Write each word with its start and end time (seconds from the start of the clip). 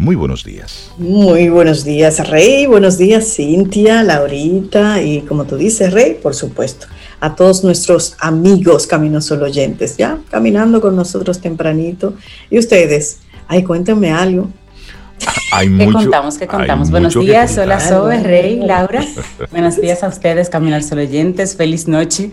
Muy 0.00 0.16
buenos 0.16 0.44
días. 0.44 0.90
Muy 0.96 1.50
buenos 1.50 1.84
días, 1.84 2.26
Rey. 2.26 2.64
Buenos 2.64 2.96
días, 2.96 3.34
Cintia, 3.34 4.02
Laurita 4.02 5.02
y 5.02 5.20
como 5.20 5.44
tú 5.44 5.56
dices, 5.56 5.92
Rey, 5.92 6.14
por 6.14 6.34
supuesto, 6.34 6.86
a 7.20 7.34
todos 7.34 7.62
nuestros 7.64 8.16
amigos 8.18 8.86
Camino 8.86 9.20
Solo 9.20 9.44
oyentes, 9.44 9.98
ya 9.98 10.18
caminando 10.30 10.80
con 10.80 10.96
nosotros 10.96 11.42
tempranito. 11.42 12.14
Y 12.48 12.58
ustedes, 12.58 13.18
ay, 13.46 13.62
cuéntenme 13.62 14.10
algo. 14.10 14.48
Hay 15.52 15.76
¿Qué 15.76 15.92
contamos? 15.92 16.38
¿Qué 16.38 16.46
contamos? 16.46 16.90
Buenos 16.90 17.14
días, 17.14 17.56
hola 17.58 17.80
Sobe, 17.80 18.22
Rey, 18.22 18.56
Laura. 18.56 19.04
Buenos 19.50 19.80
días 19.80 20.02
a 20.02 20.08
ustedes, 20.08 20.48
Caminar 20.48 20.82
Solo 20.82 21.02
oyentes. 21.02 21.56
Feliz 21.56 21.88
noche. 21.88 22.30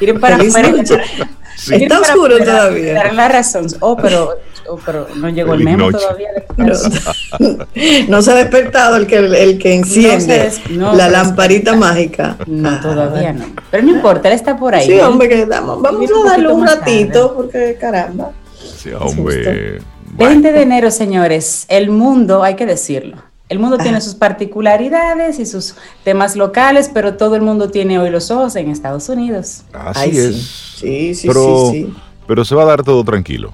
Miren 0.00 0.20
para 0.20 0.36
Feliz 0.36 0.54
noche. 0.54 1.00
Está 1.70 2.00
oscuro 2.00 2.38
todavía. 2.38 2.94
Dar 2.94 3.14
la 3.14 3.28
razón. 3.28 3.66
Oh, 3.80 3.96
pero 3.96 4.36
Oh, 4.70 4.78
pero 4.86 5.08
no 5.16 5.28
llegó 5.28 5.54
el 5.54 5.64
memo 5.64 5.90
todavía. 5.90 6.28
No, 8.08 8.22
se 8.22 8.30
ha 8.30 8.34
despertado 8.34 8.96
el 8.96 9.06
que, 9.06 9.16
el 9.16 9.58
que 9.58 9.74
enciende 9.74 10.52
la 10.68 11.08
lamparita 11.08 11.74
mágica. 11.74 12.36
No, 12.46 12.68
ah, 12.68 12.80
todavía 12.80 13.32
no. 13.32 13.46
Pero 13.70 13.82
no 13.82 13.90
importa, 13.90 14.28
él 14.28 14.34
está 14.34 14.56
por 14.56 14.74
ahí. 14.74 14.86
Sí, 14.86 15.00
hombre, 15.00 15.28
que 15.28 15.44
vamos, 15.44 15.82
vamos 15.82 16.10
a 16.10 16.28
darle 16.28 16.52
un 16.52 16.66
ratito, 16.66 17.34
porque 17.34 17.76
caramba. 17.80 18.30
Sí, 18.76 18.90
hombre. 18.92 19.80
20 20.10 20.52
de 20.52 20.62
enero, 20.62 20.90
señores, 20.90 21.66
el 21.68 21.90
mundo, 21.90 22.42
hay 22.42 22.56
que 22.56 22.66
decirlo. 22.66 23.18
El 23.48 23.58
mundo 23.58 23.78
tiene 23.78 23.98
ah. 23.98 24.00
sus 24.00 24.14
particularidades 24.14 25.40
y 25.40 25.46
sus 25.46 25.74
temas 26.04 26.36
locales, 26.36 26.90
pero 26.92 27.16
todo 27.16 27.34
el 27.34 27.42
mundo 27.42 27.68
tiene 27.68 27.98
hoy 27.98 28.10
los 28.10 28.30
ojos 28.30 28.54
en 28.54 28.70
Estados 28.70 29.08
Unidos. 29.08 29.62
Así 29.72 30.10
es. 30.10 30.36
Sí, 30.76 31.14
sí, 31.14 31.28
sí, 31.28 31.70
sí. 31.72 31.94
Pero 32.28 32.44
se 32.44 32.54
va 32.54 32.62
a 32.62 32.66
dar 32.66 32.84
todo 32.84 33.02
tranquilo. 33.02 33.52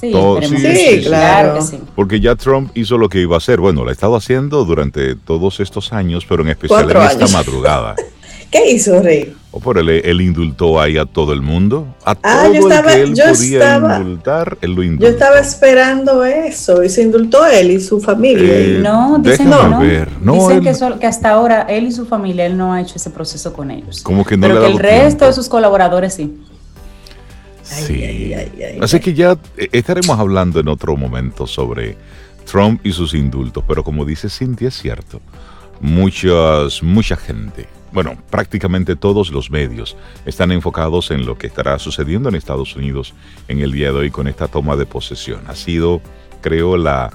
Sí, 0.00 0.12
sí, 0.42 1.02
claro. 1.04 1.58
Porque 1.96 2.20
ya 2.20 2.36
Trump 2.36 2.70
hizo 2.74 2.98
lo 2.98 3.08
que 3.08 3.20
iba 3.20 3.34
a 3.34 3.38
hacer. 3.38 3.60
Bueno, 3.60 3.84
lo 3.84 3.90
ha 3.90 3.92
estado 3.92 4.16
haciendo 4.16 4.64
durante 4.64 5.16
todos 5.16 5.60
estos 5.60 5.92
años, 5.92 6.24
pero 6.28 6.42
en 6.42 6.50
especial 6.50 6.90
en 6.90 6.96
esta 7.02 7.28
madrugada. 7.28 7.96
¿Qué 8.50 8.70
hizo, 8.70 9.00
Rey? 9.02 9.34
O 9.50 9.60
por 9.60 9.78
él, 9.78 9.88
él, 9.88 10.20
indultó 10.20 10.78
ahí 10.78 10.98
a 10.98 11.06
todo 11.06 11.32
el 11.32 11.40
mundo. 11.40 11.86
A 12.04 12.10
ah, 12.10 12.14
todo 12.14 12.44
el 12.44 12.84
que 12.84 13.02
él 13.02 13.14
podía 13.14 13.78
indultar, 13.98 14.58
él 14.60 14.74
lo 14.74 14.82
indultó. 14.82 15.06
Yo 15.06 15.10
estaba 15.10 15.38
esperando 15.38 16.22
eso 16.22 16.84
y 16.84 16.90
se 16.90 17.02
indultó 17.02 17.46
él 17.46 17.70
y 17.70 17.80
su 17.80 17.98
familia. 17.98 18.46
Eh, 18.46 18.80
no, 18.82 19.18
dicen, 19.20 19.48
no, 19.48 19.80
ver. 19.80 20.10
dicen 20.20 20.62
que, 20.62 20.98
que, 21.00 21.06
hasta 21.06 21.30
ahora 21.30 21.62
él 21.62 21.86
y 21.86 21.92
su 21.92 22.04
familia, 22.04 22.44
él 22.44 22.58
no 22.58 22.74
ha 22.74 22.82
hecho 22.82 22.96
ese 22.96 23.08
proceso 23.08 23.54
con 23.54 23.70
ellos. 23.70 24.02
Como 24.02 24.22
que 24.22 24.36
no 24.36 24.46
Pero 24.46 24.60
que 24.60 24.66
el 24.66 24.78
resto 24.78 25.24
de 25.24 25.32
sus 25.32 25.48
colaboradores 25.48 26.12
sí. 26.12 26.38
Sí. 27.62 28.34
Así 28.80 29.00
que 29.00 29.14
ya 29.14 29.38
eh, 29.56 29.68
estaremos 29.72 30.18
hablando 30.18 30.60
en 30.60 30.68
otro 30.68 30.94
momento 30.96 31.46
sobre 31.46 31.96
Trump 32.50 32.80
y 32.84 32.92
sus 32.92 33.14
indultos, 33.14 33.64
pero 33.66 33.84
como 33.84 34.04
dice 34.04 34.28
Cintia, 34.28 34.68
es 34.68 34.74
cierto. 34.74 35.20
Muchas, 35.80 36.82
mucha 36.82 37.16
gente, 37.16 37.68
bueno, 37.92 38.16
prácticamente 38.30 38.96
todos 38.96 39.30
los 39.30 39.50
medios 39.50 39.96
están 40.26 40.52
enfocados 40.52 41.10
en 41.10 41.26
lo 41.26 41.38
que 41.38 41.46
estará 41.46 41.78
sucediendo 41.78 42.28
en 42.28 42.34
Estados 42.34 42.76
Unidos 42.76 43.14
en 43.48 43.60
el 43.60 43.72
día 43.72 43.92
de 43.92 43.98
hoy 43.98 44.10
con 44.10 44.28
esta 44.28 44.48
toma 44.48 44.76
de 44.76 44.86
posesión. 44.86 45.42
Ha 45.48 45.54
sido, 45.54 46.00
creo, 46.40 46.76
la, 46.76 47.10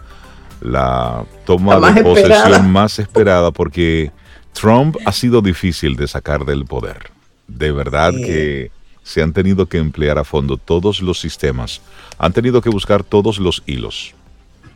la 0.62 1.26
toma 1.46 1.92
de 1.92 2.04
posesión 2.04 2.72
más 2.72 3.00
esperada 3.00 3.52
porque 3.52 4.12
Trump 4.54 4.98
ha 5.06 5.12
sido 5.12 5.42
difícil 5.42 5.96
de 5.96 6.08
sacar 6.08 6.46
del 6.46 6.66
poder. 6.66 7.12
De 7.48 7.72
verdad 7.72 8.14
que 8.14 8.72
se 9.04 9.22
han 9.22 9.34
tenido 9.34 9.68
que 9.68 9.78
emplear 9.78 10.18
a 10.18 10.24
fondo 10.24 10.58
todos 10.58 11.02
los 11.02 11.20
sistemas, 11.20 11.82
han 12.18 12.34
tenido 12.34 12.62
que 12.62 12.70
buscar 12.70 13.04
todos 13.04 13.38
los 13.38 13.62
hilos. 13.66 14.14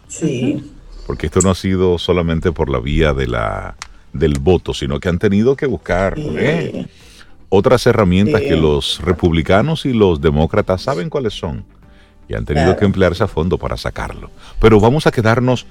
Sí. 0.10 0.72
Porque 1.08 1.28
esto 1.28 1.40
no 1.42 1.50
ha 1.50 1.56
sido 1.56 1.98
solamente 1.98 2.52
por 2.52 2.70
la 2.70 2.80
vía 2.80 3.14
de 3.14 3.28
la, 3.28 3.78
del 4.18 4.40
voto, 4.40 4.74
sino 4.74 5.00
que 5.00 5.10
han 5.10 5.20
tenido 5.20 5.56
que 5.56 5.66
buscar 5.66 6.16
¿eh? 6.18 6.88
otras 7.50 7.86
herramientas 7.88 8.42
que 8.42 8.56
los 8.56 9.00
republicanos 9.02 9.86
y 9.86 9.94
los 9.94 10.22
demócratas 10.22 10.82
saben 10.82 11.10
cuáles 11.10 11.34
son. 11.34 11.66
Y 12.30 12.36
han 12.36 12.46
tenido 12.46 12.76
que 12.76 12.84
emplearse 12.84 13.24
a 13.24 13.28
fondo 13.28 13.58
para 13.58 13.78
sacarlo. 13.78 14.30
Pero 14.60 14.82
vamos 14.82 15.08
a 15.08 15.12
quedarnos 15.12 15.66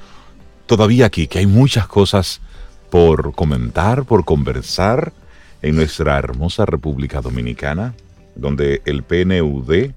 todavía 0.65 1.05
aquí, 1.07 1.27
que 1.27 1.41
hay 1.41 1.47
muchas 1.47 1.87
cosas 1.87 2.41
por 2.89 3.35
comentar, 3.35 4.05
por 4.05 4.25
conversar 4.25 5.13
en 5.61 5.77
nuestra 5.77 6.17
hermosa 6.19 6.65
República 6.65 7.21
Dominicana 7.21 7.95
donde 8.37 8.83
el 8.85 9.03
PNUD 9.03 9.91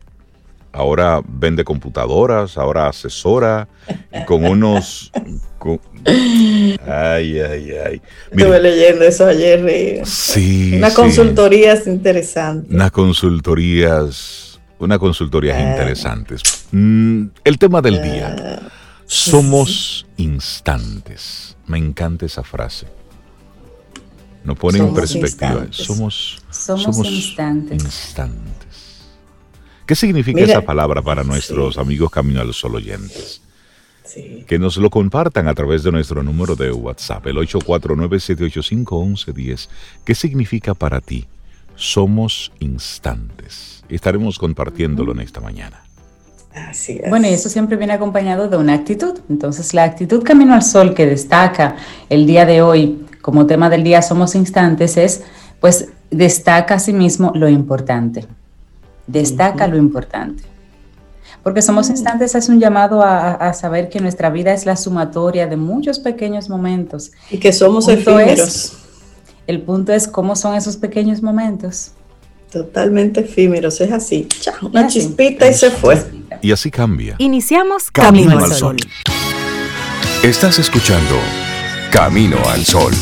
ahora 0.71 1.21
vende 1.27 1.63
computadoras, 1.63 2.57
ahora 2.57 2.87
asesora 2.87 3.67
con 4.25 4.45
unos... 4.45 5.11
ay, 6.05 7.39
ay, 7.39 7.71
ay. 7.71 8.01
Estuve 8.31 8.61
leyendo 8.61 9.03
eso 9.03 9.25
ayer. 9.25 10.05
Sí. 10.05 10.73
Unas 10.75 10.93
consultorías 10.93 11.85
interesantes. 11.87 12.71
Unas 12.71 12.91
consultorías, 12.91 14.59
unas 14.79 14.99
consultorías 14.99 15.57
ah. 15.57 15.71
interesantes. 15.71 16.41
Mm, 16.71 17.25
el 17.43 17.57
tema 17.57 17.81
del 17.81 18.01
día. 18.01 18.35
Ah, 18.39 18.69
Somos 19.05 20.05
instantes. 20.17 21.57
Me 21.67 21.77
encanta 21.77 22.25
esa 22.25 22.43
frase. 22.43 22.87
Nos 24.43 24.57
pone 24.57 24.79
en 24.79 24.93
perspectiva. 24.93 25.67
Somos, 25.71 26.39
somos, 26.49 26.97
instantes. 27.05 27.83
¿Qué 29.89 29.95
significa 29.95 30.41
esa 30.41 30.61
palabra 30.61 31.01
para 31.01 31.23
nuestros 31.23 31.79
amigos 31.79 32.11
Camino 32.11 32.41
al 32.41 32.53
Sol 32.53 32.75
oyentes? 32.75 33.41
Que 34.45 34.59
nos 34.59 34.77
lo 34.77 34.91
compartan 34.91 35.47
a 35.47 35.55
través 35.55 35.81
de 35.81 35.91
nuestro 35.91 36.21
número 36.21 36.55
de 36.55 36.71
WhatsApp, 36.71 37.25
el 37.25 37.37
849-785-1110. 37.37 39.67
¿Qué 40.05 40.13
significa 40.13 40.75
para 40.75 41.01
ti? 41.01 41.25
Somos 41.73 42.51
instantes. 42.59 43.83
Estaremos 43.89 44.37
compartiéndolo 44.37 45.13
en 45.13 45.21
esta 45.21 45.41
mañana. 45.41 45.81
Así 46.53 47.01
Bueno, 47.09 47.27
y 47.27 47.31
eso 47.31 47.49
siempre 47.49 47.75
viene 47.75 47.93
acompañado 47.93 48.47
de 48.47 48.57
una 48.57 48.75
actitud. 48.75 49.19
Entonces, 49.27 49.73
la 49.73 49.85
actitud 49.85 50.21
Camino 50.21 50.53
al 50.53 50.61
Sol 50.61 50.93
que 50.93 51.07
destaca 51.07 51.77
el 52.09 52.27
día 52.27 52.45
de 52.45 52.61
hoy 52.61 53.07
como 53.23 53.47
tema 53.47 53.71
del 53.71 53.83
día 53.83 54.03
Somos 54.03 54.35
Instantes 54.35 54.97
es, 54.97 55.23
pues, 55.59 55.87
destaca 56.11 56.75
a 56.75 56.79
sí 56.79 56.93
mismo 56.93 57.31
lo 57.33 57.49
importante. 57.49 58.27
Destaca 59.09 59.67
lo 59.67 59.75
importante. 59.77 60.43
Porque 61.43 61.61
Somos 61.61 61.89
mm. 61.89 61.91
Instantes 61.91 62.35
es 62.35 62.47
un 62.47 62.59
llamado 62.59 63.01
a, 63.01 63.53
saber 63.53 63.89
que 63.89 63.99
nuestra 63.99 64.29
vida 64.29 64.53
es 64.53 64.65
la 64.65 64.75
sumatoria 64.75 65.47
de 65.47 65.57
muchos 65.57 65.99
pequeños 65.99 66.49
momentos. 66.49 67.11
Y 67.31 67.37
que 67.37 67.51
somos 67.51 67.87
efímeros. 67.87 68.73
el 69.47 69.61
punto 69.61 69.93
es 69.93 70.07
cómo 70.07 70.35
son 70.35 70.55
esos 70.55 70.77
pequeños 70.77 71.23
momentos. 71.23 71.91
Totalmente 72.51 73.21
efímeros, 73.21 73.79
es 73.81 73.91
así. 73.91 74.27
una 74.61 74.87
chispita 74.87 75.49
y 75.49 75.53
se 75.53 75.71
fue. 75.71 76.03
Y 76.41 76.51
así 76.51 76.69
cambia. 76.69 77.15
Iniciamos 77.17 77.89
Camino, 77.91 78.37
al 78.37 78.51
Sol. 78.51 78.77
Estás 80.23 80.59
escuchando 80.59 81.15
Camino 81.91 82.37
al 82.47 82.65
Sol. 82.65 82.93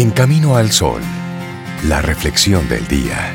En 0.00 0.12
Camino 0.12 0.56
al 0.56 0.70
Sol, 0.70 1.02
la 1.86 2.00
reflexión 2.00 2.66
del 2.70 2.88
día. 2.88 3.34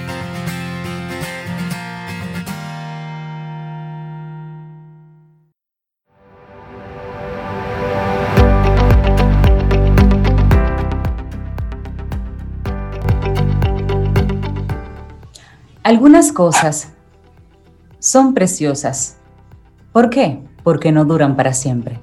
Algunas 15.84 16.32
cosas 16.32 16.94
son 18.00 18.34
preciosas. 18.34 19.18
¿Por 19.92 20.10
qué? 20.10 20.42
Porque 20.64 20.92
no 20.92 21.06
duran 21.06 21.36
para 21.36 21.54
siempre. 21.54 22.02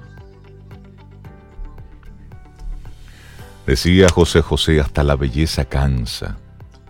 Decía 3.65 4.09
José 4.09 4.41
José, 4.41 4.79
hasta 4.81 5.03
la 5.03 5.15
belleza 5.15 5.65
cansa. 5.65 6.37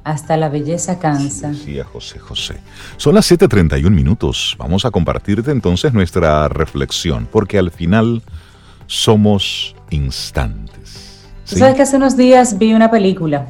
Hasta 0.04 0.36
la 0.36 0.50
belleza 0.50 1.00
cansa. 1.00 1.50
decía 1.50 1.86
José 1.86 2.20
José. 2.20 2.56
Son 2.98 3.16
las 3.16 3.32
7.31 3.32 3.90
minutos. 3.90 4.56
Vamos 4.58 4.84
a 4.84 4.92
compartirte 4.92 5.52
entonces 5.52 5.94
nuestra 5.94 6.50
reflexión, 6.50 7.28
porque 7.32 7.58
al 7.58 7.72
final 7.72 8.22
somos 8.88 9.76
instantes. 9.92 11.28
¿Sabes 11.46 11.76
que 11.76 11.84
hace 11.84 11.98
unos 11.98 12.18
días 12.18 12.58
vi 12.58 12.74
una 12.74 12.90
película? 12.90 13.48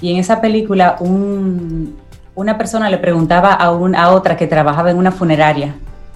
Y 0.00 0.12
en 0.12 0.18
esa 0.18 0.40
película 0.40 0.96
un, 1.00 1.96
una 2.34 2.56
persona 2.56 2.88
le 2.88 2.98
preguntaba 2.98 3.52
a, 3.52 3.66
a 3.66 4.10
otra 4.10 4.36
que 4.36 4.46
trabajaba 4.46 4.90
en 4.90 4.96
una 4.96 5.12
funeraria 5.12 5.74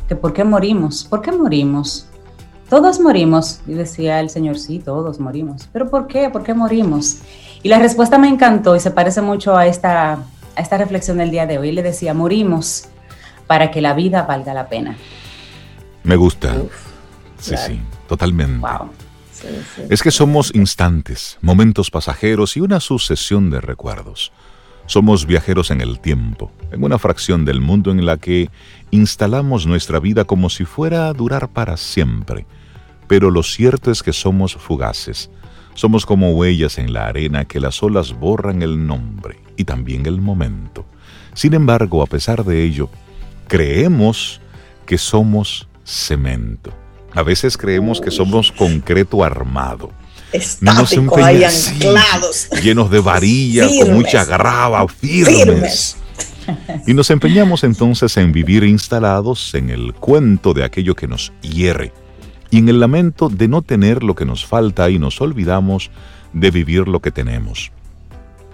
que 0.08 0.16
por 0.16 0.32
qué 0.32 0.42
morimos, 0.42 1.04
¿por 1.04 1.20
qué 1.20 1.30
morimos? 1.30 2.08
Todos 2.68 3.00
morimos. 3.00 3.60
Y 3.66 3.72
decía 3.72 4.20
el 4.20 4.30
Señor, 4.30 4.58
sí, 4.58 4.78
todos 4.78 5.20
morimos. 5.20 5.68
¿Pero 5.72 5.90
por 5.90 6.06
qué? 6.06 6.30
¿Por 6.30 6.42
qué 6.42 6.54
morimos? 6.54 7.18
Y 7.62 7.68
la 7.68 7.78
respuesta 7.78 8.18
me 8.18 8.28
encantó 8.28 8.76
y 8.76 8.80
se 8.80 8.90
parece 8.90 9.20
mucho 9.22 9.56
a 9.56 9.66
esta, 9.66 10.12
a 10.12 10.60
esta 10.60 10.78
reflexión 10.78 11.18
del 11.18 11.30
día 11.30 11.46
de 11.46 11.58
hoy. 11.58 11.72
Le 11.72 11.82
decía, 11.82 12.14
morimos 12.14 12.88
para 13.46 13.70
que 13.70 13.80
la 13.80 13.94
vida 13.94 14.22
valga 14.22 14.54
la 14.54 14.68
pena. 14.68 14.96
Me 16.04 16.16
gusta. 16.16 16.54
sí, 17.38 17.56
sí, 17.56 17.80
totalmente. 18.06 18.66
Es 19.88 20.02
que 20.02 20.10
somos 20.10 20.54
instantes, 20.54 21.38
momentos 21.40 21.90
pasajeros 21.90 22.56
y 22.56 22.60
una 22.60 22.80
sucesión 22.80 23.50
de 23.50 23.60
recuerdos. 23.60 24.32
Somos 24.86 25.26
viajeros 25.26 25.70
en 25.70 25.80
el 25.80 26.00
tiempo, 26.00 26.50
en 26.72 26.82
una 26.82 26.98
fracción 26.98 27.44
del 27.44 27.60
mundo 27.60 27.90
en 27.90 28.06
la 28.06 28.16
que 28.16 28.50
instalamos 28.90 29.66
nuestra 29.66 30.00
vida 30.00 30.24
como 30.24 30.48
si 30.48 30.64
fuera 30.64 31.08
a 31.08 31.12
durar 31.12 31.48
para 31.48 31.76
siempre. 31.76 32.46
Pero 33.08 33.30
lo 33.30 33.42
cierto 33.42 33.90
es 33.90 34.02
que 34.02 34.12
somos 34.12 34.54
fugaces. 34.54 35.30
Somos 35.74 36.04
como 36.04 36.32
huellas 36.32 36.78
en 36.78 36.92
la 36.92 37.06
arena 37.06 37.46
que 37.46 37.60
las 37.60 37.82
olas 37.82 38.12
borran 38.12 38.62
el 38.62 38.86
nombre 38.86 39.40
y 39.56 39.64
también 39.64 40.06
el 40.06 40.20
momento. 40.20 40.84
Sin 41.34 41.54
embargo, 41.54 42.02
a 42.02 42.06
pesar 42.06 42.44
de 42.44 42.64
ello, 42.64 42.90
creemos 43.46 44.40
que 44.86 44.98
somos 44.98 45.68
cemento. 45.84 46.72
A 47.14 47.22
veces 47.22 47.56
creemos 47.56 48.00
que 48.00 48.10
somos 48.10 48.52
concreto 48.52 49.24
armado 49.24 49.90
estático, 50.32 51.24
ahí 51.24 51.42
anclados. 51.44 52.48
llenos 52.62 52.90
de 52.90 53.00
varillas, 53.00 53.72
con 53.80 53.94
mucha 53.94 54.24
grava, 54.24 54.86
firmes. 54.88 55.96
Y 56.86 56.94
nos 56.94 57.10
empeñamos 57.10 57.64
entonces 57.64 58.16
en 58.16 58.32
vivir 58.32 58.64
instalados 58.64 59.54
en 59.54 59.70
el 59.70 59.94
cuento 59.94 60.54
de 60.54 60.64
aquello 60.64 60.94
que 60.94 61.06
nos 61.06 61.32
hiere 61.40 61.92
y 62.50 62.58
en 62.58 62.68
el 62.68 62.80
lamento 62.80 63.28
de 63.28 63.48
no 63.48 63.62
tener 63.62 64.02
lo 64.02 64.14
que 64.14 64.24
nos 64.24 64.46
falta 64.46 64.90
y 64.90 64.98
nos 64.98 65.20
olvidamos 65.20 65.90
de 66.32 66.50
vivir 66.50 66.88
lo 66.88 67.00
que 67.00 67.10
tenemos. 67.10 67.72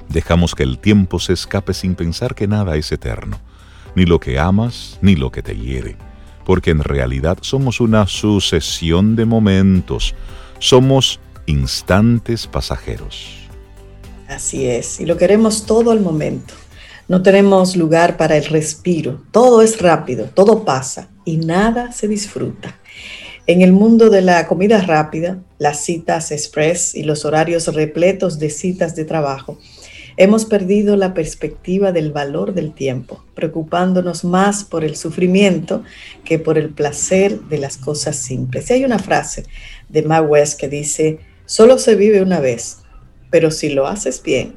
Dejamos 0.08 0.54
que 0.54 0.62
el 0.62 0.78
tiempo 0.78 1.18
se 1.18 1.32
escape 1.32 1.74
sin 1.74 1.94
pensar 1.94 2.34
que 2.34 2.46
nada 2.46 2.76
es 2.76 2.92
eterno, 2.92 3.38
ni 3.94 4.04
lo 4.04 4.20
que 4.20 4.38
amas, 4.38 4.98
ni 5.00 5.16
lo 5.16 5.30
que 5.30 5.42
te 5.42 5.56
hiere, 5.56 5.96
porque 6.44 6.70
en 6.70 6.80
realidad 6.80 7.38
somos 7.40 7.80
una 7.80 8.06
sucesión 8.06 9.16
de 9.16 9.24
momentos, 9.24 10.14
somos 10.58 11.20
instantes 11.46 12.46
pasajeros. 12.46 13.38
Así 14.28 14.66
es, 14.66 15.00
y 15.00 15.06
lo 15.06 15.16
queremos 15.16 15.66
todo 15.66 15.90
al 15.90 16.00
momento. 16.00 16.54
No 17.06 17.22
tenemos 17.22 17.76
lugar 17.76 18.16
para 18.16 18.36
el 18.36 18.46
respiro. 18.46 19.20
Todo 19.30 19.60
es 19.60 19.80
rápido, 19.80 20.26
todo 20.32 20.64
pasa 20.64 21.10
y 21.26 21.36
nada 21.36 21.92
se 21.92 22.08
disfruta. 22.08 22.78
En 23.46 23.60
el 23.60 23.72
mundo 23.72 24.08
de 24.08 24.22
la 24.22 24.46
comida 24.46 24.80
rápida, 24.80 25.38
las 25.58 25.84
citas 25.84 26.32
express 26.32 26.94
y 26.94 27.02
los 27.02 27.26
horarios 27.26 27.68
repletos 27.74 28.38
de 28.38 28.48
citas 28.48 28.96
de 28.96 29.04
trabajo, 29.04 29.58
hemos 30.16 30.46
perdido 30.46 30.96
la 30.96 31.12
perspectiva 31.12 31.92
del 31.92 32.10
valor 32.10 32.54
del 32.54 32.72
tiempo, 32.72 33.22
preocupándonos 33.34 34.24
más 34.24 34.64
por 34.64 34.82
el 34.82 34.96
sufrimiento 34.96 35.82
que 36.24 36.38
por 36.38 36.56
el 36.56 36.70
placer 36.70 37.38
de 37.40 37.58
las 37.58 37.76
cosas 37.76 38.16
simples. 38.16 38.70
Y 38.70 38.74
hay 38.74 38.84
una 38.86 38.98
frase 38.98 39.44
de 39.90 40.02
Ma 40.02 40.22
West 40.22 40.58
que 40.58 40.68
dice, 40.68 41.18
Solo 41.44 41.76
se 41.76 41.96
vive 41.96 42.22
una 42.22 42.40
vez, 42.40 42.78
pero 43.30 43.50
si 43.50 43.68
lo 43.68 43.86
haces 43.86 44.22
bien, 44.22 44.54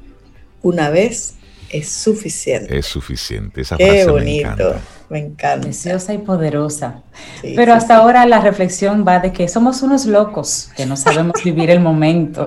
una 0.61 0.89
vez 0.89 1.33
es 1.69 1.89
suficiente. 1.89 2.77
Es 2.77 2.85
suficiente. 2.85 3.59
Esa 3.59 3.75
Qué 3.75 3.85
frase 3.85 4.05
bonito. 4.09 4.47
Me 4.47 4.53
encanta. 4.53 4.81
Me 5.09 5.19
encanta. 5.19 5.61
Preciosa 5.61 6.13
y 6.13 6.17
poderosa. 6.17 7.01
Pero 7.41 7.73
hasta 7.73 7.95
ahora 7.95 8.25
la 8.25 8.41
reflexión 8.41 9.05
va 9.07 9.19
de 9.19 9.31
que 9.31 9.47
somos 9.47 9.81
unos 9.81 10.05
locos 10.05 10.69
que 10.75 10.85
no 10.85 10.97
sabemos 10.97 11.41
vivir 11.43 11.69
el 11.69 11.79
momento. 11.79 12.45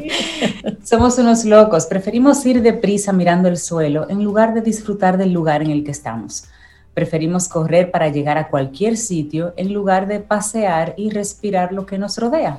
somos 0.82 1.18
unos 1.18 1.44
locos. 1.44 1.86
Preferimos 1.86 2.44
ir 2.44 2.60
deprisa 2.60 3.12
mirando 3.12 3.48
el 3.48 3.56
suelo 3.56 4.08
en 4.10 4.24
lugar 4.24 4.52
de 4.52 4.62
disfrutar 4.62 5.16
del 5.16 5.32
lugar 5.32 5.62
en 5.62 5.70
el 5.70 5.84
que 5.84 5.92
estamos. 5.92 6.48
Preferimos 6.92 7.48
correr 7.48 7.90
para 7.90 8.08
llegar 8.08 8.36
a 8.36 8.48
cualquier 8.48 8.96
sitio 8.96 9.54
en 9.56 9.72
lugar 9.72 10.08
de 10.08 10.18
pasear 10.18 10.94
y 10.96 11.10
respirar 11.10 11.72
lo 11.72 11.86
que 11.86 11.98
nos 11.98 12.18
rodea. 12.18 12.58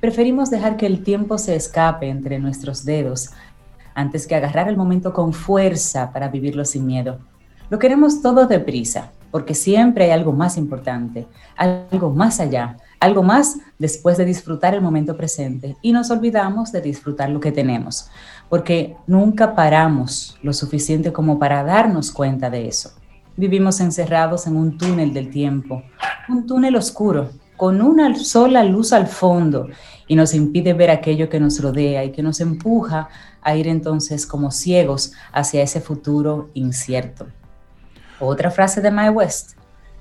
Preferimos 0.00 0.50
dejar 0.50 0.76
que 0.76 0.86
el 0.86 1.02
tiempo 1.02 1.36
se 1.36 1.56
escape 1.56 2.08
entre 2.08 2.38
nuestros 2.38 2.84
dedos 2.84 3.30
antes 3.94 4.26
que 4.26 4.34
agarrar 4.34 4.68
el 4.68 4.76
momento 4.76 5.12
con 5.12 5.32
fuerza 5.32 6.12
para 6.12 6.28
vivirlo 6.28 6.64
sin 6.64 6.86
miedo. 6.86 7.18
Lo 7.68 7.80
queremos 7.80 8.22
todo 8.22 8.46
deprisa, 8.46 9.10
porque 9.32 9.54
siempre 9.54 10.04
hay 10.04 10.10
algo 10.12 10.32
más 10.32 10.56
importante, 10.56 11.26
algo 11.56 12.10
más 12.10 12.38
allá, 12.38 12.76
algo 13.00 13.24
más 13.24 13.58
después 13.78 14.16
de 14.16 14.24
disfrutar 14.24 14.74
el 14.74 14.80
momento 14.80 15.16
presente 15.16 15.76
y 15.82 15.92
nos 15.92 16.10
olvidamos 16.10 16.70
de 16.70 16.80
disfrutar 16.80 17.28
lo 17.30 17.40
que 17.40 17.50
tenemos, 17.50 18.08
porque 18.48 18.96
nunca 19.08 19.54
paramos 19.54 20.38
lo 20.42 20.52
suficiente 20.52 21.12
como 21.12 21.38
para 21.40 21.64
darnos 21.64 22.12
cuenta 22.12 22.50
de 22.50 22.68
eso. 22.68 22.92
Vivimos 23.36 23.80
encerrados 23.80 24.46
en 24.46 24.56
un 24.56 24.78
túnel 24.78 25.12
del 25.12 25.28
tiempo, 25.30 25.82
un 26.28 26.46
túnel 26.46 26.76
oscuro 26.76 27.30
con 27.56 27.80
una 27.82 28.14
sola 28.14 28.62
luz 28.62 28.92
al 28.92 29.06
fondo 29.06 29.68
y 30.06 30.14
nos 30.14 30.34
impide 30.34 30.72
ver 30.72 30.90
aquello 30.90 31.28
que 31.28 31.40
nos 31.40 31.60
rodea 31.60 32.04
y 32.04 32.12
que 32.12 32.22
nos 32.22 32.40
empuja 32.40 33.08
a 33.42 33.56
ir 33.56 33.66
entonces 33.66 34.26
como 34.26 34.50
ciegos 34.50 35.12
hacia 35.32 35.62
ese 35.62 35.80
futuro 35.80 36.50
incierto. 36.54 37.26
Otra 38.20 38.50
frase 38.50 38.80
de 38.80 38.90
My 38.90 39.08
West 39.08 39.52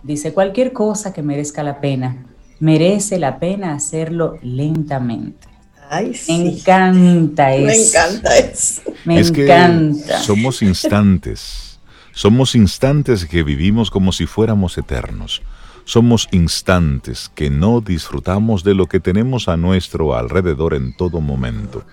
dice, 0.04 0.34
cualquier 0.34 0.72
cosa 0.72 1.12
que 1.12 1.22
merezca 1.22 1.64
la 1.64 1.82
pena, 1.82 2.26
merece 2.60 3.20
la 3.20 3.40
pena 3.40 3.74
hacerlo 3.74 4.38
lentamente. 4.42 5.48
Ay, 5.90 6.14
sí. 6.14 6.38
Me 6.38 6.50
encanta 6.50 7.54
eso. 7.54 7.66
Me 7.66 7.76
encanta 7.76 8.38
eso. 8.38 8.82
Me 9.06 9.20
encanta. 9.20 10.20
somos 10.20 10.62
instantes. 10.62 11.80
Somos 12.12 12.56
instantes 12.56 13.26
que 13.26 13.44
vivimos 13.44 13.92
como 13.92 14.12
si 14.12 14.26
fuéramos 14.26 14.78
eternos. 14.78 15.42
Somos 15.84 16.28
instantes 16.32 17.30
que 17.36 17.50
no 17.50 17.82
disfrutamos 17.82 18.64
de 18.64 18.74
lo 18.74 18.88
que 18.88 19.00
tenemos 19.00 19.48
a 19.50 19.58
nuestro 19.58 20.16
alrededor 20.16 20.74
en 20.74 20.96
todo 20.96 21.22
momento. 21.22 21.84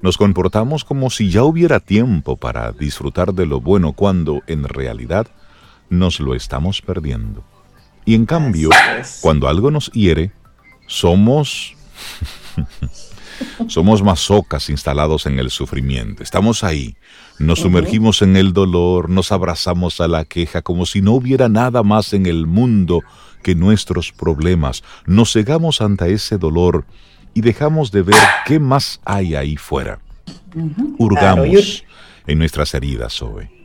Nos 0.00 0.16
comportamos 0.16 0.84
como 0.84 1.10
si 1.10 1.30
ya 1.30 1.44
hubiera 1.44 1.80
tiempo 1.80 2.36
para 2.36 2.72
disfrutar 2.72 3.34
de 3.34 3.44
lo 3.44 3.60
bueno 3.60 3.92
cuando 3.92 4.40
en 4.46 4.64
realidad 4.64 5.26
nos 5.92 6.20
lo 6.20 6.34
estamos 6.34 6.80
perdiendo. 6.80 7.44
Y 8.04 8.14
en 8.14 8.26
cambio, 8.26 8.70
cuando 9.20 9.46
algo 9.46 9.70
nos 9.70 9.92
hiere, 9.92 10.32
somos 10.88 11.76
somos 13.68 14.02
masocas 14.02 14.70
instalados 14.70 15.26
en 15.26 15.38
el 15.38 15.50
sufrimiento. 15.50 16.22
Estamos 16.22 16.64
ahí, 16.64 16.96
nos 17.38 17.60
sumergimos 17.60 18.22
en 18.22 18.36
el 18.36 18.52
dolor, 18.52 19.08
nos 19.10 19.32
abrazamos 19.32 20.00
a 20.00 20.08
la 20.08 20.24
queja 20.24 20.62
como 20.62 20.86
si 20.86 21.02
no 21.02 21.12
hubiera 21.12 21.48
nada 21.48 21.82
más 21.82 22.12
en 22.12 22.26
el 22.26 22.46
mundo 22.46 23.00
que 23.42 23.54
nuestros 23.54 24.12
problemas, 24.12 24.82
nos 25.06 25.32
cegamos 25.32 25.80
ante 25.80 26.12
ese 26.12 26.38
dolor 26.38 26.86
y 27.34 27.40
dejamos 27.40 27.90
de 27.90 28.02
ver 28.02 28.16
qué 28.46 28.58
más 28.58 29.00
hay 29.04 29.34
ahí 29.34 29.56
fuera. 29.56 30.00
Hurgamos 30.98 31.84
en 32.26 32.38
nuestras 32.38 32.74
heridas, 32.74 33.20
hoy. 33.20 33.61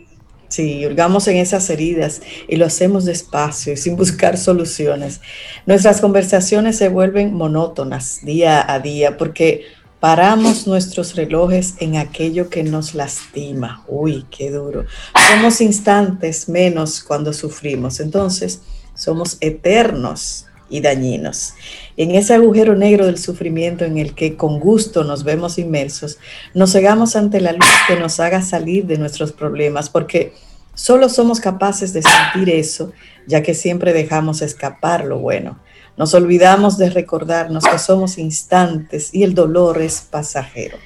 Sí, 0.47 0.85
hurgamos 0.85 1.27
en 1.27 1.37
esas 1.37 1.69
heridas 1.69 2.21
y 2.47 2.55
lo 2.55 2.65
hacemos 2.65 3.03
despacio 3.03 3.73
y 3.73 3.77
sin 3.77 3.95
buscar 3.97 4.37
soluciones. 4.37 5.19
Nuestras 5.65 5.99
conversaciones 5.99 6.77
se 6.77 6.89
vuelven 6.89 7.33
monótonas 7.33 8.19
día 8.23 8.71
a 8.71 8.79
día 8.79 9.17
porque 9.17 9.65
paramos 9.99 10.65
nuestros 10.65 11.15
relojes 11.15 11.75
en 11.79 11.97
aquello 11.97 12.49
que 12.49 12.63
nos 12.63 12.95
lastima. 12.95 13.83
Uy, 13.87 14.25
qué 14.29 14.51
duro. 14.51 14.85
Somos 15.29 15.59
instantes 15.59 16.47
menos 16.47 17.01
cuando 17.01 17.33
sufrimos. 17.33 17.99
Entonces, 17.99 18.61
somos 18.95 19.37
eternos 19.41 20.45
y 20.69 20.81
dañinos. 20.81 21.53
En 21.95 22.11
ese 22.11 22.33
agujero 22.33 22.75
negro 22.75 23.05
del 23.05 23.17
sufrimiento 23.17 23.85
en 23.85 23.97
el 23.97 24.13
que 24.13 24.35
con 24.35 24.59
gusto 24.59 25.03
nos 25.03 25.23
vemos 25.23 25.57
inmersos, 25.57 26.19
nos 26.53 26.73
cegamos 26.73 27.15
ante 27.15 27.41
la 27.41 27.53
luz 27.53 27.67
que 27.87 27.95
nos 27.95 28.19
haga 28.19 28.41
salir 28.41 28.85
de 28.85 28.97
nuestros 28.97 29.31
problemas, 29.31 29.89
porque 29.89 30.33
solo 30.73 31.09
somos 31.09 31.39
capaces 31.39 31.93
de 31.93 32.03
sentir 32.03 32.53
eso, 32.53 32.91
ya 33.27 33.41
que 33.41 33.53
siempre 33.53 33.93
dejamos 33.93 34.41
escapar 34.41 35.05
lo 35.05 35.19
bueno. 35.19 35.59
Nos 35.97 36.13
olvidamos 36.13 36.77
de 36.77 36.91
recordarnos 36.91 37.63
que 37.63 37.79
somos 37.79 38.17
instantes 38.19 39.13
y 39.13 39.23
el 39.23 39.33
dolor 39.33 39.81
es 39.81 40.01
pasajero. 40.01 40.77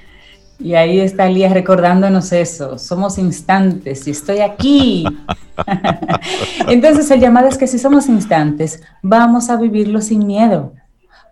Y 0.62 0.76
ahí 0.76 1.00
está 1.00 1.28
Elías 1.28 1.54
recordándonos 1.54 2.32
eso, 2.32 2.78
somos 2.78 3.18
instantes 3.18 4.08
y 4.08 4.12
estoy 4.12 4.40
aquí. 4.40 5.06
Entonces 6.68 7.10
el 7.10 7.20
llamado 7.20 7.48
es 7.48 7.58
que 7.58 7.66
si 7.66 7.80
somos 7.80 8.08
instantes, 8.08 8.82
vamos 9.02 9.50
a 9.50 9.58
vivirlo 9.58 10.02
sin 10.02 10.28
miedo. 10.28 10.74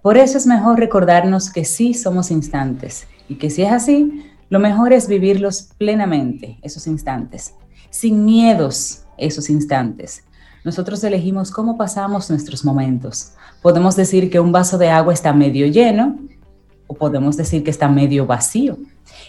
Por 0.02 0.18
eso 0.18 0.38
es 0.38 0.48
mejor 0.48 0.80
recordarnos 0.80 1.52
que 1.52 1.64
sí 1.64 1.94
somos 1.94 2.32
instantes 2.32 3.08
y 3.28 3.36
que 3.36 3.52
si 3.52 3.62
es 3.62 3.72
así, 3.72 4.26
lo 4.50 4.60
mejor 4.60 4.94
es 4.94 5.08
vivirlos 5.08 5.70
plenamente, 5.78 6.58
esos 6.64 6.88
instantes, 6.88 7.54
sin 7.92 8.26
miedos, 8.26 9.04
esos 9.18 9.50
instantes. 9.52 10.24
Nosotros 10.66 11.04
elegimos 11.04 11.52
cómo 11.52 11.78
pasamos 11.78 12.32
nuestros 12.32 12.66
momentos. 12.66 13.34
Podemos 13.62 13.96
decir 13.96 14.32
que 14.32 14.40
un 14.40 14.52
vaso 14.52 14.80
de 14.80 14.90
agua 14.90 15.14
está 15.14 15.34
medio 15.34 15.68
lleno 15.68 16.18
o 16.90 16.96
podemos 16.96 17.38
decir 17.38 17.64
que 17.64 17.70
está 17.70 17.88
medio 17.88 18.26
vacío. 18.26 18.78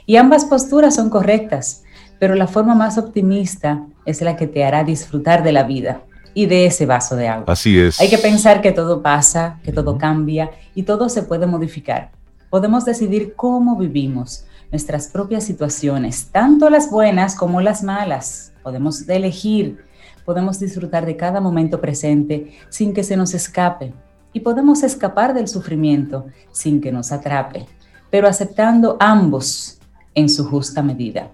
Y 0.06 0.16
ambas 0.16 0.46
posturas 0.46 0.94
son 0.94 1.10
correctas, 1.10 1.84
pero 2.18 2.34
la 2.34 2.46
forma 2.46 2.74
más 2.74 2.96
optimista 2.96 3.86
es 4.06 4.22
la 4.22 4.34
que 4.34 4.46
te 4.46 4.64
hará 4.64 4.82
disfrutar 4.82 5.44
de 5.44 5.52
la 5.52 5.62
vida 5.64 6.02
y 6.32 6.46
de 6.46 6.64
ese 6.64 6.86
vaso 6.86 7.16
de 7.16 7.28
agua. 7.28 7.44
Así 7.52 7.78
es. 7.78 8.00
Hay 8.00 8.08
que 8.08 8.16
pensar 8.16 8.62
que 8.62 8.72
todo 8.72 9.02
pasa, 9.02 9.60
que 9.62 9.72
todo 9.72 9.98
cambia 9.98 10.50
y 10.74 10.84
todo 10.84 11.10
se 11.10 11.22
puede 11.22 11.46
modificar. 11.46 12.12
Podemos 12.48 12.86
decidir 12.86 13.34
cómo 13.36 13.76
vivimos 13.76 14.46
nuestras 14.72 15.08
propias 15.08 15.44
situaciones, 15.44 16.28
tanto 16.32 16.70
las 16.70 16.90
buenas 16.90 17.34
como 17.34 17.60
las 17.60 17.82
malas. 17.82 18.52
Podemos 18.62 19.06
elegir, 19.06 19.84
podemos 20.24 20.58
disfrutar 20.58 21.04
de 21.04 21.16
cada 21.16 21.42
momento 21.42 21.78
presente 21.78 22.56
sin 22.70 22.94
que 22.94 23.04
se 23.04 23.18
nos 23.18 23.34
escape 23.34 23.92
y 24.32 24.40
podemos 24.40 24.82
escapar 24.82 25.34
del 25.34 25.48
sufrimiento 25.48 26.26
sin 26.52 26.80
que 26.80 26.92
nos 26.92 27.12
atrape, 27.12 27.66
pero 28.10 28.28
aceptando 28.28 28.96
ambos 29.00 29.78
en 30.14 30.28
su 30.28 30.44
justa 30.44 30.82
medida. 30.82 31.30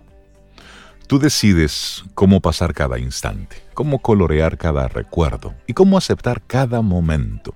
Tú 1.06 1.18
decides 1.18 2.02
cómo 2.14 2.40
pasar 2.40 2.74
cada 2.74 2.98
instante, 2.98 3.62
cómo 3.74 4.00
colorear 4.00 4.58
cada 4.58 4.88
recuerdo 4.88 5.54
y 5.66 5.72
cómo 5.72 5.96
aceptar 5.96 6.42
cada 6.46 6.82
momento. 6.82 7.54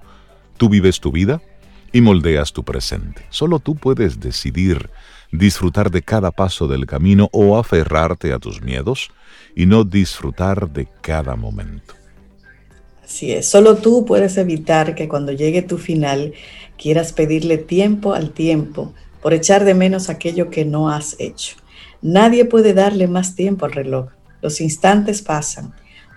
Tú 0.56 0.68
vives 0.68 1.00
tu 1.00 1.10
vida 1.10 1.42
y 1.92 2.00
moldeas 2.00 2.52
tu 2.52 2.64
presente. 2.64 3.26
Solo 3.30 3.58
tú 3.58 3.74
puedes 3.74 4.20
decidir 4.20 4.90
disfrutar 5.32 5.90
de 5.90 6.02
cada 6.02 6.30
paso 6.30 6.68
del 6.68 6.86
camino 6.86 7.28
o 7.32 7.58
aferrarte 7.58 8.32
a 8.32 8.38
tus 8.38 8.62
miedos 8.62 9.10
y 9.56 9.66
no 9.66 9.84
disfrutar 9.84 10.70
de 10.70 10.88
cada 11.00 11.34
momento. 11.34 11.94
Así 13.10 13.32
es, 13.32 13.48
solo 13.48 13.74
tú 13.74 14.04
puedes 14.04 14.36
evitar 14.36 14.94
que 14.94 15.08
cuando 15.08 15.32
llegue 15.32 15.62
tu 15.62 15.78
final 15.78 16.32
quieras 16.78 17.12
pedirle 17.12 17.58
tiempo 17.58 18.14
al 18.14 18.30
tiempo 18.30 18.94
por 19.20 19.34
echar 19.34 19.64
de 19.64 19.74
menos 19.74 20.08
aquello 20.08 20.48
que 20.48 20.64
no 20.64 20.90
has 20.90 21.16
hecho. 21.18 21.56
Nadie 22.02 22.44
puede 22.44 22.72
darle 22.72 23.08
más 23.08 23.34
tiempo 23.34 23.66
al 23.66 23.72
reloj. 23.72 24.10
Los 24.42 24.60
instantes 24.60 25.22
pasan. 25.22 25.74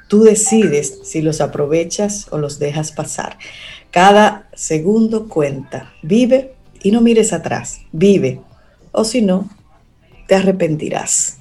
Tú 0.08 0.22
decides 0.22 1.00
si 1.04 1.24
los 1.24 1.42
aprovechas 1.42 2.28
o 2.30 2.38
los 2.38 2.60
dejas 2.60 2.92
pasar. 2.92 3.40
Cada 3.90 4.48
segundo 4.54 5.28
cuenta. 5.28 5.92
Vive 6.04 6.54
y 6.84 6.92
no 6.92 7.02
mires 7.02 7.34
atrás. 7.34 7.80
Vive. 7.92 8.40
O 8.92 9.04
si 9.04 9.24
no, 9.24 9.50
te 10.28 10.36
arrepentirás. 10.36 11.40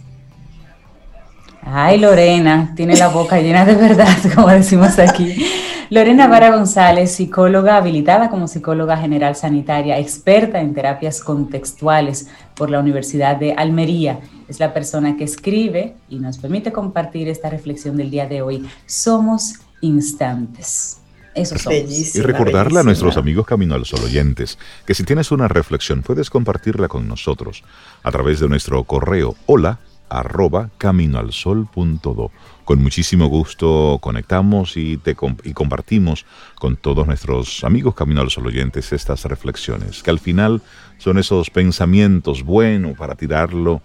Ay, 1.64 1.98
Lorena, 1.98 2.72
tiene 2.74 2.96
la 2.96 3.08
boca 3.08 3.40
llena 3.40 3.64
de 3.64 3.74
verdad, 3.74 4.16
como 4.34 4.48
decimos 4.48 4.98
aquí. 4.98 5.46
Lorena 5.90 6.26
Vara 6.26 6.56
González, 6.56 7.12
psicóloga 7.12 7.76
habilitada 7.76 8.30
como 8.30 8.48
psicóloga 8.48 8.96
general 8.96 9.36
sanitaria, 9.36 9.98
experta 9.98 10.60
en 10.60 10.74
terapias 10.74 11.20
contextuales 11.20 12.28
por 12.54 12.70
la 12.70 12.80
Universidad 12.80 13.36
de 13.36 13.52
Almería. 13.52 14.20
Es 14.48 14.58
la 14.58 14.72
persona 14.72 15.16
que 15.16 15.24
escribe 15.24 15.94
y 16.08 16.18
nos 16.18 16.38
permite 16.38 16.72
compartir 16.72 17.28
esta 17.28 17.50
reflexión 17.50 17.96
del 17.96 18.10
día 18.10 18.26
de 18.26 18.42
hoy. 18.42 18.66
Somos 18.86 19.56
instantes. 19.82 20.98
Eso 21.34 21.58
somos. 21.58 22.14
y 22.14 22.20
recordarle 22.20 22.80
a 22.80 22.82
nuestros 22.82 23.16
amigos 23.16 23.46
Camino 23.46 23.74
al 23.74 23.86
Sol 23.86 24.00
oyentes 24.04 24.58
que 24.86 24.94
si 24.94 25.02
tienes 25.04 25.30
una 25.30 25.48
reflexión 25.48 26.02
puedes 26.02 26.28
compartirla 26.28 26.88
con 26.88 27.08
nosotros 27.08 27.64
a 28.02 28.10
través 28.10 28.38
de 28.40 28.48
nuestro 28.48 28.84
correo 28.84 29.34
hola 29.46 29.78
arroba 30.12 30.70
caminoalsol.do. 30.78 32.30
Con 32.64 32.82
muchísimo 32.82 33.26
gusto 33.26 33.98
conectamos 34.00 34.76
y, 34.76 34.96
te 34.96 35.16
y 35.44 35.52
compartimos 35.52 36.26
con 36.58 36.76
todos 36.76 37.06
nuestros 37.06 37.64
amigos 37.64 37.94
Camino 37.94 38.20
al 38.20 38.30
Sol 38.30 38.46
oyentes 38.46 38.92
estas 38.92 39.24
reflexiones, 39.24 40.02
que 40.02 40.10
al 40.10 40.20
final 40.20 40.62
son 40.98 41.18
esos 41.18 41.50
pensamientos 41.50 42.44
buenos 42.44 42.96
para 42.96 43.14
tirarlo, 43.14 43.82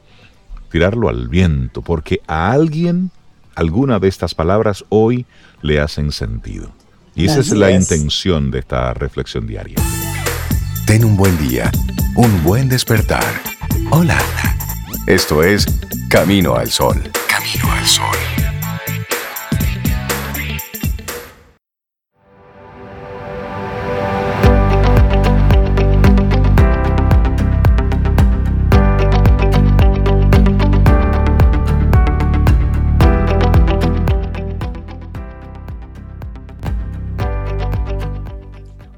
tirarlo 0.71 1.09
al 1.09 1.27
viento, 1.27 1.81
porque 1.81 2.21
a 2.27 2.51
alguien 2.51 3.11
alguna 3.55 3.99
de 3.99 4.07
estas 4.07 4.35
palabras 4.35 4.85
hoy 4.89 5.25
le 5.61 5.79
hacen 5.79 6.11
sentido. 6.11 6.71
Y 7.15 7.25
esa 7.25 7.39
es 7.39 7.51
la 7.51 7.71
intención 7.71 8.51
de 8.51 8.59
esta 8.59 8.93
reflexión 8.93 9.47
diaria. 9.47 9.77
Ten 10.85 11.03
un 11.03 11.17
buen 11.17 11.35
día, 11.39 11.71
un 12.15 12.43
buen 12.43 12.69
despertar. 12.69 13.23
Hola. 13.89 14.56
Esto 15.07 15.41
es 15.41 15.65
Camino 16.09 16.55
al 16.55 16.69
Sol. 16.69 17.01
Camino 17.29 17.71
al 17.71 17.85
Sol. 17.85 18.05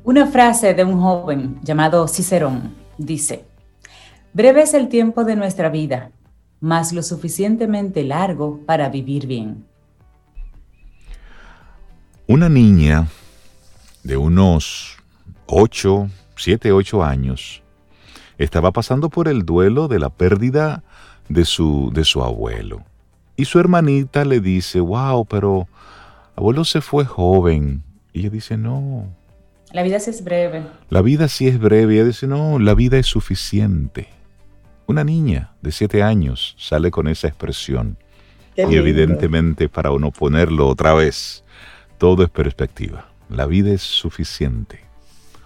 Una 0.03 0.25
frase 0.25 0.73
de 0.73 0.83
un 0.83 0.99
joven 0.99 1.59
llamado 1.61 2.07
Cicerón 2.07 2.73
dice, 2.97 3.49
Breve 4.33 4.62
es 4.62 4.74
el 4.75 4.89
tiempo 4.89 5.24
de 5.24 5.36
nuestra 5.36 5.69
vida, 5.69 6.12
mas 6.59 6.93
lo 6.93 7.01
suficientemente 7.01 8.03
largo 8.03 8.59
para 8.65 8.89
vivir 8.89 9.25
bien. 9.25 9.65
Una 12.27 12.48
niña 12.48 13.07
de 14.03 14.17
unos 14.17 14.98
8, 15.48 16.09
7, 16.36 16.71
8 16.71 17.03
años 17.03 17.63
estaba 18.38 18.71
pasando 18.71 19.09
por 19.09 19.27
el 19.27 19.45
duelo 19.45 19.88
de 19.88 19.98
la 19.98 20.09
pérdida 20.09 20.83
de 21.27 21.43
su, 21.43 21.91
de 21.91 22.05
su 22.05 22.21
abuelo. 22.21 22.83
Y 23.36 23.45
su 23.45 23.59
hermanita 23.59 24.25
le 24.25 24.41
dice, 24.41 24.79
wow, 24.79 25.25
pero 25.25 25.67
abuelo 26.36 26.65
se 26.65 26.81
fue 26.81 27.03
joven. 27.03 27.83
Y 28.13 28.19
ella 28.19 28.29
dice, 28.29 28.57
no. 28.57 29.07
La 29.71 29.81
vida 29.81 30.00
sí 30.00 30.12
es 30.12 30.24
breve. 30.24 30.67
La 30.89 31.01
vida 31.01 31.27
sí 31.27 31.48
es 31.48 31.59
breve. 31.59 31.95
Y 31.95 31.98
ella 31.98 32.05
dice, 32.05 32.27
no, 32.27 32.59
la 32.59 32.75
vida 32.75 32.98
es 33.00 33.07
suficiente. 33.07 34.18
Una 34.89 35.03
niña 35.03 35.51
de 35.62 35.72
siete 35.72 36.01
años 36.01 36.55
sale 36.58 36.89
con 36.89 37.08
esa 37.08 37.27
expresión. 37.27 38.00
y 38.58 38.75
evidentemente 38.75 39.69
para 39.69 39.91
uno 39.91 40.10
ponerlo 40.10 40.67
otra 40.67 40.96
vez, 40.96 41.43
todo 42.00 42.24
es 42.24 42.31
perspectiva. 42.31 43.08
La 43.29 43.46
vida 43.46 43.72
es 43.72 43.84
suficiente. 43.84 44.79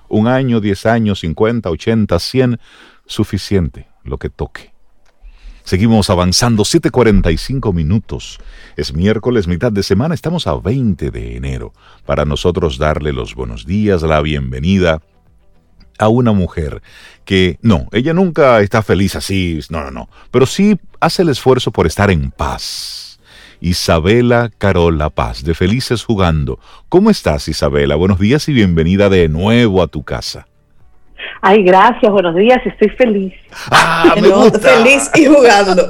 Un 0.08 0.30
año, 0.30 0.62
diez 0.62 0.86
años, 0.86 1.20
cincuenta, 1.20 1.72
ochenta, 1.72 2.20
cien, 2.20 2.58
suficiente 3.06 3.88
lo 4.06 4.18
que 4.18 4.30
toque. 4.30 4.72
Seguimos 5.66 6.10
avanzando, 6.10 6.64
7.45 6.64 7.74
minutos. 7.74 8.40
Es 8.78 8.94
miércoles, 8.94 9.50
mitad 9.50 9.74
de 9.74 9.84
semana, 9.84 10.16
estamos 10.16 10.48
a 10.48 10.56
20 10.56 11.12
de 11.12 11.36
enero. 11.36 11.74
Para 12.06 12.24
nosotros 12.24 12.78
darle 12.78 13.12
los 13.12 13.36
buenos 13.36 13.66
días, 13.66 14.04
la 14.04 14.22
bienvenida 14.22 15.02
a 16.00 16.08
una 16.10 16.32
mujer 16.32 16.82
que 17.26 17.58
no, 17.62 17.88
ella 17.92 18.14
nunca 18.14 18.60
está 18.62 18.82
feliz 18.82 19.16
así, 19.16 19.60
no, 19.70 19.84
no, 19.84 19.92
no, 19.92 20.10
pero 20.32 20.46
sí 20.46 20.78
hace 21.00 21.22
el 21.22 21.30
esfuerzo 21.30 21.72
por 21.72 21.88
estar 21.88 22.12
en 22.12 22.32
paz. 22.32 23.20
Isabela 23.62 24.52
Carola 24.58 25.10
Paz, 25.10 25.46
de 25.46 25.54
Felices 25.54 26.04
Jugando. 26.04 26.60
¿Cómo 26.90 27.10
estás, 27.10 27.48
Isabela? 27.48 27.96
Buenos 27.96 28.20
días 28.20 28.50
y 28.50 28.54
bienvenida 28.54 29.08
de 29.08 29.30
nuevo 29.30 29.82
a 29.82 29.88
tu 29.88 30.04
casa. 30.04 30.48
Ay, 31.42 31.64
gracias, 31.64 32.12
buenos 32.12 32.36
días, 32.36 32.60
estoy 32.66 32.90
feliz. 32.90 33.34
Ah, 33.72 34.16
me 34.22 34.28
gusta. 34.30 34.60
Feliz 34.60 35.10
y 35.16 35.26
jugando. 35.26 35.88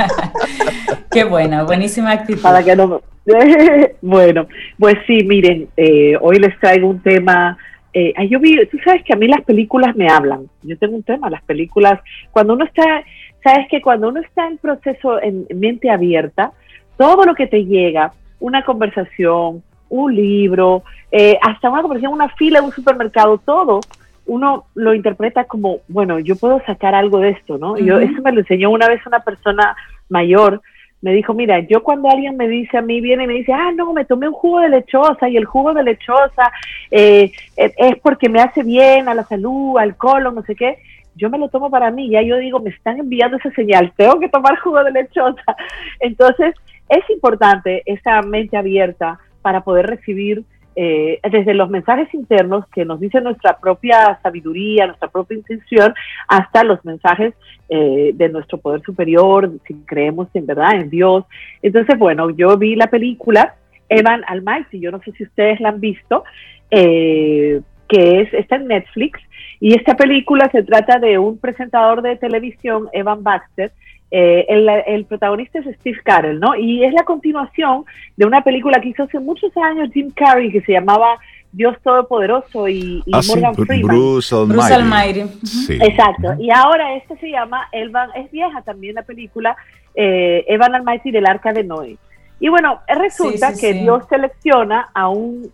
Qué 1.10 1.24
buena, 1.24 1.64
buenísima 1.64 2.12
actitud. 2.12 2.42
Para 2.42 2.62
que 2.62 2.76
no... 2.76 3.00
bueno, 4.02 4.46
pues 4.78 4.96
sí, 5.06 5.24
miren, 5.24 5.68
eh, 5.78 6.18
hoy 6.20 6.38
les 6.38 6.58
traigo 6.60 6.88
un 6.88 7.00
tema 7.00 7.56
eh, 7.94 8.28
yo 8.28 8.40
vi, 8.40 8.66
tú 8.66 8.78
sabes 8.84 9.04
que 9.04 9.12
a 9.12 9.16
mí 9.16 9.28
las 9.28 9.42
películas 9.42 9.94
me 9.94 10.08
hablan. 10.08 10.48
Yo 10.62 10.76
tengo 10.76 10.96
un 10.96 11.04
tema, 11.04 11.30
las 11.30 11.42
películas, 11.44 12.00
cuando 12.32 12.54
uno 12.54 12.64
está, 12.64 13.04
sabes 13.42 13.68
que 13.70 13.80
cuando 13.80 14.08
uno 14.08 14.20
está 14.20 14.46
en 14.48 14.58
proceso 14.58 15.22
en 15.22 15.46
mente 15.54 15.90
abierta, 15.90 16.52
todo 16.96 17.24
lo 17.24 17.34
que 17.34 17.46
te 17.46 17.64
llega, 17.64 18.12
una 18.40 18.64
conversación, 18.64 19.62
un 19.88 20.14
libro, 20.14 20.82
eh, 21.12 21.38
hasta 21.40 21.70
una 21.70 21.82
conversación, 21.82 22.12
una 22.12 22.28
fila 22.30 22.58
en 22.58 22.64
un 22.64 22.72
supermercado, 22.72 23.38
todo, 23.38 23.80
uno 24.26 24.64
lo 24.74 24.92
interpreta 24.94 25.44
como, 25.44 25.78
bueno, 25.86 26.18
yo 26.18 26.34
puedo 26.36 26.60
sacar 26.66 26.94
algo 26.94 27.18
de 27.18 27.30
esto, 27.30 27.58
¿no? 27.58 27.78
Yo, 27.78 28.00
eso 28.00 28.22
me 28.22 28.32
lo 28.32 28.40
enseñó 28.40 28.70
una 28.70 28.88
vez 28.88 29.06
una 29.06 29.20
persona 29.20 29.76
mayor 30.08 30.62
me 31.04 31.12
dijo, 31.12 31.34
mira, 31.34 31.60
yo 31.60 31.82
cuando 31.82 32.08
alguien 32.08 32.34
me 32.34 32.48
dice 32.48 32.78
a 32.78 32.80
mí, 32.80 33.02
viene 33.02 33.24
y 33.24 33.26
me 33.26 33.34
dice, 33.34 33.52
ah, 33.52 33.70
no, 33.76 33.92
me 33.92 34.06
tomé 34.06 34.26
un 34.26 34.32
jugo 34.32 34.60
de 34.60 34.70
lechosa 34.70 35.28
y 35.28 35.36
el 35.36 35.44
jugo 35.44 35.74
de 35.74 35.82
lechosa 35.82 36.50
eh, 36.90 37.30
eh, 37.58 37.72
es 37.76 37.96
porque 37.98 38.30
me 38.30 38.40
hace 38.40 38.62
bien 38.62 39.06
a 39.06 39.14
la 39.14 39.24
salud, 39.24 39.76
al 39.76 39.98
colon, 39.98 40.34
no 40.34 40.42
sé 40.44 40.56
qué, 40.56 40.78
yo 41.14 41.28
me 41.28 41.36
lo 41.36 41.50
tomo 41.50 41.68
para 41.68 41.90
mí, 41.90 42.08
ya 42.08 42.22
yo 42.22 42.38
digo, 42.38 42.58
me 42.58 42.70
están 42.70 42.98
enviando 42.98 43.36
esa 43.36 43.50
señal, 43.50 43.92
tengo 43.94 44.18
que 44.18 44.30
tomar 44.30 44.58
jugo 44.60 44.82
de 44.82 44.92
lechosa. 44.92 45.44
Entonces, 46.00 46.54
es 46.88 47.10
importante 47.10 47.82
esa 47.84 48.22
mente 48.22 48.56
abierta 48.56 49.18
para 49.42 49.60
poder 49.60 49.86
recibir 49.86 50.42
eh, 50.76 51.20
desde 51.30 51.54
los 51.54 51.70
mensajes 51.70 52.12
internos 52.14 52.66
que 52.68 52.84
nos 52.84 53.00
dice 53.00 53.20
nuestra 53.20 53.58
propia 53.58 54.18
sabiduría, 54.22 54.86
nuestra 54.86 55.08
propia 55.08 55.36
intención, 55.36 55.94
hasta 56.28 56.64
los 56.64 56.84
mensajes 56.84 57.34
eh, 57.68 58.12
de 58.14 58.28
nuestro 58.28 58.58
poder 58.58 58.82
superior, 58.82 59.50
si 59.66 59.74
creemos 59.86 60.28
en 60.34 60.46
verdad 60.46 60.74
en 60.74 60.90
Dios. 60.90 61.24
Entonces, 61.62 61.98
bueno, 61.98 62.30
yo 62.30 62.56
vi 62.58 62.76
la 62.76 62.88
película 62.88 63.54
Evan 63.88 64.22
Almighty, 64.26 64.80
yo 64.80 64.90
no 64.90 65.00
sé 65.00 65.12
si 65.12 65.24
ustedes 65.24 65.60
la 65.60 65.70
han 65.70 65.80
visto, 65.80 66.24
eh, 66.70 67.60
que 67.88 68.20
es, 68.20 68.34
está 68.34 68.56
en 68.56 68.68
Netflix, 68.68 69.20
y 69.60 69.74
esta 69.74 69.94
película 69.96 70.48
se 70.50 70.62
trata 70.62 70.98
de 70.98 71.18
un 71.18 71.38
presentador 71.38 72.02
de 72.02 72.16
televisión, 72.16 72.88
Evan 72.92 73.22
Baxter, 73.22 73.72
eh, 74.10 74.46
el, 74.86 75.04
protagonista 75.06 75.58
es 75.58 75.76
Steve 75.76 75.98
Carell, 76.04 76.38
¿no? 76.38 76.54
Y 76.54 76.84
es 76.84 76.92
la 76.92 77.04
continuación 77.04 77.84
de 78.16 78.26
una 78.26 78.42
película 78.42 78.80
que 78.80 78.90
hizo 78.90 79.04
hace 79.04 79.18
muchos 79.18 79.56
años 79.56 79.90
Jim 79.92 80.10
Carrey 80.14 80.52
que 80.52 80.60
se 80.60 80.72
llamaba 80.72 81.18
Dios 81.50 81.76
Todopoderoso 81.82 82.68
y, 82.68 83.02
y 83.06 83.12
ah, 83.12 83.20
Morgan 83.26 83.54
Freeman. 83.54 83.96
Bruce 83.96 84.34
Almighty. 84.34 85.20
Exacto. 85.68 86.34
Y 86.38 86.50
ahora 86.50 86.96
este 86.96 87.16
se 87.18 87.30
llama 87.30 87.68
Evan, 87.72 88.10
es 88.16 88.30
vieja 88.30 88.62
también 88.62 88.96
la 88.96 89.02
película, 89.02 89.56
eh, 89.94 90.44
Evan 90.48 90.74
Almighty 90.74 91.10
del 91.10 91.26
Arca 91.26 91.52
de 91.52 91.64
Noé. 91.64 91.96
Y 92.40 92.48
bueno, 92.48 92.80
resulta 92.88 93.54
que 93.54 93.72
Dios 93.72 94.04
selecciona 94.08 94.88
a 94.94 95.08
un 95.08 95.50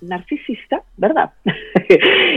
narcisista, 0.00 0.82
¿verdad? 0.96 1.32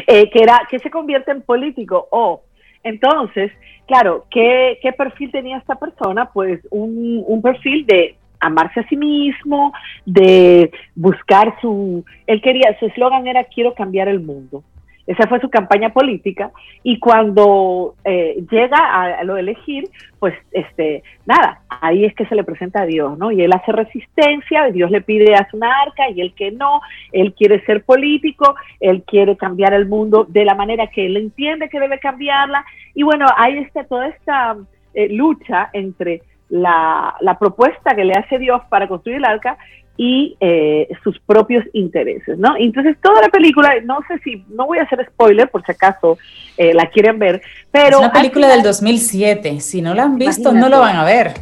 Eh, 0.09 0.29
que 0.29 0.41
era 0.41 0.61
que 0.69 0.79
se 0.79 0.89
convierte 0.89 1.31
en 1.31 1.41
político 1.41 2.07
o 2.11 2.41
entonces, 2.83 3.51
claro, 3.87 4.25
¿qué, 4.29 4.79
perfil 4.97 5.31
tenía 5.31 5.57
esta 5.57 5.75
persona? 5.75 6.29
Pues 6.31 6.59
un, 6.71 7.23
un 7.25 7.41
perfil 7.41 7.85
de 7.85 8.15
amarse 8.39 8.81
a 8.81 8.87
sí 8.87 8.95
mismo, 8.95 9.73
de 10.05 10.71
buscar 10.95 11.55
su, 11.61 12.05
él 12.27 12.41
quería, 12.41 12.77
su 12.79 12.85
eslogan 12.85 13.27
era 13.27 13.43
quiero 13.43 13.73
cambiar 13.73 14.07
el 14.07 14.19
mundo. 14.19 14.63
Esa 15.07 15.27
fue 15.27 15.39
su 15.39 15.49
campaña 15.49 15.93
política 15.93 16.51
y 16.83 16.99
cuando 16.99 17.95
eh, 18.03 18.43
llega 18.51 18.77
a, 18.77 19.23
lo 19.23 19.35
de 19.35 19.39
elegir, 19.39 19.89
pues 20.19 20.35
este, 20.51 21.01
nada, 21.25 21.61
ahí 21.69 22.03
es 22.03 22.13
que 22.13 22.25
se 22.25 22.35
le 22.35 22.43
presenta 22.43 22.81
a 22.81 22.85
Dios, 22.85 23.17
¿no? 23.17 23.31
Y 23.31 23.41
él 23.41 23.53
hace 23.53 23.71
resistencia, 23.71 24.69
Dios 24.71 24.91
le 24.91 25.01
pide 25.01 25.33
a 25.35 25.47
una 25.53 25.71
arca 25.81 26.09
y 26.09 26.19
él 26.19 26.33
que 26.35 26.51
no, 26.51 26.81
él 27.13 27.33
quiere 27.33 27.63
ser 27.65 27.83
político, 27.83 28.55
él 28.81 29.03
quiere 29.07 29.37
cambiar 29.37 29.73
el 29.73 29.87
mundo 29.87 30.25
de 30.27 30.43
la 30.43 30.55
manera 30.55 30.87
que 30.87 31.05
él 31.05 31.15
entiende 31.15 31.69
que 31.69 31.79
debe 31.79 31.99
cambiarla 31.99 32.65
y 32.93 33.03
bueno, 33.03 33.27
ahí 33.37 33.59
está 33.59 33.85
toda 33.85 34.09
esta 34.09 34.57
eh, 34.93 35.07
lucha 35.09 35.69
entre 35.73 36.21
la, 36.49 37.15
la 37.21 37.37
propuesta 37.37 37.95
que 37.95 38.05
le 38.05 38.13
hace 38.13 38.39
Dios 38.39 38.61
para 38.69 38.87
construir 38.87 39.17
el 39.17 39.25
arca 39.25 39.57
y 39.97 40.37
eh, 40.39 40.87
sus 41.03 41.19
propios 41.21 41.65
intereses, 41.73 42.37
¿no? 42.37 42.55
Entonces 42.57 42.95
toda 43.01 43.19
la 43.21 43.29
película, 43.29 43.73
no 43.83 43.97
sé 44.07 44.19
si, 44.23 44.45
no 44.49 44.67
voy 44.67 44.77
a 44.77 44.83
hacer 44.83 45.03
spoiler 45.11 45.49
por 45.49 45.65
si 45.65 45.71
acaso 45.71 46.19
eh, 46.55 46.73
la 46.73 46.87
quieren 46.91 47.17
ver, 47.17 47.41
pero... 47.71 47.97
Es 47.97 47.97
una 47.97 48.11
película 48.11 48.47
del 48.47 48.61
2007, 48.61 49.59
si 49.59 49.81
no 49.81 49.95
la 49.95 50.03
han 50.03 50.17
visto 50.17 50.53
no 50.53 50.69
lo 50.69 50.79
van 50.79 50.97
a 50.97 51.03
ver. 51.03 51.33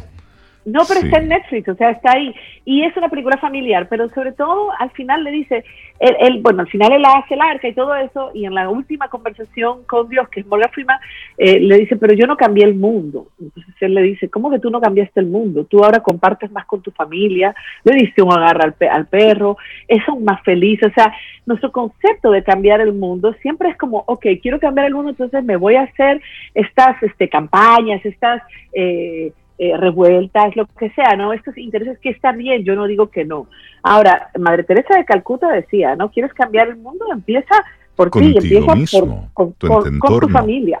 No, 0.66 0.80
pero 0.88 0.98
está 0.98 1.18
en 1.18 1.28
Netflix, 1.28 1.68
o 1.68 1.76
sea, 1.76 1.90
está 1.90 2.14
ahí. 2.14 2.34
Y 2.64 2.82
es 2.82 2.96
una 2.96 3.08
película 3.08 3.36
familiar, 3.36 3.86
pero 3.88 4.10
sobre 4.10 4.32
todo 4.32 4.72
al 4.80 4.90
final 4.90 5.22
le 5.22 5.30
dice, 5.30 5.64
él, 6.00 6.40
bueno, 6.42 6.62
al 6.62 6.68
final 6.68 6.90
él 6.90 7.04
hace 7.04 7.34
el 7.34 7.40
arca 7.40 7.68
y 7.68 7.72
todo 7.72 7.94
eso, 7.94 8.32
y 8.34 8.46
en 8.46 8.54
la 8.54 8.68
última 8.68 9.08
conversación 9.08 9.84
con 9.84 10.08
Dios, 10.08 10.28
que 10.28 10.40
es 10.40 10.46
Morgan 10.46 10.72
Freeman, 10.72 10.98
eh, 11.38 11.60
le 11.60 11.78
dice, 11.78 11.94
pero 11.94 12.14
yo 12.14 12.26
no 12.26 12.36
cambié 12.36 12.64
el 12.64 12.74
mundo. 12.74 13.28
Entonces 13.40 13.74
él 13.78 13.94
le 13.94 14.02
dice, 14.02 14.28
¿cómo 14.28 14.50
que 14.50 14.58
tú 14.58 14.68
no 14.70 14.80
cambiaste 14.80 15.20
el 15.20 15.26
mundo? 15.26 15.66
Tú 15.66 15.84
ahora 15.84 16.00
compartes 16.00 16.50
más 16.50 16.66
con 16.66 16.82
tu 16.82 16.90
familia, 16.90 17.54
le 17.84 17.94
dice 17.94 18.22
un 18.22 18.32
agarra 18.32 18.64
al, 18.64 18.88
al 18.90 19.06
perro, 19.06 19.56
son 20.04 20.24
más 20.24 20.42
felices. 20.42 20.90
O 20.90 20.94
sea, 20.94 21.14
nuestro 21.46 21.70
concepto 21.70 22.32
de 22.32 22.42
cambiar 22.42 22.80
el 22.80 22.92
mundo 22.92 23.34
siempre 23.40 23.68
es 23.68 23.76
como, 23.76 24.02
ok, 24.08 24.26
quiero 24.42 24.58
cambiar 24.58 24.88
el 24.88 24.94
mundo, 24.94 25.10
entonces 25.10 25.44
me 25.44 25.54
voy 25.54 25.76
a 25.76 25.82
hacer 25.82 26.20
estas 26.54 27.00
este, 27.04 27.28
campañas, 27.28 28.04
estas... 28.04 28.42
Eh, 28.72 29.32
eh, 29.58 29.76
revueltas, 29.76 30.54
lo 30.56 30.66
que 30.66 30.90
sea, 30.90 31.16
¿no? 31.16 31.32
Estos 31.32 31.56
intereses 31.56 31.98
que 31.98 32.10
están 32.10 32.38
bien, 32.38 32.64
yo 32.64 32.74
no 32.74 32.86
digo 32.86 33.10
que 33.10 33.24
no. 33.24 33.46
Ahora, 33.82 34.30
Madre 34.38 34.64
Teresa 34.64 34.96
de 34.96 35.04
Calcuta 35.04 35.50
decía, 35.50 35.96
¿no? 35.96 36.10
¿Quieres 36.10 36.32
cambiar 36.34 36.68
el 36.68 36.76
mundo? 36.76 37.06
Empieza 37.12 37.54
por 37.94 38.10
ti, 38.10 38.34
empieza 38.36 38.74
por, 38.92 39.54
con, 39.54 40.20
tu 40.20 40.28
familia. 40.28 40.80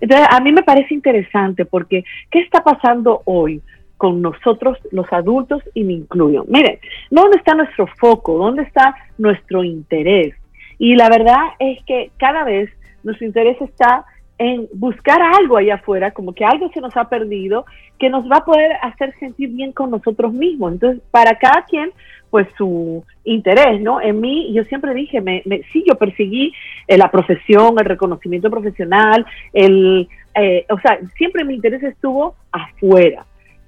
Entonces, 0.00 0.26
a 0.30 0.40
mí 0.40 0.52
me 0.52 0.62
parece 0.62 0.94
interesante 0.94 1.64
porque, 1.64 2.04
¿qué 2.30 2.40
está 2.40 2.62
pasando 2.62 3.22
hoy? 3.24 3.60
con 3.96 4.20
nosotros 4.20 4.76
los 4.90 5.10
adultos 5.12 5.62
y 5.72 5.84
me 5.84 5.94
incluyo. 5.94 6.44
Miren, 6.48 6.78
¿dónde 7.10 7.38
está 7.38 7.54
nuestro 7.54 7.86
foco? 7.98 8.36
¿Dónde 8.36 8.64
está 8.64 8.94
nuestro 9.18 9.64
interés? 9.64 10.34
Y 10.78 10.96
la 10.96 11.08
verdad 11.08 11.40
es 11.58 11.82
que 11.84 12.10
cada 12.18 12.44
vez 12.44 12.68
nuestro 13.02 13.26
interés 13.26 13.56
está 13.62 14.04
en 14.38 14.68
buscar 14.72 15.22
algo 15.22 15.56
allá 15.56 15.76
afuera, 15.76 16.10
como 16.10 16.34
que 16.34 16.44
algo 16.44 16.70
se 16.72 16.80
nos 16.80 16.96
ha 16.96 17.08
perdido, 17.08 17.66
que 17.98 18.10
nos 18.10 18.24
va 18.30 18.38
a 18.38 18.44
poder 18.44 18.72
hacer 18.82 19.14
sentir 19.18 19.50
bien 19.50 19.72
con 19.72 19.90
nosotros 19.90 20.32
mismos. 20.32 20.72
Entonces, 20.72 21.02
para 21.10 21.38
cada 21.38 21.64
quien, 21.64 21.92
pues 22.30 22.48
su 22.58 23.04
interés, 23.22 23.80
¿no? 23.80 24.00
En 24.00 24.20
mí, 24.20 24.52
yo 24.52 24.64
siempre 24.64 24.92
dije, 24.92 25.20
me, 25.20 25.42
me 25.44 25.62
sí, 25.72 25.84
yo 25.86 25.94
perseguí 25.94 26.52
eh, 26.88 26.98
la 26.98 27.10
profesión, 27.10 27.76
el 27.78 27.84
reconocimiento 27.84 28.50
profesional, 28.50 29.24
el, 29.52 30.08
eh, 30.34 30.66
o 30.68 30.78
sea, 30.80 30.98
siempre 31.16 31.44
mi 31.44 31.54
interés 31.54 31.82
estuvo 31.84 32.34
afuera. 32.50 33.24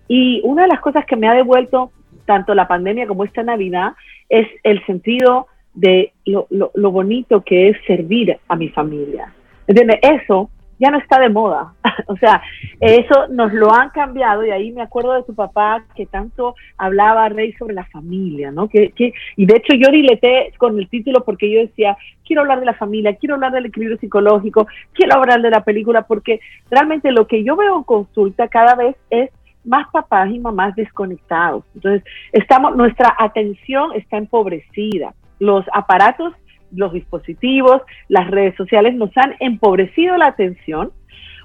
Y 0.08 0.40
una 0.42 0.62
de 0.62 0.68
las 0.68 0.80
cosas 0.80 1.04
que 1.06 1.16
me 1.16 1.28
ha 1.28 1.34
devuelto 1.34 1.92
tanto 2.24 2.54
la 2.56 2.66
pandemia 2.66 3.06
como 3.06 3.22
esta 3.22 3.44
Navidad 3.44 3.92
es 4.28 4.48
el 4.64 4.84
sentido 4.84 5.46
de 5.74 6.12
lo, 6.24 6.48
lo, 6.50 6.72
lo 6.74 6.90
bonito 6.90 7.42
que 7.42 7.68
es 7.68 7.76
servir 7.86 8.36
a 8.48 8.56
mi 8.56 8.68
familia. 8.70 9.32
¿Entiendes? 9.68 10.00
Eso 10.02 10.50
ya 10.78 10.90
no 10.90 10.98
está 10.98 11.18
de 11.18 11.28
moda. 11.28 11.74
o 12.06 12.16
sea, 12.16 12.42
eso 12.80 13.28
nos 13.28 13.52
lo 13.52 13.72
han 13.72 13.90
cambiado 13.90 14.44
y 14.44 14.50
ahí 14.50 14.72
me 14.72 14.82
acuerdo 14.82 15.14
de 15.14 15.22
tu 15.22 15.34
papá 15.34 15.84
que 15.94 16.06
tanto 16.06 16.54
hablaba, 16.76 17.28
Rey, 17.28 17.52
sobre 17.54 17.74
la 17.74 17.84
familia, 17.86 18.50
¿no? 18.50 18.68
Que, 18.68 18.90
que, 18.90 19.12
y 19.36 19.46
de 19.46 19.56
hecho 19.56 19.74
yo 19.74 19.90
dileté 19.90 20.52
con 20.58 20.78
el 20.78 20.88
título 20.88 21.24
porque 21.24 21.50
yo 21.50 21.60
decía, 21.60 21.96
quiero 22.24 22.42
hablar 22.42 22.60
de 22.60 22.66
la 22.66 22.74
familia, 22.74 23.16
quiero 23.16 23.36
hablar 23.36 23.52
del 23.52 23.66
equilibrio 23.66 23.98
psicológico, 23.98 24.66
quiero 24.92 25.16
hablar 25.16 25.40
de 25.42 25.50
la 25.50 25.64
película 25.64 26.02
porque 26.02 26.40
realmente 26.70 27.12
lo 27.12 27.26
que 27.26 27.44
yo 27.44 27.56
veo 27.56 27.76
en 27.76 27.84
consulta 27.84 28.48
cada 28.48 28.74
vez 28.74 28.96
es 29.10 29.30
más 29.64 29.88
papás 29.90 30.30
y 30.30 30.38
mamás 30.38 30.74
desconectados. 30.76 31.64
Entonces, 31.74 32.04
estamos, 32.32 32.76
nuestra 32.76 33.14
atención 33.18 33.92
está 33.94 34.16
empobrecida. 34.16 35.14
Los 35.38 35.64
aparatos 35.72 36.32
los 36.72 36.92
dispositivos, 36.92 37.82
las 38.08 38.30
redes 38.30 38.54
sociales 38.56 38.94
nos 38.94 39.10
han 39.16 39.34
empobrecido 39.40 40.16
la 40.16 40.26
atención. 40.26 40.92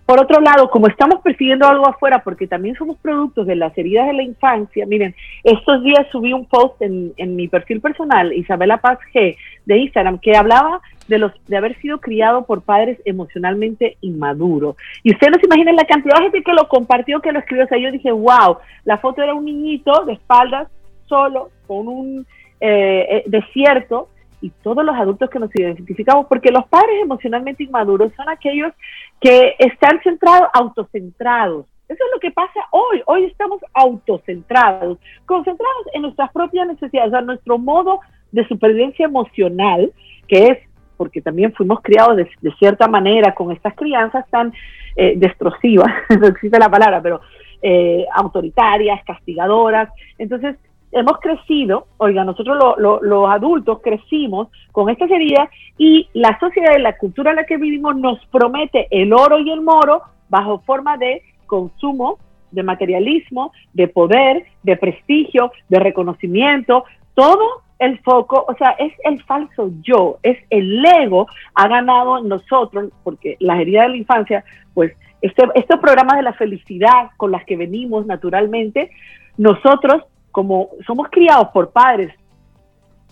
Por 0.06 0.20
otro 0.20 0.42
lado, 0.42 0.70
como 0.70 0.88
estamos 0.88 1.22
persiguiendo 1.22 1.68
algo 1.68 1.88
afuera, 1.88 2.24
porque 2.24 2.48
también 2.48 2.76
somos 2.76 2.98
productos 2.98 3.48
de 3.48 3.56
las 3.56 3.78
heridas 3.78 4.08
de 4.08 4.14
la 4.14 4.24
infancia, 4.24 4.86
miren, 4.86 5.16
estos 5.44 5.84
días 5.84 6.06
subí 6.12 6.34
un 6.34 6.46
post 6.48 6.82
en, 6.82 7.36
mi 7.36 7.48
perfil 7.48 7.80
personal, 7.80 8.34
Isabela 8.34 8.78
Paz 8.78 9.00
G, 9.14 9.38
de 9.66 9.78
Instagram, 9.78 10.20
que 10.20 10.36
hablaba 10.36 10.82
de 11.08 11.18
los 11.18 11.32
de 11.48 11.58
haber 11.58 11.80
sido 11.80 12.00
criado 12.00 12.46
por 12.46 12.64
padres 12.64 13.00
emocionalmente 13.06 13.98
inmaduros. 14.02 14.76
Y 15.04 15.14
ustedes 15.14 15.34
no 15.34 15.40
se 15.40 15.46
imaginan 15.46 15.76
la 15.76 15.86
cantidad 15.86 16.16
de 16.16 16.24
gente 16.24 16.44
que 16.44 16.54
lo 16.54 16.68
compartió, 16.68 17.22
que 17.22 17.32
lo 17.32 17.40
escribió. 17.40 17.66
O 17.66 17.68
sea, 17.68 17.78
yo 17.78 17.92
dije, 17.92 18.12
wow, 18.12 18.58
la 18.84 18.98
foto 18.98 19.22
era 19.22 19.34
un 19.34 19.46
niñito 19.46 20.04
de 20.06 20.14
espaldas, 20.14 20.68
solo, 21.06 21.52
con 21.68 21.88
un 21.88 22.26
eh, 22.60 23.08
eh, 23.10 23.24
desierto, 23.28 24.10
y 24.42 24.50
todos 24.64 24.84
los 24.84 24.96
adultos 24.96 25.30
que 25.30 25.40
nos 25.40 25.56
identificamos, 25.56 26.26
porque 26.28 26.52
los 26.52 26.66
padres 26.68 27.02
emocionalmente 27.02 27.64
inmaduros 27.64 28.12
son 28.16 28.28
aquellos 28.30 28.74
que 29.20 29.56
están 29.60 30.02
centrados, 30.04 30.50
autocentrados. 30.54 31.66
Eso 31.88 32.04
es 32.06 32.12
lo 32.14 32.20
que 32.20 32.32
pasa 32.32 32.60
hoy. 32.72 33.02
Hoy 33.06 33.26
estamos 33.26 33.62
autocentrados, 33.74 34.98
concentrados 35.26 35.88
en 35.94 36.04
nuestras 36.04 36.32
propias 36.32 36.68
necesidades, 36.68 37.10
o 37.10 37.12
sea, 37.12 37.22
nuestro 37.22 37.58
modo 37.58 38.00
de 38.32 38.48
supervivencia 38.48 39.06
emocional, 39.06 39.92
que 40.28 40.48
es 40.48 40.58
porque 40.98 41.22
también 41.22 41.52
fuimos 41.54 41.82
criados 41.82 42.16
de, 42.16 42.30
cierta 42.60 42.88
manera 42.88 43.34
con 43.34 43.52
estas 43.52 43.74
crianzas 43.76 44.24
tan 44.30 44.54
eh, 44.96 45.14
destructivas, 45.18 45.92
no 46.20 46.28
existe 46.28 46.60
la 46.60 46.70
palabra, 46.70 47.02
pero 47.02 47.22
eh, 47.62 48.06
autoritarias, 48.14 49.04
castigadoras. 49.04 49.90
Entonces, 50.18 50.58
hemos 50.92 51.20
crecido, 51.20 51.88
oiga, 51.98 52.24
nosotros 52.24 52.58
los 52.78 53.30
adultos 53.30 53.80
crecimos 53.82 54.50
con 54.72 54.90
estas 54.90 55.10
heridas 55.10 55.50
y 55.78 56.10
la 56.14 56.38
sociedad 56.40 56.78
y 56.78 56.82
la 56.82 56.98
cultura 56.98 57.32
en 57.32 57.38
la 57.38 57.46
que 57.46 57.58
vivimos 57.58 57.96
nos 57.96 58.24
promete 58.28 58.88
el 58.92 59.14
oro 59.14 59.40
y 59.40 59.50
el 59.52 59.62
moro 59.62 60.02
bajo 60.30 60.60
forma 60.60 60.98
de 60.98 61.22
consumo, 61.46 62.18
de 62.52 62.64
materialismo, 62.64 63.52
de 63.74 63.88
poder, 63.88 64.46
de 64.64 64.76
prestigio, 64.78 65.52
de 65.70 65.80
reconocimiento, 65.80 66.84
todo 67.14 67.64
el 67.80 68.00
foco, 68.00 68.46
o 68.48 68.56
sea, 68.56 68.72
es 68.72 68.94
el 69.04 69.24
falso 69.24 69.72
yo, 69.82 70.20
es 70.22 70.38
el 70.50 70.86
ego 70.86 71.28
ha 71.56 71.68
ganado 71.68 72.20
en 72.20 72.28
nosotros, 72.28 72.92
porque 73.04 73.38
las 73.40 73.60
heridas 73.60 73.86
de 73.86 73.90
la 73.90 73.98
infancia, 73.98 74.44
pues 74.74 74.94
este, 75.22 75.44
estos 75.56 75.80
programas 75.80 76.18
de 76.18 76.24
la 76.24 76.34
felicidad 76.34 77.10
con 77.18 77.32
las 77.32 77.44
que 77.46 77.58
venimos 77.58 78.06
naturalmente, 78.06 78.92
nosotros 79.38 80.04
como 80.32 80.70
somos 80.86 81.08
criados 81.10 81.50
por 81.50 81.72
padres 81.72 82.14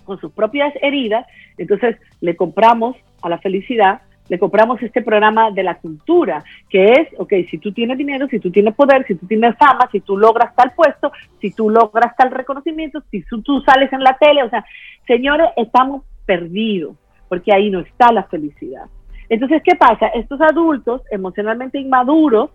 con 0.03 0.19
sus 0.19 0.31
propias 0.31 0.73
heridas, 0.81 1.25
entonces 1.57 1.97
le 2.21 2.35
compramos 2.35 2.95
a 3.21 3.29
la 3.29 3.37
felicidad 3.37 4.01
le 4.29 4.37
compramos 4.37 4.81
este 4.81 5.01
programa 5.01 5.51
de 5.51 5.63
la 5.63 5.79
cultura, 5.79 6.43
que 6.69 6.91
es, 6.91 7.07
ok, 7.17 7.33
si 7.49 7.57
tú 7.57 7.73
tienes 7.73 7.97
dinero, 7.97 8.27
si 8.27 8.39
tú 8.39 8.51
tienes 8.51 8.75
poder, 8.75 9.05
si 9.07 9.15
tú 9.15 9.25
tienes 9.25 9.57
fama, 9.57 9.89
si 9.91 9.99
tú 10.01 10.17
logras 10.17 10.55
tal 10.55 10.71
puesto, 10.73 11.11
si 11.41 11.51
tú 11.51 11.69
logras 11.69 12.15
tal 12.15 12.31
reconocimiento, 12.31 13.01
si 13.09 13.23
tú, 13.23 13.61
sales 13.61 13.91
en 13.91 14.03
la 14.03 14.17
tele, 14.17 14.43
o 14.43 14.49
sea, 14.49 14.63
señores, 15.07 15.49
estamos 15.57 16.03
perdidos, 16.25 16.95
porque 17.27 17.51
ahí 17.51 17.71
no 17.71 17.79
está 17.79 18.11
la 18.13 18.23
felicidad. 18.23 18.85
Entonces, 19.29 19.61
¿qué 19.63 19.75
pasa? 19.75 20.07
Estos 20.07 20.39
adultos 20.41 21.01
emocionalmente 21.11 21.79
inmaduros, 21.79 22.51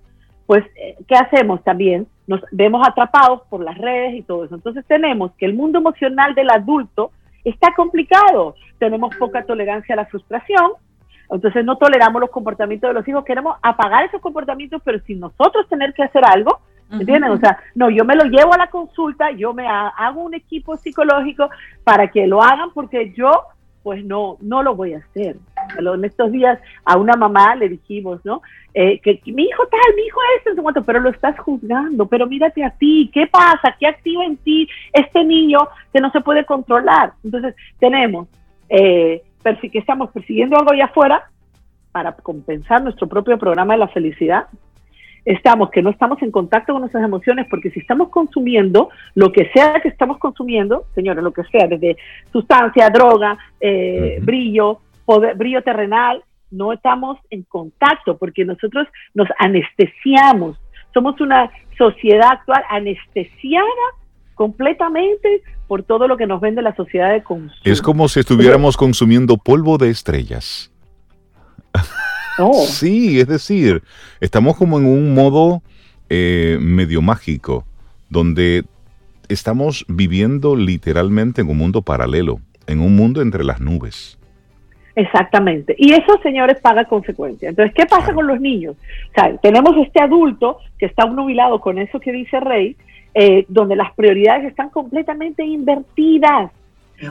pues, 0.47 0.65
eh, 0.77 0.97
¿qué 1.09 1.17
hacemos 1.17 1.63
también? 1.65 2.07
Nos 2.27 2.41
vemos 2.51 2.87
atrapados 2.87 3.43
por 3.49 3.63
las 3.63 3.79
redes 3.79 4.15
y 4.15 4.23
todo 4.23 4.45
eso. 4.45 4.55
Entonces 4.55 4.85
tenemos 4.87 5.33
que 5.39 5.47
el 5.47 5.55
mundo 5.55 5.79
emocional 5.79 6.35
del 6.35 6.51
adulto 6.51 7.13
está 7.45 7.75
complicado. 7.75 8.55
Tenemos 8.79 9.15
poca 9.17 9.45
tolerancia 9.45 9.95
a 9.95 9.97
la 9.97 10.07
frustración, 10.07 10.73
entonces 11.31 11.65
no 11.65 11.77
toleramos 11.77 12.21
los 12.21 12.31
comportamientos 12.31 12.91
de 12.91 12.95
los 12.95 13.09
hijos, 13.09 13.25
queremos 13.25 13.57
apagar 13.63 14.05
esos 14.05 14.21
comportamientos, 14.21 14.83
pero 14.85 15.01
sin 15.01 15.21
nosotros 15.21 15.69
tener 15.69 15.95
que 15.95 16.03
hacer 16.03 16.23
algo, 16.25 16.61
¿entienden? 16.91 17.31
O 17.31 17.39
sea, 17.39 17.59
no, 17.75 17.91
yo 17.91 18.05
me 18.05 18.15
lo 18.15 18.25
llevo 18.25 18.53
a 18.53 18.59
la 18.59 18.69
consulta, 18.69 19.31
yo 19.33 19.55
me 19.55 19.67
hago 19.67 20.23
un 20.23 20.35
equipo 20.35 20.77
psicológico 20.77 21.49
para 21.83 22.09
que 22.11 22.27
lo 22.27 22.43
hagan 22.43 22.71
porque 22.73 23.13
yo 23.17 23.31
pues 23.83 24.03
no, 24.03 24.39
no 24.41 24.63
lo 24.63 24.75
voy 24.75 24.95
a 24.95 24.99
hacer. 24.99 25.37
En 25.79 26.05
estos 26.05 26.33
días 26.33 26.59
a 26.85 26.96
una 26.96 27.14
mamá 27.14 27.55
le 27.55 27.68
dijimos, 27.68 28.20
¿no? 28.24 28.42
Eh, 28.74 28.98
que, 29.00 29.20
mi 29.27 29.44
hijo 29.44 29.66
tal, 29.68 29.94
mi 29.94 30.03
hijo 30.03 30.20
es, 30.37 30.46
en 30.46 30.57
su 30.57 30.85
pero 30.85 31.00
lo 31.00 31.11
estás 31.11 31.38
juzgando, 31.38 32.07
pero 32.07 32.27
mírate 32.27 32.64
a 32.64 32.70
ti, 32.70 33.11
¿qué 33.12 33.27
pasa? 33.27 33.77
¿Qué 33.79 33.87
activa 33.87 34.24
en 34.24 34.37
ti 34.38 34.68
este 34.92 35.24
niño 35.24 35.61
que 35.92 36.00
no 36.00 36.11
se 36.11 36.20
puede 36.20 36.44
controlar? 36.44 37.12
Entonces, 37.22 37.55
tenemos 37.79 38.29
eh, 38.68 39.22
que 39.61 39.79
estamos 39.79 40.11
persiguiendo 40.11 40.57
algo 40.57 40.72
allá 40.72 40.87
afuera 40.87 41.31
para 41.92 42.12
compensar 42.12 42.83
nuestro 42.83 43.07
propio 43.07 43.38
programa 43.38 43.74
de 43.74 43.79
la 43.79 43.88
felicidad. 43.88 44.46
Estamos 45.24 45.70
que 45.70 45.81
no 45.81 45.90
estamos 45.90 46.20
en 46.22 46.31
contacto 46.31 46.72
con 46.72 46.83
nuestras 46.83 47.05
emociones 47.05 47.46
porque 47.48 47.70
si 47.70 47.79
estamos 47.79 48.09
consumiendo 48.09 48.90
lo 49.14 49.31
que 49.31 49.48
sea 49.55 49.81
que 49.81 49.88
estamos 49.88 50.18
consumiendo, 50.18 50.87
señores, 50.94 51.22
lo 51.22 51.33
que 51.33 51.44
sea, 51.44 51.68
desde 51.68 51.96
sustancia, 52.33 52.90
droga, 52.90 53.38
eh, 53.61 54.18
brillo, 54.20 54.81
poder, 55.05 55.37
brillo 55.37 55.62
terrenal, 55.62 56.25
no 56.51 56.73
estamos 56.73 57.19
en 57.31 57.43
contacto 57.43 58.17
porque 58.17 58.45
nosotros 58.45 58.87
nos 59.14 59.29
anestesiamos. 59.38 60.59
Somos 60.93 61.21
una 61.21 61.51
sociedad 61.77 62.33
actual 62.33 62.62
anestesiada 62.71 63.64
completamente 64.35 65.43
por 65.67 65.83
todo 65.83 66.07
lo 66.09 66.17
que 66.17 66.27
nos 66.27 66.40
vende 66.40 66.62
la 66.62 66.75
sociedad 66.75 67.12
de 67.12 67.23
consumo. 67.23 67.61
Es 67.64 67.81
como 67.81 68.09
si 68.09 68.21
estuviéramos 68.21 68.77
consumiendo 68.77 69.37
polvo 69.37 69.79
de 69.79 69.90
estrellas. 69.90 70.71
sí, 72.67 73.21
es 73.21 73.27
decir, 73.27 73.83
estamos 74.21 74.57
como 74.57 74.79
en 74.79 74.87
un 74.87 75.14
modo 75.14 75.62
eh, 76.09 76.59
medio 76.61 77.03
mágico, 77.03 77.64
donde 78.09 78.64
estamos 79.29 79.85
viviendo 79.88 80.55
literalmente 80.57 81.40
en 81.40 81.49
un 81.49 81.59
mundo 81.59 81.83
paralelo, 81.83 82.40
en 82.67 82.81
un 82.81 82.95
mundo 82.95 83.23
entre 83.23 83.45
las 83.45 83.61
nubes. 83.61 84.19
Exactamente. 84.97 85.75
Y 85.77 85.93
eso, 85.93 86.19
señores, 86.23 86.61
paga 86.61 86.85
consecuencias. 86.85 87.51
Entonces, 87.51 87.75
¿qué 87.75 87.87
pasa 87.87 88.15
con 88.15 88.27
los 88.27 88.41
niños? 88.41 88.77
O 89.11 89.15
sea, 89.15 89.37
tenemos 89.39 89.77
este 89.79 90.01
adulto 90.01 90.59
que 90.79 90.87
está 90.87 91.05
nubilado 91.07 91.61
con 91.61 91.79
eso 91.79 91.99
que 91.99 92.13
dice 92.13 92.39
Rey, 92.41 92.77
eh, 93.15 93.45
donde 93.49 93.77
las 93.77 93.93
prioridades 93.95 94.45
están 94.45 94.71
completamente 94.71 95.45
invertidas. 95.45 96.53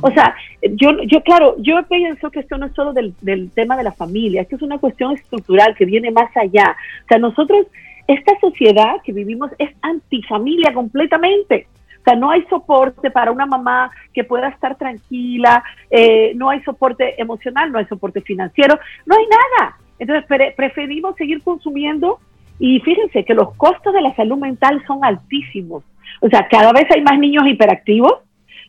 O 0.01 0.09
sea, 0.11 0.33
yo, 0.61 0.91
yo 1.03 1.21
claro, 1.21 1.55
yo 1.59 1.83
pienso 1.83 2.31
que 2.31 2.39
esto 2.39 2.57
no 2.57 2.67
es 2.67 2.73
solo 2.73 2.93
del, 2.93 3.13
del 3.21 3.51
tema 3.51 3.75
de 3.75 3.83
la 3.83 3.91
familia, 3.91 4.41
esto 4.41 4.55
es 4.55 4.61
una 4.61 4.79
cuestión 4.79 5.11
estructural 5.11 5.75
que 5.75 5.85
viene 5.85 6.09
más 6.09 6.35
allá. 6.37 6.75
O 7.03 7.07
sea, 7.07 7.17
nosotros, 7.19 7.67
esta 8.07 8.31
sociedad 8.39 8.95
que 9.03 9.11
vivimos 9.11 9.51
es 9.59 9.69
antifamilia 9.81 10.73
completamente. 10.73 11.67
O 12.03 12.05
sea, 12.05 12.15
no 12.17 12.31
hay 12.31 12.43
soporte 12.49 13.09
para 13.11 13.31
una 13.31 13.45
mamá 13.45 13.89
que 14.13 14.25
pueda 14.25 14.49
estar 14.49 14.77
tranquila, 14.77 15.63
eh, 15.89 16.33
no 16.35 16.49
hay 16.49 16.61
soporte 16.63 17.19
emocional, 17.21 17.71
no 17.71 17.79
hay 17.79 17.85
soporte 17.85 18.19
financiero, 18.19 18.77
no 19.05 19.15
hay 19.15 19.25
nada. 19.25 19.77
Entonces 19.99 20.25
preferimos 20.57 21.15
seguir 21.15 21.41
consumiendo 21.41 22.19
y 22.59 22.81
fíjense 22.81 23.23
que 23.23 23.33
los 23.33 23.55
costos 23.55 23.93
de 23.93 24.01
la 24.01 24.13
salud 24.15 24.37
mental 24.37 24.83
son 24.85 25.05
altísimos. 25.05 25.85
O 26.19 26.27
sea, 26.27 26.45
cada 26.49 26.73
vez 26.73 26.87
hay 26.93 27.01
más 27.01 27.17
niños 27.17 27.47
hiperactivos, 27.47 28.15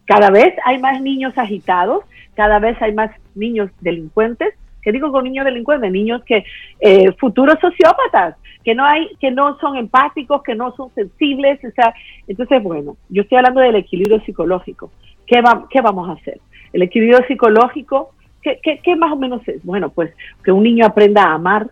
cada 0.04 0.30
vez 0.30 0.54
hay 0.64 0.78
más 0.78 1.00
niños 1.00 1.36
agitados, 1.36 2.04
cada 2.34 2.60
vez 2.60 2.80
hay 2.80 2.94
más 2.94 3.10
niños 3.34 3.68
delincuentes. 3.80 4.54
¿Qué 4.80 4.92
digo 4.92 5.10
con 5.10 5.24
niños 5.24 5.44
delincuentes? 5.44 5.90
Niños 5.90 6.22
que 6.24 6.44
eh, 6.78 7.10
futuros 7.18 7.58
sociópatas, 7.60 8.36
que 8.64 8.74
no 8.74 8.84
hay, 8.84 9.08
que 9.20 9.30
no 9.30 9.58
son 9.58 9.76
empáticos, 9.76 10.42
que 10.42 10.54
no 10.54 10.74
son 10.74 10.92
sensibles. 10.94 11.62
O 11.64 11.70
sea, 11.72 11.94
entonces, 12.26 12.62
bueno, 12.62 12.96
yo 13.08 13.22
estoy 13.22 13.38
hablando 13.38 13.60
del 13.60 13.76
equilibrio 13.76 14.20
psicológico. 14.24 14.90
¿Qué, 15.26 15.40
va, 15.40 15.66
qué 15.70 15.80
vamos 15.80 16.08
a 16.08 16.12
hacer? 16.12 16.40
El 16.72 16.82
equilibrio 16.82 17.20
psicológico, 17.28 18.14
¿qué, 18.42 18.58
qué, 18.62 18.80
qué 18.82 18.96
más 18.96 19.12
o 19.12 19.16
menos 19.16 19.46
es? 19.46 19.64
Bueno, 19.64 19.90
pues 19.90 20.12
que 20.42 20.52
un 20.52 20.62
niño 20.64 20.86
aprenda 20.86 21.24
a 21.24 21.34
amar, 21.34 21.70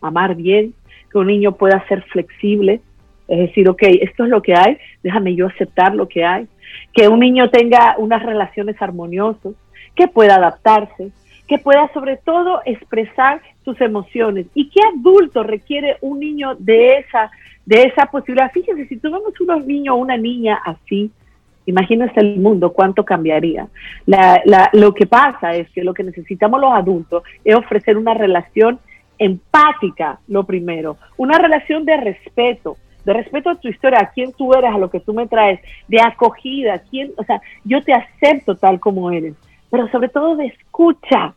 amar 0.00 0.34
bien, 0.34 0.74
que 1.10 1.18
un 1.18 1.28
niño 1.28 1.52
pueda 1.52 1.86
ser 1.88 2.02
flexible, 2.04 2.80
es 3.28 3.38
decir, 3.38 3.68
ok, 3.68 3.82
esto 4.00 4.24
es 4.24 4.30
lo 4.30 4.42
que 4.42 4.54
hay, 4.54 4.78
déjame 5.02 5.34
yo 5.34 5.46
aceptar 5.46 5.94
lo 5.94 6.08
que 6.08 6.24
hay. 6.24 6.46
Que 6.92 7.08
un 7.08 7.20
niño 7.20 7.50
tenga 7.50 7.94
unas 7.98 8.22
relaciones 8.22 8.80
armoniosas, 8.80 9.54
que 9.94 10.08
pueda 10.08 10.36
adaptarse, 10.36 11.12
que 11.52 11.58
pueda 11.58 11.86
sobre 11.92 12.16
todo 12.16 12.62
expresar 12.64 13.42
sus 13.62 13.78
emociones. 13.82 14.46
¿Y 14.54 14.70
qué 14.70 14.80
adulto 14.96 15.42
requiere 15.42 15.98
un 16.00 16.18
niño 16.18 16.54
de 16.54 16.96
esa, 16.96 17.30
de 17.66 17.82
esa 17.82 18.06
posibilidad? 18.06 18.50
Fíjense, 18.50 18.86
si 18.86 18.96
tuviéramos 18.96 19.38
unos 19.38 19.66
niños 19.66 19.94
o 19.94 19.98
una 19.98 20.16
niña 20.16 20.62
así, 20.64 21.10
imagínense 21.66 22.18
el 22.20 22.40
mundo, 22.40 22.72
cuánto 22.72 23.04
cambiaría. 23.04 23.68
lo 24.72 24.94
que 24.94 25.06
pasa 25.06 25.54
es 25.54 25.68
que 25.72 25.84
lo 25.84 25.92
que 25.92 26.04
necesitamos 26.04 26.58
los 26.58 26.72
adultos 26.72 27.22
es 27.44 27.54
ofrecer 27.54 27.98
una 27.98 28.14
relación 28.14 28.80
empática, 29.18 30.20
lo 30.28 30.44
primero, 30.44 30.96
una 31.18 31.36
relación 31.36 31.84
de 31.84 31.98
respeto, 31.98 32.78
de 33.04 33.12
respeto 33.12 33.50
a 33.50 33.56
tu 33.56 33.68
historia, 33.68 33.98
a 34.00 34.10
quién 34.10 34.32
tú 34.32 34.54
eres, 34.54 34.72
a 34.72 34.78
lo 34.78 34.88
que 34.88 35.00
tú 35.00 35.12
me 35.12 35.28
traes, 35.28 35.60
de 35.86 36.00
acogida, 36.00 36.78
quién, 36.90 37.12
o 37.18 37.24
sea, 37.24 37.42
yo 37.62 37.82
te 37.82 37.92
acepto 37.92 38.56
tal 38.56 38.80
como 38.80 39.10
eres, 39.10 39.34
pero 39.70 39.86
sobre 39.88 40.08
todo 40.08 40.36
de 40.36 40.46
escucha. 40.46 41.34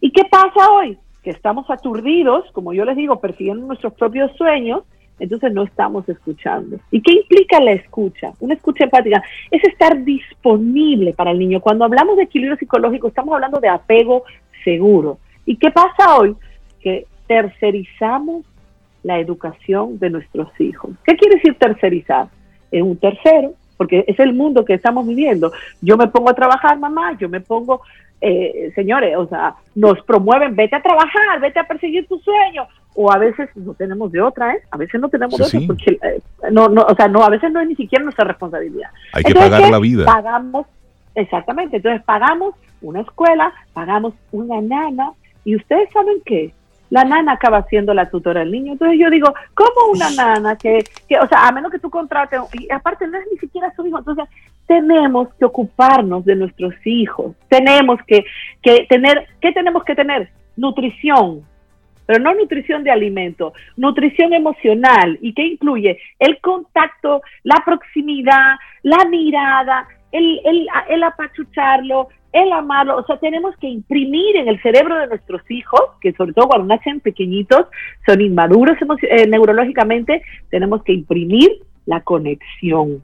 ¿Y 0.00 0.10
qué 0.12 0.24
pasa 0.24 0.70
hoy? 0.72 0.98
Que 1.22 1.30
estamos 1.30 1.68
aturdidos, 1.70 2.50
como 2.52 2.72
yo 2.72 2.84
les 2.84 2.96
digo, 2.96 3.20
persiguiendo 3.20 3.66
nuestros 3.66 3.92
propios 3.94 4.34
sueños, 4.36 4.82
entonces 5.18 5.52
no 5.52 5.64
estamos 5.64 6.08
escuchando. 6.08 6.78
¿Y 6.90 7.02
qué 7.02 7.12
implica 7.12 7.60
la 7.60 7.72
escucha? 7.72 8.32
Una 8.40 8.54
escucha 8.54 8.84
empática 8.84 9.22
es 9.50 9.62
estar 9.64 10.02
disponible 10.02 11.12
para 11.12 11.30
el 11.30 11.38
niño. 11.38 11.60
Cuando 11.60 11.84
hablamos 11.84 12.16
de 12.16 12.22
equilibrio 12.22 12.56
psicológico, 12.56 13.08
estamos 13.08 13.34
hablando 13.34 13.60
de 13.60 13.68
apego 13.68 14.24
seguro. 14.64 15.18
¿Y 15.44 15.56
qué 15.56 15.70
pasa 15.70 16.16
hoy? 16.16 16.34
Que 16.80 17.06
tercerizamos 17.26 18.46
la 19.02 19.18
educación 19.18 19.98
de 19.98 20.10
nuestros 20.10 20.48
hijos. 20.58 20.92
¿Qué 21.04 21.16
quiere 21.16 21.36
decir 21.36 21.54
tercerizar? 21.58 22.28
Es 22.70 22.82
un 22.82 22.96
tercero, 22.96 23.54
porque 23.80 24.04
es 24.06 24.20
el 24.20 24.34
mundo 24.34 24.62
que 24.62 24.74
estamos 24.74 25.06
viviendo. 25.06 25.52
Yo 25.80 25.96
me 25.96 26.06
pongo 26.06 26.28
a 26.28 26.34
trabajar, 26.34 26.78
mamá, 26.78 27.16
yo 27.18 27.30
me 27.30 27.40
pongo, 27.40 27.80
eh, 28.20 28.70
señores, 28.74 29.16
o 29.16 29.26
sea, 29.26 29.54
nos 29.74 29.98
promueven, 30.02 30.54
vete 30.54 30.76
a 30.76 30.82
trabajar, 30.82 31.40
vete 31.40 31.60
a 31.60 31.66
perseguir 31.66 32.06
tu 32.06 32.18
sueño, 32.18 32.68
o 32.94 33.10
a 33.10 33.16
veces 33.16 33.48
no 33.54 33.72
tenemos 33.72 34.12
de 34.12 34.20
otra, 34.20 34.52
¿eh? 34.52 34.60
A 34.70 34.76
veces 34.76 35.00
no 35.00 35.08
tenemos 35.08 35.38
de 35.38 35.44
otra, 35.44 35.60
porque 35.66 35.92
eh, 35.92 36.20
no, 36.52 36.68
no, 36.68 36.82
o 36.82 36.94
sea, 36.94 37.08
no, 37.08 37.24
a 37.24 37.30
veces 37.30 37.50
no 37.50 37.58
es 37.62 37.68
ni 37.68 37.74
siquiera 37.74 38.04
nuestra 38.04 38.26
responsabilidad. 38.26 38.90
Hay 39.14 39.22
que 39.22 39.34
pagar 39.34 39.70
la 39.70 39.78
vida. 39.78 40.04
Pagamos, 40.04 40.66
exactamente, 41.14 41.78
entonces 41.78 42.02
pagamos 42.02 42.54
una 42.82 43.00
escuela, 43.00 43.50
pagamos 43.72 44.12
una 44.30 44.60
nana, 44.60 45.12
y 45.42 45.56
ustedes 45.56 45.88
saben 45.94 46.18
qué, 46.26 46.52
la 46.90 47.04
nana 47.04 47.32
acaba 47.32 47.62
siendo 47.68 47.94
la 47.94 48.10
tutora 48.10 48.40
del 48.40 48.52
niño. 48.52 48.72
Entonces 48.72 48.98
yo 48.98 49.08
digo, 49.10 49.32
¿cómo 49.54 49.92
una 49.92 50.10
nana 50.10 50.56
que, 50.56 50.84
que, 51.08 51.18
o 51.18 51.26
sea, 51.28 51.46
a 51.46 51.52
menos 51.52 51.70
que 51.72 51.78
tú 51.78 51.88
contrates, 51.88 52.40
y 52.52 52.70
aparte 52.72 53.06
no 53.06 53.18
es 53.18 53.24
ni 53.32 53.38
siquiera 53.38 53.72
su 53.74 53.86
hijo, 53.86 53.98
entonces 53.98 54.26
tenemos 54.66 55.32
que 55.34 55.44
ocuparnos 55.44 56.24
de 56.24 56.36
nuestros 56.36 56.74
hijos, 56.84 57.34
tenemos 57.48 58.00
que, 58.06 58.24
que 58.62 58.86
tener, 58.88 59.26
¿qué 59.40 59.52
tenemos 59.52 59.84
que 59.84 59.94
tener? 59.94 60.30
Nutrición, 60.56 61.42
pero 62.06 62.18
no 62.18 62.34
nutrición 62.34 62.82
de 62.82 62.90
alimento, 62.90 63.52
nutrición 63.76 64.32
emocional, 64.32 65.18
y 65.22 65.32
que 65.32 65.44
incluye 65.44 65.98
el 66.18 66.40
contacto, 66.40 67.22
la 67.44 67.62
proximidad, 67.64 68.56
la 68.82 69.04
mirada, 69.04 69.86
el, 70.12 70.40
el, 70.44 70.66
el 70.88 71.02
apachucharlo, 71.02 72.08
el 72.32 72.52
amarlo, 72.52 72.96
o 72.96 73.04
sea, 73.04 73.16
tenemos 73.18 73.56
que 73.56 73.68
imprimir 73.68 74.36
en 74.36 74.48
el 74.48 74.60
cerebro 74.62 74.96
de 74.98 75.08
nuestros 75.08 75.42
hijos, 75.50 75.80
que 76.00 76.12
sobre 76.12 76.32
todo 76.32 76.48
cuando 76.48 76.66
nacen 76.66 77.00
pequeñitos, 77.00 77.66
son 78.06 78.20
inmaduros 78.20 78.76
eh, 79.02 79.26
neurológicamente, 79.26 80.22
tenemos 80.48 80.82
que 80.84 80.92
imprimir 80.92 81.50
la 81.86 82.00
conexión. 82.00 83.02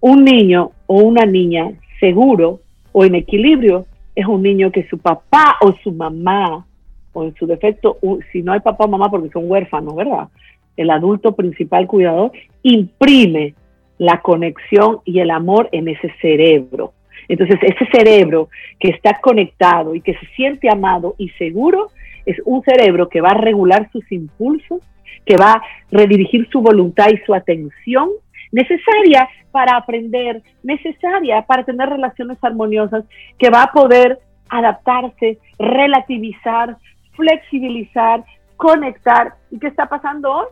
Un 0.00 0.24
niño 0.24 0.72
o 0.86 1.02
una 1.02 1.26
niña 1.26 1.72
seguro 2.00 2.60
o 2.92 3.04
en 3.04 3.14
equilibrio 3.14 3.86
es 4.14 4.26
un 4.26 4.42
niño 4.42 4.72
que 4.72 4.88
su 4.88 4.98
papá 4.98 5.56
o 5.60 5.72
su 5.84 5.92
mamá, 5.92 6.66
o 7.12 7.24
en 7.24 7.34
su 7.36 7.46
defecto, 7.46 7.98
si 8.32 8.42
no 8.42 8.52
hay 8.52 8.60
papá 8.60 8.84
o 8.84 8.88
mamá 8.88 9.08
porque 9.10 9.30
son 9.30 9.50
huérfanos, 9.50 9.94
¿verdad? 9.94 10.28
El 10.76 10.90
adulto 10.90 11.34
principal 11.36 11.86
cuidador 11.86 12.32
imprime 12.62 13.54
la 13.98 14.20
conexión 14.20 15.00
y 15.04 15.20
el 15.20 15.30
amor 15.30 15.68
en 15.72 15.88
ese 15.88 16.12
cerebro. 16.20 16.92
Entonces, 17.28 17.58
ese 17.62 17.86
cerebro 17.92 18.48
que 18.80 18.88
está 18.88 19.20
conectado 19.20 19.94
y 19.94 20.00
que 20.00 20.14
se 20.14 20.26
siente 20.36 20.70
amado 20.70 21.14
y 21.18 21.28
seguro 21.30 21.90
es 22.24 22.36
un 22.44 22.62
cerebro 22.62 23.08
que 23.08 23.20
va 23.20 23.30
a 23.30 23.40
regular 23.40 23.90
sus 23.92 24.10
impulsos, 24.10 24.80
que 25.26 25.36
va 25.36 25.52
a 25.52 25.62
redirigir 25.90 26.48
su 26.50 26.60
voluntad 26.60 27.08
y 27.10 27.18
su 27.26 27.34
atención 27.34 28.10
necesaria 28.52 29.28
para 29.50 29.76
aprender, 29.76 30.42
necesaria 30.62 31.42
para 31.42 31.64
tener 31.64 31.88
relaciones 31.88 32.38
armoniosas, 32.42 33.04
que 33.38 33.50
va 33.50 33.64
a 33.64 33.72
poder 33.72 34.18
adaptarse, 34.48 35.38
relativizar, 35.58 36.76
flexibilizar, 37.12 38.24
conectar. 38.56 39.34
¿Y 39.50 39.58
qué 39.58 39.68
está 39.68 39.86
pasando 39.86 40.32
hoy? 40.32 40.46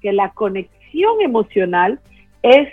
Que 0.00 0.12
la 0.12 0.30
conexión 0.30 1.20
emocional 1.20 2.00
es, 2.42 2.68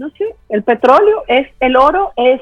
no 0.00 0.08
sé, 0.12 0.34
el 0.48 0.62
petróleo, 0.62 1.24
es 1.28 1.46
el 1.60 1.76
oro, 1.76 2.12
es 2.16 2.40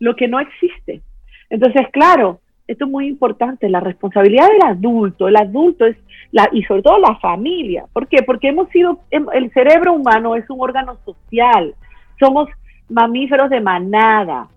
lo 0.00 0.16
que 0.16 0.26
no 0.26 0.40
existe. 0.40 1.02
Entonces, 1.48 1.86
claro, 1.92 2.40
esto 2.66 2.86
es 2.86 2.90
muy 2.90 3.06
importante, 3.06 3.68
la 3.68 3.78
responsabilidad 3.78 4.48
del 4.48 4.62
adulto, 4.62 5.28
el 5.28 5.36
adulto 5.36 5.86
es, 5.86 5.96
la, 6.32 6.48
y 6.50 6.64
sobre 6.64 6.82
todo 6.82 6.98
la 6.98 7.14
familia. 7.20 7.84
¿Por 7.92 8.08
qué? 8.08 8.24
Porque 8.24 8.48
hemos 8.48 8.68
sido, 8.70 8.98
el 9.10 9.52
cerebro 9.52 9.92
humano 9.92 10.34
es 10.34 10.50
un 10.50 10.60
órgano 10.60 10.98
social, 11.04 11.76
somos 12.18 12.48
mamíferos 12.88 13.50
de 13.50 13.60
manada. 13.60 14.48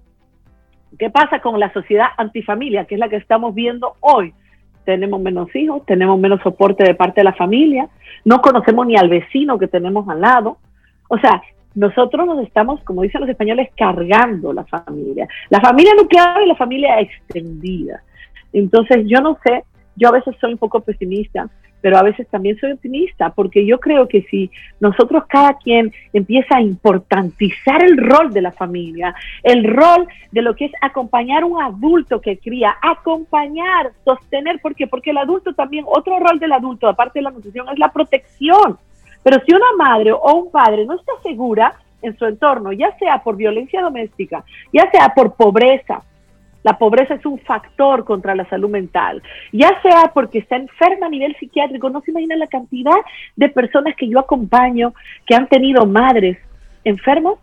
¿Qué 0.98 1.12
pasa 1.12 1.40
con 1.40 1.60
la 1.60 1.72
sociedad 1.72 2.08
antifamilia, 2.18 2.86
que 2.86 2.96
es 2.96 3.00
la 3.00 3.10
que 3.10 3.18
estamos 3.18 3.54
viendo 3.54 3.94
hoy? 4.00 4.34
Tenemos 4.86 5.22
menos 5.22 5.56
hijos, 5.56 5.86
tenemos 5.86 6.18
menos 6.20 6.42
soporte 6.42 6.84
de 6.84 6.96
parte 6.96 7.20
de 7.20 7.26
la 7.26 7.34
familia, 7.34 7.90
no 8.26 8.42
conocemos 8.42 8.88
ni 8.88 8.96
al 8.96 9.08
vecino 9.08 9.60
que 9.60 9.68
tenemos 9.68 10.10
al 10.10 10.22
lado. 10.22 10.58
O 11.10 11.20
sea, 11.20 11.44
nosotros 11.78 12.26
nos 12.26 12.44
estamos, 12.44 12.82
como 12.84 13.04
dicen 13.04 13.22
los 13.22 13.30
españoles, 13.30 13.70
cargando 13.78 14.52
la 14.52 14.66
familia. 14.66 15.28
La 15.50 15.62
familia 15.62 15.94
nuclear 15.96 16.42
y 16.42 16.48
la 16.48 16.56
familia 16.56 17.00
extendida. 17.00 18.02
Entonces, 18.52 19.06
yo 19.06 19.22
no 19.22 19.38
sé, 19.46 19.64
yo 19.96 20.10
a 20.10 20.14
veces 20.14 20.36
soy 20.42 20.54
un 20.54 20.58
poco 20.58 20.80
pesimista, 20.80 21.48
pero 21.80 22.00
a 22.00 22.02
veces 22.02 22.28
también 22.30 22.58
soy 22.58 22.72
optimista, 22.72 23.30
porque 23.30 23.64
yo 23.64 23.80
creo 23.80 24.08
que 24.08 24.24
si 24.24 24.50
nosotros 24.80 25.26
cada 25.30 25.54
quien 25.54 25.94
empieza 26.14 26.58
a 26.58 26.62
importantizar 26.62 27.84
el 27.84 27.96
rol 27.98 28.34
de 28.34 28.42
la 28.42 28.54
familia, 28.54 29.14
el 29.44 29.64
rol 29.64 30.08
de 30.32 30.42
lo 30.42 30.56
que 30.56 30.66
es 30.66 30.72
acompañar 30.82 31.44
a 31.44 31.46
un 31.46 31.62
adulto 31.62 32.20
que 32.20 32.40
cría, 32.40 32.76
acompañar, 32.82 33.92
sostener, 34.04 34.60
¿por 34.62 34.74
qué? 34.74 34.88
Porque 34.88 35.12
el 35.12 35.18
adulto 35.20 35.54
también, 35.54 35.86
otro 35.88 36.18
rol 36.18 36.40
del 36.40 36.54
adulto, 36.54 36.88
aparte 36.88 37.20
de 37.20 37.24
la 37.24 37.30
nutrición, 37.30 37.70
es 37.70 37.78
la 37.78 37.92
protección. 37.92 38.80
Pero 39.24 39.44
si 39.46 39.54
una 39.54 39.72
madre 39.78 40.12
o 40.12 40.34
un 40.34 40.52
padre 40.52 40.86
no 40.86 40.96
está 40.96 41.14
segura 41.24 41.74
en 42.02 42.18
su 42.18 42.26
entorno, 42.26 42.72
ya 42.72 42.96
sea 42.98 43.24
por 43.24 43.36
violencia 43.36 43.82
doméstica, 43.82 44.44
ya 44.72 44.90
sea 44.92 45.10
por 45.10 45.34
pobreza, 45.36 46.04
la 46.64 46.78
pobreza 46.78 47.14
es 47.14 47.26
un 47.26 47.40
factor 47.40 48.04
contra 48.04 48.36
la 48.36 48.48
salud 48.50 48.70
mental, 48.70 49.22
ya 49.52 49.82
sea 49.82 50.12
porque 50.14 50.40
está 50.40 50.58
enferma 50.58 51.06
a 51.06 51.10
nivel 51.10 51.36
psiquiátrico, 51.38 51.90
no 51.90 52.02
se 52.02 52.12
imagina 52.12 52.36
la 52.36 52.48
cantidad 52.48 52.98
de 53.36 53.50
personas 53.50 53.96
que 53.96 54.10
yo 54.10 54.20
acompaño 54.20 54.94
que 55.26 55.36
han 55.36 55.48
tenido 55.48 55.86
madres 55.86 56.38
enfermos 56.84 57.40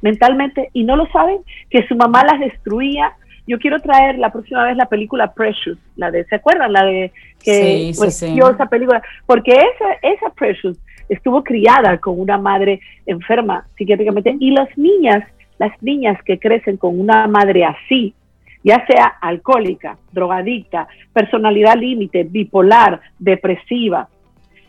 mentalmente 0.00 0.70
y 0.72 0.84
no 0.84 0.94
lo 0.94 1.06
saben, 1.08 1.38
que 1.70 1.86
su 1.88 1.96
mamá 1.96 2.22
las 2.24 2.38
destruía. 2.38 3.12
Yo 3.48 3.58
quiero 3.58 3.80
traer 3.80 4.18
la 4.18 4.30
próxima 4.30 4.64
vez 4.64 4.76
la 4.76 4.86
película 4.86 5.32
Precious, 5.32 5.78
la 5.96 6.10
de, 6.10 6.24
¿se 6.26 6.36
acuerdan? 6.36 6.72
La 6.72 6.84
de 6.84 7.12
que 7.42 7.92
sí, 7.94 8.10
sí, 8.10 8.38
esa 8.38 8.66
película, 8.66 9.02
porque 9.26 9.52
esa, 9.54 9.92
esa 10.02 10.30
Precious 10.30 10.78
estuvo 11.08 11.42
criada 11.42 11.98
con 11.98 12.20
una 12.20 12.38
madre 12.38 12.80
enferma 13.06 13.66
psiquiátricamente 13.76 14.36
y 14.38 14.50
las 14.50 14.68
niñas, 14.76 15.24
las 15.58 15.72
niñas 15.82 16.22
que 16.24 16.38
crecen 16.38 16.76
con 16.76 16.98
una 16.98 17.26
madre 17.26 17.64
así, 17.64 18.14
ya 18.62 18.84
sea 18.86 19.06
alcohólica, 19.20 19.96
drogadicta, 20.12 20.88
personalidad 21.12 21.76
límite, 21.76 22.24
bipolar, 22.24 23.00
depresiva. 23.18 24.08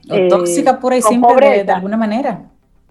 O 0.09 0.27
tóxica 0.27 0.79
pura 0.79 0.97
y 0.97 1.01
simple 1.01 1.63
de, 1.63 1.71
alguna 1.71 1.97
manera. 1.97 2.41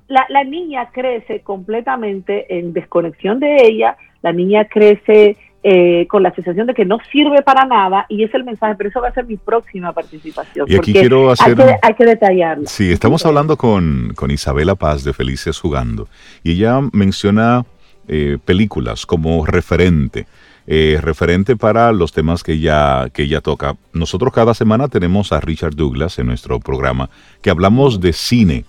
La, 0.06 0.26
la 0.28 0.44
niña 0.44 0.90
crece 0.92 1.40
completamente 1.40 2.58
en 2.58 2.72
desconexión 2.72 3.40
de 3.40 3.66
ella, 3.66 3.96
la 4.22 4.32
niña 4.32 4.66
crece 4.66 5.36
eh, 5.64 6.06
con 6.06 6.22
la 6.22 6.32
sensación 6.34 6.68
de 6.68 6.74
que 6.74 6.84
no 6.84 6.98
sirve 7.10 7.42
para 7.42 7.64
nada 7.64 8.06
y 8.08 8.22
es 8.22 8.32
el 8.32 8.44
mensaje, 8.44 8.76
pero 8.76 8.90
eso 8.90 9.00
va 9.00 9.08
a 9.08 9.12
ser 9.12 9.26
mi 9.26 9.36
próxima 9.36 9.92
participación. 9.92 10.66
Y 10.68 10.76
aquí 10.76 10.92
quiero 10.92 11.32
hacer... 11.32 11.60
Hay 11.82 11.94
que, 11.94 12.04
detallarlo. 12.04 12.66
Sí, 12.66 12.92
estamos 12.92 13.26
hablando 13.26 13.56
con, 13.56 14.14
Isabela 14.28 14.76
Paz 14.76 15.02
de 15.02 15.12
Felices 15.12 15.58
Jugando 15.58 16.06
y 16.44 16.52
ella 16.52 16.80
menciona 16.92 17.64
eh, 18.06 18.38
películas 18.44 19.04
como 19.04 19.44
referente. 19.46 20.26
Eh, 20.70 20.98
referente 21.00 21.56
para 21.56 21.92
los 21.92 22.12
temas 22.12 22.44
que 22.44 22.52
ella, 22.52 23.08
que 23.12 23.22
ella 23.22 23.40
toca. 23.40 23.74
Nosotros 23.94 24.32
cada 24.34 24.52
semana 24.52 24.86
tenemos 24.88 25.32
a 25.32 25.40
Richard 25.40 25.74
Douglas 25.74 26.18
en 26.18 26.26
nuestro 26.26 26.60
programa 26.60 27.08
que 27.40 27.48
hablamos 27.48 28.00
de 28.02 28.12
cine, 28.12 28.64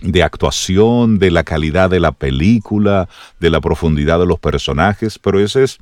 de 0.00 0.22
actuación, 0.22 1.18
de 1.18 1.30
la 1.30 1.44
calidad 1.44 1.88
de 1.88 2.00
la 2.00 2.12
película, 2.12 3.08
de 3.38 3.48
la 3.48 3.60
profundidad 3.60 4.18
de 4.18 4.26
los 4.26 4.40
personajes, 4.40 5.18
pero 5.20 5.38
ese 5.38 5.62
es 5.62 5.78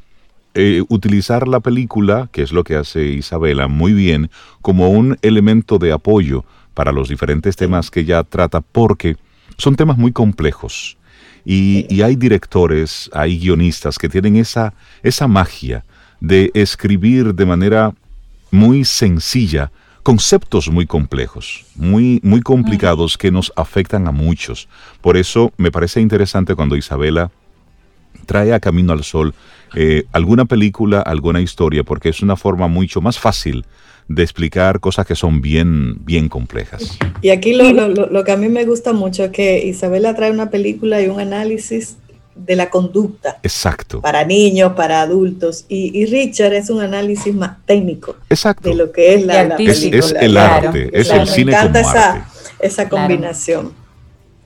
eh, 0.55 0.83
utilizar 0.89 1.49
la 1.49 1.61
película, 1.61 2.29
que 2.33 2.43
es 2.43 2.53
lo 2.53 2.65
que 2.65 2.77
hace 2.77 3.05
Isabela 3.05 3.69
muy 3.69 3.93
bien, 3.93 4.31
como 4.61 4.91
un 4.91 5.17
elemento 5.23 5.79
de 5.79 5.93
apoyo 5.93 6.45
para 6.75 6.93
los 6.93 7.09
diferentes 7.09 7.57
temas 7.57 7.91
que 7.91 8.01
ella 8.01 8.23
trata, 8.25 8.61
porque 8.61 9.17
son 9.57 9.77
temas 9.77 9.97
muy 9.97 10.13
complejos. 10.13 10.97
Y, 11.45 12.03
hay 12.03 12.17
directores, 12.17 13.11
hay 13.13 13.39
guionistas 13.39 13.99
que 13.99 14.09
tienen 14.09 14.37
esa, 14.37 14.75
esa 15.03 15.27
magia 15.27 15.85
de 16.21 16.51
escribir 16.55 17.35
de 17.35 17.47
manera 17.47 17.93
muy 18.51 18.85
sencilla 18.85 19.73
conceptos 20.03 20.69
muy 20.69 20.87
complejos, 20.87 21.65
muy, 21.75 22.21
muy 22.23 22.43
complicados 22.43 23.17
que 23.17 23.31
nos 23.31 23.53
afectan 23.57 24.07
a 24.07 24.13
muchos. 24.13 24.69
Por 25.01 25.17
eso 25.17 25.53
me 25.57 25.71
parece 25.71 26.01
interesante 26.01 26.55
cuando 26.55 26.77
Isabela 26.77 27.31
trae 28.27 28.53
a 28.53 28.61
Camino 28.61 28.93
al 28.93 29.05
Sol 29.05 29.35
eh, 29.75 30.05
alguna 30.13 30.45
película, 30.45 31.01
alguna 31.01 31.41
historia, 31.41 31.83
porque 31.83 32.11
es 32.11 32.23
una 32.23 32.37
forma 32.37 32.69
mucho 32.69 33.01
más 33.01 33.19
fácil 33.19 33.65
de 34.09 34.23
explicar 34.23 34.81
cosas 34.81 35.07
que 35.07 35.15
son 35.15 35.41
bien, 35.41 36.05
bien 36.05 36.29
complejas. 36.29 36.99
Y 37.23 37.31
aquí 37.31 37.55
lo, 37.55 37.89
lo, 37.89 38.25
que 38.25 38.33
a 38.33 38.37
mí 38.37 38.49
me 38.49 38.65
gusta 38.65 38.93
mucho 38.93 39.25
es 39.25 39.31
que 39.31 39.65
Isabela 39.65 40.15
trae 40.15 40.31
una 40.31 40.51
película 40.51 41.01
y 41.01 41.07
un 41.07 41.21
análisis 41.21 41.97
de 42.35 42.57
la 42.57 42.69
conducta. 42.69 43.39
Exacto. 43.43 44.01
Para 44.01 44.25
niños, 44.25 44.73
para 44.73 45.03
adultos. 45.03 45.65
Y, 45.69 46.05
Richard 46.07 46.53
es 46.53 46.69
un 46.69 46.81
análisis 46.81 47.35
más 47.35 47.65
técnico. 47.65 48.17
Exacto. 48.29 48.69
De 48.69 48.75
lo 48.75 48.93
que 48.93 49.15
es 49.15 49.25
la, 49.25 49.57
película. 49.57 49.99
Es, 49.99 50.15
el 50.21 50.37
arte, 50.37 50.91
es 50.93 51.11
el 51.11 51.27
cine 51.27 51.53
me 51.53 51.59
encanta 51.59 51.81
esa, 51.81 52.29
esa 52.59 52.89
combinación. 52.89 53.73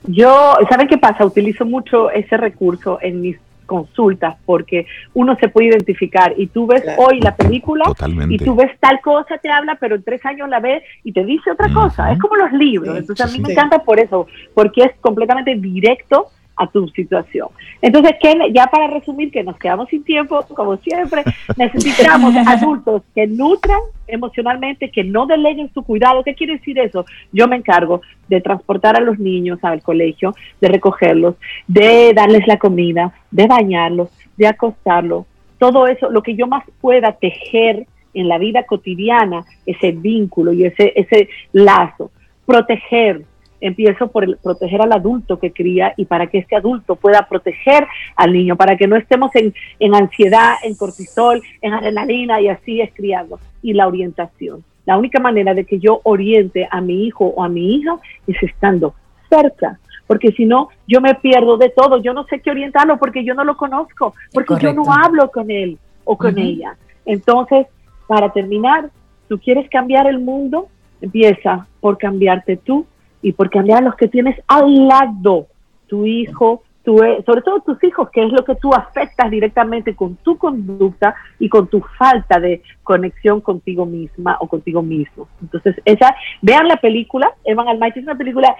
Yo, 0.03 0.53
¿saben 0.69 0.87
qué 0.87 0.97
pasa? 0.97 1.25
Utilizo 1.25 1.65
mucho 1.65 2.09
ese 2.11 2.37
recurso 2.37 2.99
en 3.01 3.19
mis 3.19 3.37
consultas 3.67 4.35
porque 4.45 4.87
uno 5.13 5.37
se 5.39 5.49
puede 5.49 5.67
identificar 5.67 6.33
y 6.35 6.47
tú 6.47 6.65
ves 6.65 6.83
hoy 6.97 7.19
la 7.21 7.35
película 7.35 7.85
y 8.27 8.39
tú 8.39 8.55
ves 8.55 8.71
tal 8.79 8.99
cosa, 9.01 9.37
te 9.37 9.51
habla, 9.51 9.77
pero 9.79 9.95
en 9.95 10.03
tres 10.03 10.25
años 10.25 10.49
la 10.49 10.59
ves 10.59 10.81
y 11.03 11.11
te 11.11 11.23
dice 11.23 11.51
otra 11.51 11.71
cosa. 11.71 12.11
Es 12.11 12.17
como 12.17 12.35
los 12.35 12.51
libros. 12.53 12.97
Entonces 12.97 13.25
a 13.25 13.31
mí 13.31 13.43
me 13.43 13.51
encanta 13.51 13.83
por 13.83 13.99
eso, 13.99 14.25
porque 14.55 14.81
es 14.83 14.91
completamente 15.01 15.53
directo 15.55 16.31
a 16.57 16.67
tu 16.67 16.87
situación. 16.89 17.47
Entonces, 17.81 18.15
ya 18.51 18.67
para 18.67 18.87
resumir, 18.87 19.31
que 19.31 19.43
nos 19.43 19.57
quedamos 19.57 19.87
sin 19.89 20.03
tiempo, 20.03 20.43
como 20.55 20.77
siempre, 20.77 21.23
necesitamos 21.57 22.35
adultos 22.47 23.03
que 23.13 23.27
nutran 23.27 23.79
emocionalmente, 24.07 24.89
que 24.89 25.03
no 25.03 25.25
deleguen 25.25 25.71
su 25.73 25.83
cuidado. 25.83 26.23
¿Qué 26.23 26.33
quiere 26.33 26.57
decir 26.57 26.79
eso? 26.79 27.05
Yo 27.31 27.47
me 27.47 27.57
encargo 27.57 28.01
de 28.27 28.41
transportar 28.41 28.97
a 28.97 29.01
los 29.01 29.19
niños 29.19 29.59
al 29.61 29.81
colegio, 29.81 30.33
de 30.59 30.67
recogerlos, 30.67 31.35
de 31.67 32.13
darles 32.13 32.47
la 32.47 32.57
comida, 32.57 33.13
de 33.31 33.47
bañarlos, 33.47 34.09
de 34.35 34.47
acostarlos. 34.47 35.25
Todo 35.59 35.87
eso, 35.87 36.09
lo 36.09 36.21
que 36.21 36.35
yo 36.35 36.47
más 36.47 36.63
pueda 36.81 37.13
tejer 37.13 37.85
en 38.13 38.27
la 38.27 38.37
vida 38.37 38.63
cotidiana, 38.63 39.45
ese 39.65 39.91
vínculo 39.91 40.53
y 40.53 40.65
ese, 40.65 40.93
ese 40.95 41.29
lazo, 41.51 42.11
proteger, 42.45 43.23
empiezo 43.61 44.07
por 44.07 44.37
proteger 44.37 44.81
al 44.81 44.93
adulto 44.93 45.39
que 45.39 45.51
cría 45.51 45.93
y 45.97 46.05
para 46.05 46.27
que 46.27 46.39
este 46.39 46.55
adulto 46.55 46.95
pueda 46.95 47.27
proteger 47.27 47.87
al 48.15 48.33
niño, 48.33 48.55
para 48.55 48.77
que 48.77 48.87
no 48.87 48.95
estemos 48.95 49.35
en, 49.35 49.53
en 49.79 49.95
ansiedad, 49.95 50.55
en 50.63 50.75
cortisol, 50.75 51.41
en 51.61 51.73
adrenalina 51.73 52.39
y 52.41 52.49
así 52.49 52.81
es 52.81 52.91
criando. 52.93 53.39
Y 53.61 53.73
la 53.73 53.87
orientación. 53.87 54.63
La 54.85 54.97
única 54.97 55.19
manera 55.19 55.53
de 55.53 55.65
que 55.65 55.79
yo 55.79 55.99
oriente 56.03 56.67
a 56.71 56.79
mi 56.79 57.05
hijo 57.05 57.25
o 57.25 57.43
a 57.43 57.49
mi 57.49 57.75
hija 57.75 57.97
es 58.25 58.41
estando 58.41 58.93
cerca, 59.29 59.79
porque 60.07 60.31
si 60.31 60.45
no, 60.45 60.69
yo 60.87 61.01
me 61.01 61.15
pierdo 61.15 61.57
de 61.57 61.69
todo, 61.69 62.01
yo 62.01 62.13
no 62.13 62.23
sé 62.25 62.39
qué 62.39 62.51
orientarlo 62.51 62.97
porque 62.97 63.25
yo 63.25 63.33
no 63.33 63.43
lo 63.43 63.57
conozco, 63.57 64.13
porque 64.33 64.55
yo 64.61 64.73
no 64.73 64.83
hablo 64.93 65.29
con 65.29 65.51
él 65.51 65.77
o 66.05 66.17
con 66.17 66.37
ella. 66.37 66.77
Entonces, 67.05 67.67
para 68.07 68.31
terminar, 68.31 68.89
tú 69.27 69.37
quieres 69.37 69.69
cambiar 69.69 70.07
el 70.07 70.19
mundo, 70.19 70.69
empieza 71.01 71.67
por 71.81 71.97
cambiarte 71.97 72.55
tú 72.55 72.85
y 73.27 73.33
por 73.33 73.49
cambiar 73.49 73.79
a 73.79 73.87
los 73.87 73.95
que 73.95 74.07
tienes 74.07 74.39
al 74.47 74.87
lado, 74.87 75.47
tu 75.87 76.05
hijo, 76.05 76.63
e, 76.85 77.21
sobre 77.25 77.41
todo 77.41 77.59
tus 77.59 77.83
hijos, 77.83 78.09
que 78.09 78.23
es 78.23 78.31
lo 78.31 78.45
que 78.45 78.55
tú 78.55 78.73
afectas 78.73 79.29
directamente 79.29 79.97
con 79.97 80.15
tu 80.15 80.37
conducta 80.37 81.13
y 81.37 81.49
con 81.49 81.67
tu 81.67 81.81
falta 81.97 82.39
de 82.39 82.61
conexión 82.83 83.41
contigo 83.41 83.85
misma 83.85 84.37
o 84.39 84.47
contigo 84.47 84.81
mismo. 84.81 85.27
Entonces, 85.41 85.75
esa, 85.83 86.15
vean 86.41 86.69
la 86.69 86.77
película, 86.77 87.33
Evan 87.43 87.67
Almighty 87.67 87.99
es 87.99 88.05
una 88.05 88.17
película 88.17 88.55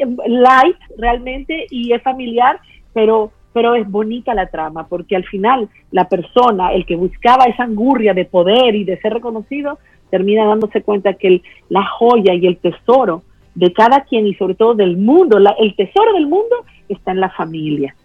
em, 0.00 0.16
light 0.28 0.78
realmente 0.96 1.66
y 1.70 1.92
es 1.92 2.02
familiar, 2.02 2.58
pero 2.94 3.32
pero 3.52 3.74
es 3.74 3.90
bonita 3.90 4.34
la 4.34 4.48
trama, 4.48 4.86
porque 4.86 5.16
al 5.16 5.24
final 5.24 5.70
la 5.90 6.08
persona, 6.08 6.72
el 6.72 6.84
que 6.84 6.94
buscaba 6.94 7.44
esa 7.44 7.64
angurria 7.64 8.12
de 8.12 8.26
poder 8.26 8.74
y 8.74 8.84
de 8.84 8.98
ser 9.00 9.14
reconocido, 9.14 9.78
termina 10.10 10.44
dándose 10.44 10.82
cuenta 10.82 11.14
que 11.14 11.40
la 11.70 11.86
joya 11.86 12.34
y 12.34 12.46
el 12.46 12.58
tesoro 12.58 13.22
de 13.56 13.72
cada 13.72 14.04
quien 14.04 14.26
y 14.26 14.34
sobre 14.34 14.54
todo 14.54 14.74
del 14.74 14.96
mundo, 14.96 15.38
el 15.58 15.74
tesoro 15.74 16.12
del 16.12 16.26
mundo 16.26 16.56
está 16.88 17.10
en 17.10 17.20
la 17.20 17.30
familia. 17.30 17.96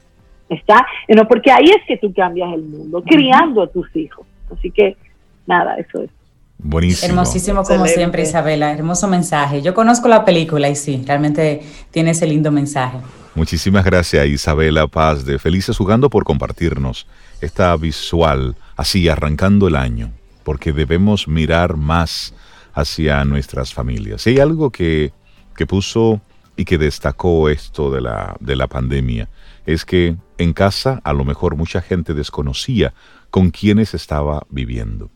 Está, 0.50 0.86
no, 1.08 1.28
porque 1.28 1.52
ahí 1.52 1.66
es 1.66 1.86
que 1.88 1.98
tú 1.98 2.12
cambias 2.14 2.54
el 2.54 2.64
mundo, 2.64 3.04
criando 3.04 3.62
a 3.62 3.68
tus 3.68 3.94
hijos. 3.96 4.26
Así 4.52 4.72
que, 4.72 4.98
nada, 5.46 5.76
eso 5.76 6.02
es. 6.02 6.10
Buenísimo. 6.58 7.10
Hermosísimo 7.10 7.64
como 7.64 7.86
siempre, 7.86 8.24
Isabela. 8.24 8.72
Hermoso 8.72 9.08
mensaje. 9.08 9.62
Yo 9.62 9.74
conozco 9.74 10.08
la 10.08 10.26
película 10.26 10.70
y 10.70 10.76
sí, 10.76 11.04
realmente 11.06 11.62
tiene 11.92 12.12
ese 12.12 12.28
lindo 12.28 12.52
mensaje. 12.52 12.98
Muchísimas 13.34 13.86
gracias, 13.86 14.28
Isabela 14.28 14.88
Paz 14.88 15.26
de 15.26 15.40
Felices 15.40 15.78
Jugando, 15.78 16.10
por 16.10 16.24
compartirnos 16.26 17.08
esta 17.40 17.76
visual, 17.78 18.56
así 18.76 19.08
arrancando 19.08 19.68
el 19.68 19.76
año, 19.76 20.12
porque 20.44 20.74
debemos 20.74 21.28
mirar 21.28 21.78
más 21.78 22.36
hacia 22.74 23.24
nuestras 23.26 23.74
familias. 23.74 24.22
Si 24.22 24.32
hay 24.32 24.40
algo 24.40 24.70
que, 24.70 25.12
que 25.56 25.68
puso 25.68 26.22
y 26.56 26.66
que 26.66 26.78
destacó 26.78 27.50
esto 27.50 27.92
de 27.92 28.02
la, 28.02 28.36
de 28.40 28.56
la 28.56 28.68
pandemia, 28.68 29.30
es 29.66 29.86
que 29.86 30.16
en 30.38 30.54
casa 30.54 31.02
a 31.04 31.14
lo 31.14 31.26
mejor 31.26 31.56
mucha 31.56 31.82
gente 31.82 32.14
desconocía 32.14 32.94
con 33.30 33.52
quiénes 33.52 33.94
estaba 33.94 34.44
viviendo. 34.50 35.10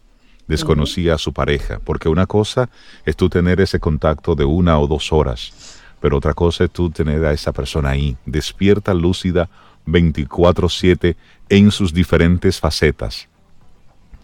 Desconocía 0.47 1.15
a 1.15 1.17
su 1.17 1.33
pareja, 1.33 1.79
porque 1.83 2.07
una 2.07 2.27
cosa 2.27 2.69
es 3.05 3.15
tú 3.15 3.29
tener 3.29 3.59
ese 3.61 3.79
contacto 3.79 4.35
de 4.35 4.45
una 4.45 4.79
o 4.79 4.87
dos 4.87 5.11
horas 5.11 5.81
pero 6.05 6.17
otra 6.17 6.35
cosa 6.35 6.65
es 6.65 6.71
tú 6.71 6.91
tener 6.91 7.25
a 7.25 7.33
esa 7.33 7.51
persona 7.51 7.89
ahí, 7.89 8.15
despierta, 8.27 8.93
lúcida, 8.93 9.49
24/7 9.87 11.15
en 11.49 11.71
sus 11.71 11.95
diferentes 11.95 12.59
facetas. 12.59 13.27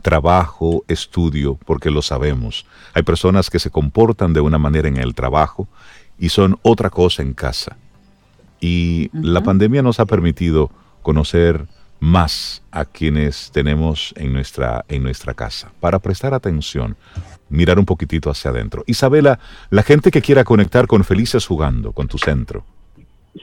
Trabajo, 0.03 0.83
estudio, 0.87 1.57
porque 1.65 1.89
lo 1.89 2.03
sabemos. 2.03 2.67
Hay 2.93 3.01
personas 3.01 3.49
que 3.49 3.57
se 3.57 3.71
comportan 3.71 4.31
de 4.31 4.41
una 4.41 4.59
manera 4.59 4.87
en 4.87 4.97
el 4.97 5.15
trabajo 5.15 5.67
y 6.21 6.29
son 6.29 6.57
otra 6.61 6.91
cosa 6.91 7.23
en 7.23 7.33
casa. 7.33 7.75
Y 8.61 9.09
la 9.11 9.41
pandemia 9.41 9.81
nos 9.81 9.99
ha 9.99 10.05
permitido 10.05 10.69
conocer 11.01 11.65
más 11.99 12.63
a 12.71 12.85
quienes 12.85 13.51
tenemos 13.51 14.13
en 14.15 14.31
nuestra, 14.31 14.85
en 14.87 15.01
nuestra 15.01 15.33
casa, 15.33 15.71
para 15.79 15.97
prestar 15.97 16.35
atención, 16.35 16.95
mirar 17.49 17.79
un 17.79 17.85
poquitito 17.85 18.29
hacia 18.29 18.51
adentro. 18.51 18.83
Isabela, 18.85 19.39
la 19.71 19.81
gente 19.81 20.11
que 20.11 20.21
quiera 20.21 20.43
conectar 20.43 20.85
con 20.85 21.03
Felices 21.03 21.47
Jugando, 21.47 21.91
con 21.91 22.07
tu 22.07 22.19
centro. 22.19 22.63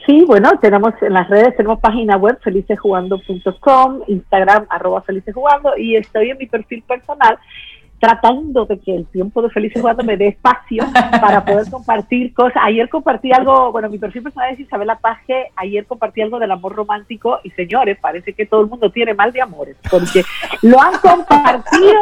Sí, 0.05 0.23
bueno, 0.25 0.51
tenemos 0.61 0.93
en 1.01 1.13
las 1.13 1.29
redes, 1.29 1.57
tenemos 1.57 1.79
página 1.81 2.15
web 2.15 2.39
felicesjugando.com, 2.41 4.01
Instagram 4.07 4.67
arroba 4.69 5.01
felicesjugando 5.01 5.77
y 5.77 5.97
estoy 5.97 6.29
en 6.29 6.37
mi 6.37 6.45
perfil 6.45 6.83
personal 6.83 7.37
tratando 7.99 8.65
de 8.65 8.79
que 8.79 8.95
el 8.95 9.05
tiempo 9.07 9.41
de 9.41 9.49
Felices 9.49 9.81
Jugando 9.81 10.03
me 10.03 10.17
dé 10.17 10.29
espacio 10.29 10.85
para 11.19 11.43
poder 11.43 11.69
compartir 11.71 12.33
cosas. 12.33 12.63
Ayer 12.63 12.89
compartí 12.89 13.31
algo, 13.31 13.71
bueno, 13.71 13.89
mi 13.89 13.97
perfil 13.97 14.23
personal 14.23 14.53
es 14.53 14.59
Isabela 14.59 14.97
Paje, 14.97 15.51
ayer 15.55 15.85
compartí 15.85 16.21
algo 16.21 16.39
del 16.39 16.51
amor 16.51 16.75
romántico 16.75 17.39
y 17.43 17.49
señores, 17.51 17.97
parece 17.99 18.33
que 18.33 18.45
todo 18.45 18.61
el 18.61 18.67
mundo 18.67 18.89
tiene 18.89 19.13
mal 19.13 19.31
de 19.31 19.41
amores, 19.41 19.75
porque 19.89 20.23
lo 20.61 20.81
han 20.81 20.93
compartido 20.99 21.99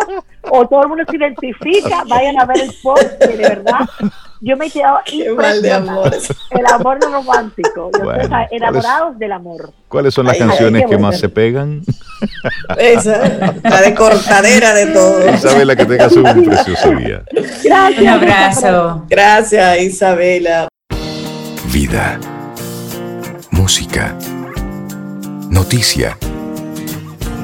o 0.50 0.68
todo 0.68 0.84
el 0.84 0.90
mundo 0.90 1.04
se 1.10 1.18
identifica, 1.18 2.04
vayan 2.08 2.40
a 2.40 2.46
ver 2.46 2.60
el 2.62 2.72
post, 2.82 3.18
que 3.20 3.38
de 3.38 3.50
verdad 3.50 3.88
yo 4.42 4.58
me 4.58 4.68
he 4.68 4.72
quedado 4.72 5.00
impresionada. 5.12 6.12
El 6.52 6.66
amor 6.68 7.00
romántico, 7.02 7.92
enamorados 8.52 9.18
del 9.18 9.32
amor. 9.32 9.72
¿Cuáles 9.88 10.14
son 10.14 10.26
las 10.26 10.38
canciones 10.38 10.86
que 10.88 10.98
más 10.98 11.20
se 11.20 11.30
pegan? 11.30 11.82
Esa, 12.78 13.56
la 13.64 13.82
de 13.82 13.96
cortadera 13.96 14.74
de 14.74 14.88
todo. 14.88 15.34
Isabela, 15.34 15.76
que 15.76 15.86
tengas 15.86 16.14
un 16.14 16.46
precioso 16.46 16.92
día. 16.92 17.24
Gracias. 17.64 18.02
Un 18.02 18.08
abrazo. 18.08 19.06
Gracias, 19.10 19.82
Isabela. 19.82 20.68
Vida. 21.72 22.20
Música. 23.52 24.16
Noticia. 25.50 26.18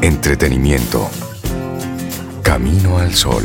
Entretenimiento. 0.01 1.09
Camino 2.43 2.99
al 2.99 3.13
sol. 3.13 3.43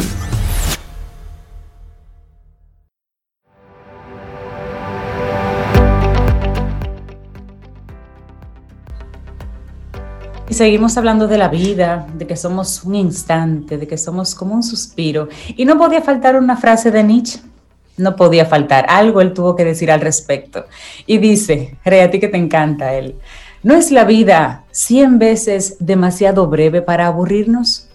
Seguimos 10.59 10.97
hablando 10.97 11.29
de 11.29 11.39
la 11.39 11.49
vida, 11.49 12.09
de 12.15 12.27
que 12.27 12.37
somos 12.37 12.83
un 12.83 12.97
instante, 12.97 13.79
de 13.79 13.87
que 13.87 13.97
somos 13.97 14.35
como 14.35 14.57
un 14.57 14.65
suspiro. 14.65 15.29
Y 15.57 15.65
no 15.65 15.79
podía 15.79 16.03
faltar 16.03 16.35
una 16.37 16.57
frase 16.57 16.91
de 16.91 17.05
Nietzsche. 17.05 17.41
No 17.97 18.17
podía 18.17 18.45
faltar. 18.45 18.85
Algo 18.89 19.21
él 19.21 19.33
tuvo 19.33 19.55
que 19.55 19.65
decir 19.65 19.91
al 19.91 20.01
respecto. 20.01 20.67
Y 21.07 21.19
dice, 21.19 21.77
Rey, 21.85 22.01
a 22.01 22.11
ti 22.11 22.19
que 22.19 22.27
te 22.27 22.37
encanta 22.37 22.93
él. 22.95 23.15
¿No 23.63 23.75
es 23.75 23.93
la 23.93 24.05
vida 24.05 24.65
cien 24.73 25.19
veces 25.21 25.77
demasiado 25.79 26.49
breve 26.49 26.83
para 26.83 27.07
aburrirnos? 27.07 27.88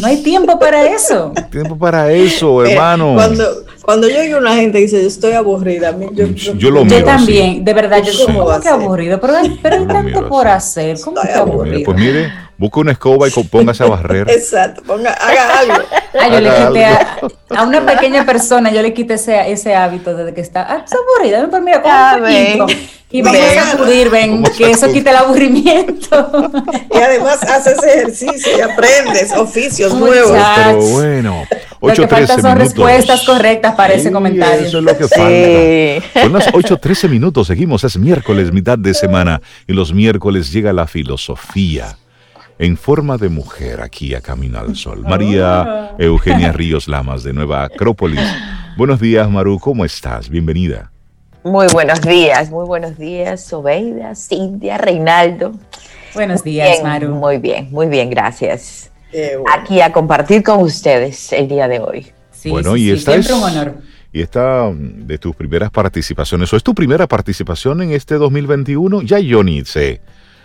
No 0.00 0.06
hay 0.06 0.22
tiempo 0.22 0.58
para 0.58 0.86
eso. 0.86 1.32
Tiempo 1.50 1.76
para 1.76 2.10
eso, 2.12 2.64
hermano. 2.64 3.14
Cuando, 3.14 3.44
cuando 3.82 4.08
yo 4.08 4.20
oigo 4.20 4.36
a 4.36 4.40
una 4.40 4.54
gente 4.54 4.78
dice, 4.78 5.02
yo 5.02 5.08
estoy 5.08 5.32
aburrida, 5.32 5.94
yo, 6.12 6.26
yo, 6.26 6.70
lo 6.70 6.84
miro 6.84 6.98
yo 6.98 7.04
también, 7.04 7.64
de 7.64 7.74
verdad, 7.74 8.02
yo 8.02 8.26
como 8.26 8.60
que 8.60 8.68
aburrido, 8.68 9.20
pero, 9.20 9.34
pero 9.62 9.76
hay 9.76 9.86
tanto 9.86 10.28
por 10.28 10.48
hacer, 10.48 10.98
¿cómo 11.00 11.20
que 11.20 11.32
aburrido? 11.32 11.84
Pues 11.84 11.98
mire, 11.98 12.32
busca 12.62 12.78
una 12.78 12.92
escoba 12.92 13.26
y 13.26 13.30
póngase 13.32 13.82
a 13.82 13.88
barrer. 13.88 14.30
Exacto, 14.30 14.82
ponga, 14.82 15.12
haga 15.12 15.58
algo. 15.58 15.74
Ah, 16.14 16.28
yo 16.28 16.40
le 16.40 16.50
quité 16.50 16.84
a, 16.84 17.62
una 17.62 17.86
pequeña 17.86 18.26
persona, 18.26 18.70
yo 18.70 18.82
le 18.82 18.92
quité 18.92 19.14
ese, 19.14 19.50
ese 19.50 19.74
hábito 19.74 20.14
desde 20.14 20.34
que 20.34 20.42
está, 20.42 20.60
ah, 20.70 20.82
está 20.84 20.98
aburrida, 20.98 21.48
pues 21.48 21.62
mira, 21.62 21.80
como 21.80 22.66
un 22.66 22.70
y 23.10 23.22
vamos 23.22 23.40
a 23.40 23.72
acudir, 23.72 24.10
ven, 24.10 24.42
que 24.42 24.70
eso 24.70 24.92
quita 24.92 25.10
el 25.10 25.16
aburrimiento. 25.16 26.52
Y 26.94 26.98
además 26.98 27.42
haces 27.44 27.82
ejercicio 27.82 28.58
y 28.58 28.60
aprendes 28.60 29.32
oficios 29.32 29.94
nuevos. 29.94 30.38
Pero 30.56 30.80
bueno, 30.82 31.44
8, 31.80 32.02
lo 32.02 32.08
que 32.08 32.14
falta 32.14 32.40
son 32.42 32.58
respuestas 32.58 33.22
correctas 33.22 33.74
para 33.74 33.94
ese 33.94 34.12
comentario. 34.12 34.66
Eso 34.66 34.78
es 34.78 34.84
lo 34.84 34.96
que 34.98 35.08
falta. 35.08 36.22
Son 36.22 36.32
las 36.34 36.52
8.13 36.52 37.08
minutos, 37.08 37.46
seguimos, 37.46 37.84
es 37.84 37.96
miércoles, 37.96 38.52
mitad 38.52 38.76
de 38.76 38.92
semana, 38.92 39.40
y 39.66 39.72
los 39.72 39.94
miércoles 39.94 40.52
llega 40.52 40.74
la 40.74 40.86
filosofía 40.86 41.96
en 42.58 42.76
forma 42.76 43.16
de 43.18 43.28
mujer 43.28 43.80
aquí 43.80 44.14
a 44.14 44.20
Camino 44.20 44.58
al 44.58 44.76
Sol. 44.76 45.00
María. 45.00 45.94
Eugenia 45.98 46.52
Ríos 46.52 46.88
Lamas 46.88 47.22
de 47.22 47.32
Nueva 47.32 47.64
Acrópolis. 47.64 48.20
Buenos 48.76 49.00
días, 49.00 49.28
Maru, 49.28 49.58
¿cómo 49.58 49.84
estás? 49.84 50.28
Bienvenida. 50.28 50.90
Muy 51.44 51.66
buenos 51.72 52.00
días, 52.00 52.50
muy 52.50 52.66
buenos 52.66 52.96
días, 52.96 53.44
Sobeida, 53.44 54.14
Cintia, 54.14 54.78
Reinaldo. 54.78 55.52
Buenos 56.14 56.44
días, 56.44 56.82
Maru. 56.82 57.08
Muy 57.08 57.38
bien, 57.38 57.68
muy 57.70 57.88
bien, 57.88 58.10
gracias. 58.10 58.90
Aquí 59.52 59.80
a 59.80 59.92
compartir 59.92 60.42
con 60.42 60.60
ustedes 60.60 61.32
el 61.32 61.48
día 61.48 61.68
de 61.68 61.80
hoy. 61.80 62.12
Sí, 62.30 62.50
bueno, 62.50 62.76
y 62.76 62.90
esta 62.90 63.14
es, 63.14 63.30
un 63.30 63.42
honor. 63.42 63.76
Y 64.12 64.20
esta 64.20 64.70
mm, 64.70 65.06
de 65.06 65.18
tus 65.18 65.34
primeras 65.34 65.70
participaciones, 65.70 66.52
¿o 66.52 66.56
es 66.56 66.62
tu 66.62 66.74
primera 66.74 67.06
participación 67.06 67.82
en 67.82 67.92
este 67.92 68.16
2021? 68.16 69.02
Ya 69.02 69.18
yo 69.18 69.42
ni 69.42 69.64
sé. 69.64 70.00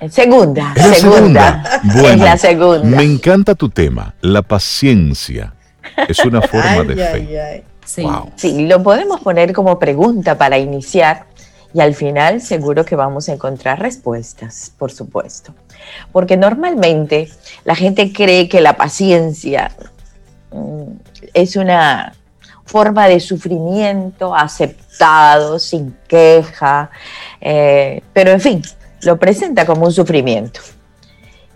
Segunda, 0.09 0.73
segunda. 0.93 1.81
Bueno, 1.83 2.09
es 2.09 2.19
la 2.19 2.37
segunda. 2.37 2.97
Me 2.97 3.03
encanta 3.03 3.55
tu 3.55 3.69
tema, 3.69 4.13
la 4.21 4.41
paciencia. 4.41 5.53
Es 6.07 6.19
una 6.19 6.41
forma 6.43 6.83
de 6.83 6.95
fe. 6.95 7.63
Sí. 8.35 8.67
lo 8.67 8.83
podemos 8.83 9.21
poner 9.21 9.53
como 9.53 9.79
pregunta 9.79 10.37
para 10.37 10.57
iniciar 10.57 11.25
y 11.73 11.79
al 11.79 11.95
final 11.95 12.41
seguro 12.41 12.83
que 12.83 12.95
vamos 12.95 13.29
a 13.29 13.33
encontrar 13.33 13.79
respuestas, 13.79 14.71
por 14.77 14.91
supuesto. 14.91 15.53
Porque 16.11 16.37
normalmente 16.37 17.29
la 17.63 17.75
gente 17.75 18.11
cree 18.11 18.49
que 18.49 18.61
la 18.61 18.73
paciencia 18.73 19.71
mm, 20.51 20.91
es 21.33 21.55
una, 21.55 22.13
forma 22.67 23.07
de 23.07 23.19
sufrimiento 23.19 24.35
aceptado, 24.35 25.57
sin 25.57 25.95
queja, 26.07 26.91
eh, 27.39 28.01
pero 28.13 28.31
en 28.31 28.41
fin, 28.41 28.61
lo 29.01 29.17
presenta 29.17 29.65
como 29.65 29.85
un 29.85 29.91
sufrimiento 29.91 30.59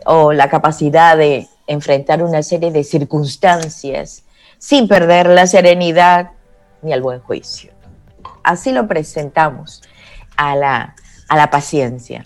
o 0.05 0.33
la 0.33 0.49
capacidad 0.49 1.17
de 1.17 1.47
enfrentar 1.67 2.23
una 2.23 2.43
serie 2.43 2.71
de 2.71 2.83
circunstancias 2.83 4.23
sin 4.57 4.87
perder 4.87 5.27
la 5.27 5.47
serenidad 5.47 6.31
ni 6.81 6.93
el 6.93 7.01
buen 7.01 7.19
juicio. 7.19 7.71
Así 8.43 8.71
lo 8.71 8.87
presentamos 8.87 9.81
a 10.35 10.55
la, 10.55 10.95
a 11.27 11.37
la 11.37 11.49
paciencia 11.49 12.25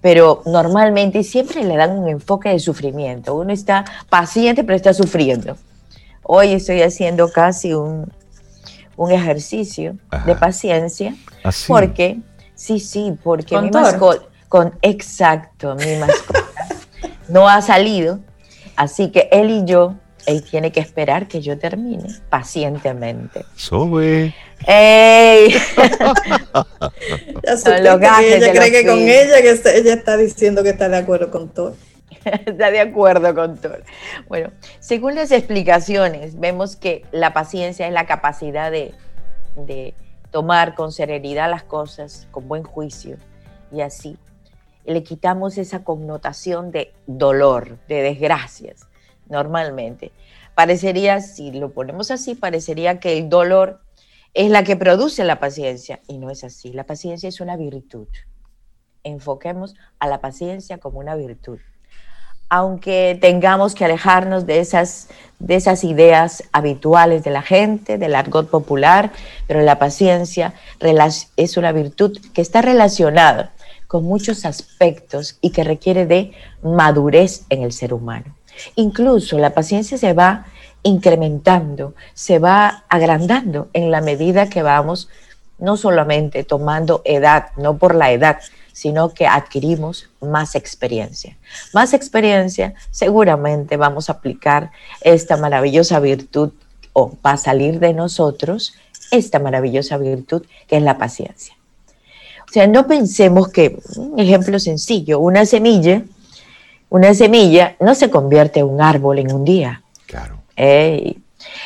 pero 0.00 0.42
normalmente 0.46 1.24
siempre 1.24 1.64
le 1.64 1.76
dan 1.76 1.98
un 1.98 2.08
enfoque 2.08 2.50
de 2.50 2.58
sufrimiento. 2.58 3.34
Uno 3.34 3.52
está 3.52 3.84
paciente, 4.08 4.64
pero 4.64 4.76
está 4.76 4.94
sufriendo. 4.94 5.56
Hoy 6.22 6.52
estoy 6.52 6.82
haciendo 6.82 7.30
casi 7.32 7.74
un, 7.74 8.12
un 8.96 9.10
ejercicio 9.10 9.96
de 10.24 10.34
paciencia. 10.36 11.16
¿Así? 11.42 11.66
Porque, 11.66 12.18
sí, 12.54 12.78
sí, 12.78 13.14
porque 13.22 13.54
¿Con 13.54 13.64
mi 13.64 13.70
mascota, 13.70 14.22
con, 14.48 14.78
exacto, 14.82 15.74
mi 15.76 15.96
mascota 15.96 16.44
no 17.28 17.48
ha 17.48 17.60
salido. 17.62 18.20
Así 18.76 19.10
que 19.10 19.28
él 19.32 19.50
y 19.50 19.64
yo, 19.64 19.94
él 20.26 20.44
tiene 20.44 20.70
que 20.72 20.80
esperar 20.80 21.26
que 21.28 21.40
yo 21.40 21.58
termine 21.58 22.08
pacientemente. 22.30 23.44
Sobe. 23.56 24.34
¡Ey! 24.66 25.54
Ya 27.44 27.56
Son 27.56 27.82
los 27.84 27.94
que 27.98 28.06
gajes 28.06 28.36
ella 28.36 28.46
de 28.46 28.50
cree 28.58 28.70
los 28.70 28.80
que 28.80 28.86
con 28.86 28.98
ella, 28.98 29.42
que 29.42 29.50
está- 29.50 29.72
ella 29.74 29.94
está 29.94 30.16
diciendo 30.16 30.62
que 30.62 30.70
está 30.70 30.88
de 30.88 30.96
acuerdo 30.96 31.30
con 31.30 31.48
todo. 31.48 31.76
Está 32.24 32.70
de 32.70 32.80
acuerdo 32.80 33.34
con 33.34 33.56
todo. 33.56 33.76
Bueno, 34.28 34.50
según 34.80 35.14
las 35.14 35.30
explicaciones, 35.30 36.38
vemos 36.38 36.76
que 36.76 37.04
la 37.12 37.32
paciencia 37.32 37.86
es 37.86 37.92
la 37.92 38.06
capacidad 38.06 38.70
de, 38.70 38.92
de 39.56 39.94
tomar 40.30 40.74
con 40.74 40.92
serenidad 40.92 41.48
las 41.50 41.62
cosas, 41.62 42.26
con 42.30 42.46
buen 42.48 42.64
juicio, 42.64 43.16
y 43.72 43.80
así 43.80 44.18
le 44.92 45.02
quitamos 45.02 45.58
esa 45.58 45.84
connotación 45.84 46.70
de 46.70 46.94
dolor, 47.06 47.78
de 47.88 48.02
desgracias, 48.02 48.88
normalmente. 49.28 50.12
Parecería, 50.54 51.20
si 51.20 51.52
lo 51.52 51.72
ponemos 51.72 52.10
así, 52.10 52.34
parecería 52.34 52.98
que 52.98 53.18
el 53.18 53.28
dolor 53.28 53.82
es 54.34 54.50
la 54.50 54.64
que 54.64 54.76
produce 54.76 55.24
la 55.24 55.40
paciencia, 55.40 56.00
y 56.08 56.18
no 56.18 56.30
es 56.30 56.42
así. 56.42 56.72
La 56.72 56.84
paciencia 56.84 57.28
es 57.28 57.40
una 57.40 57.56
virtud. 57.56 58.08
Enfoquemos 59.04 59.74
a 59.98 60.08
la 60.08 60.20
paciencia 60.20 60.78
como 60.78 60.98
una 60.98 61.14
virtud 61.14 61.58
aunque 62.50 63.18
tengamos 63.20 63.74
que 63.74 63.84
alejarnos 63.84 64.46
de 64.46 64.60
esas, 64.60 65.08
de 65.38 65.56
esas 65.56 65.84
ideas 65.84 66.44
habituales 66.52 67.22
de 67.22 67.30
la 67.30 67.42
gente, 67.42 67.98
del 67.98 68.14
argot 68.14 68.48
popular, 68.48 69.12
pero 69.46 69.60
la 69.60 69.78
paciencia 69.78 70.54
es 71.36 71.56
una 71.56 71.72
virtud 71.72 72.18
que 72.32 72.40
está 72.40 72.62
relacionada 72.62 73.52
con 73.88 74.04
muchos 74.04 74.44
aspectos 74.44 75.38
y 75.40 75.50
que 75.50 75.64
requiere 75.64 76.06
de 76.06 76.32
madurez 76.62 77.44
en 77.48 77.62
el 77.62 77.72
ser 77.72 77.92
humano. 77.92 78.36
Incluso 78.76 79.38
la 79.38 79.54
paciencia 79.54 79.98
se 79.98 80.12
va 80.12 80.46
incrementando, 80.82 81.94
se 82.14 82.38
va 82.38 82.84
agrandando 82.88 83.68
en 83.72 83.90
la 83.90 84.00
medida 84.00 84.48
que 84.48 84.62
vamos 84.62 85.08
no 85.58 85.76
solamente 85.76 86.44
tomando 86.44 87.02
edad, 87.04 87.48
no 87.56 87.78
por 87.78 87.94
la 87.94 88.12
edad, 88.12 88.38
sino 88.72 89.12
que 89.12 89.26
adquirimos 89.26 90.08
más 90.20 90.54
experiencia. 90.54 91.36
Más 91.74 91.94
experiencia, 91.94 92.74
seguramente 92.92 93.76
vamos 93.76 94.08
a 94.08 94.14
aplicar 94.14 94.70
esta 95.00 95.36
maravillosa 95.36 95.98
virtud 95.98 96.52
o 96.92 97.16
va 97.26 97.32
a 97.32 97.36
salir 97.36 97.80
de 97.80 97.92
nosotros 97.92 98.74
esta 99.10 99.40
maravillosa 99.40 99.96
virtud 99.96 100.46
que 100.68 100.76
es 100.76 100.82
la 100.82 100.98
paciencia. 100.98 101.57
O 102.48 102.50
sea, 102.50 102.66
no 102.66 102.86
pensemos 102.86 103.48
que, 103.48 103.78
un 103.96 104.18
ejemplo 104.18 104.58
sencillo, 104.58 105.18
una 105.20 105.44
semilla, 105.44 106.02
una 106.88 107.12
semilla 107.12 107.76
no 107.78 107.94
se 107.94 108.08
convierte 108.08 108.60
en 108.60 108.66
un 108.66 108.80
árbol 108.80 109.18
en 109.18 109.32
un 109.32 109.44
día. 109.44 109.82
Claro. 110.06 110.38
Ey, 110.56 111.18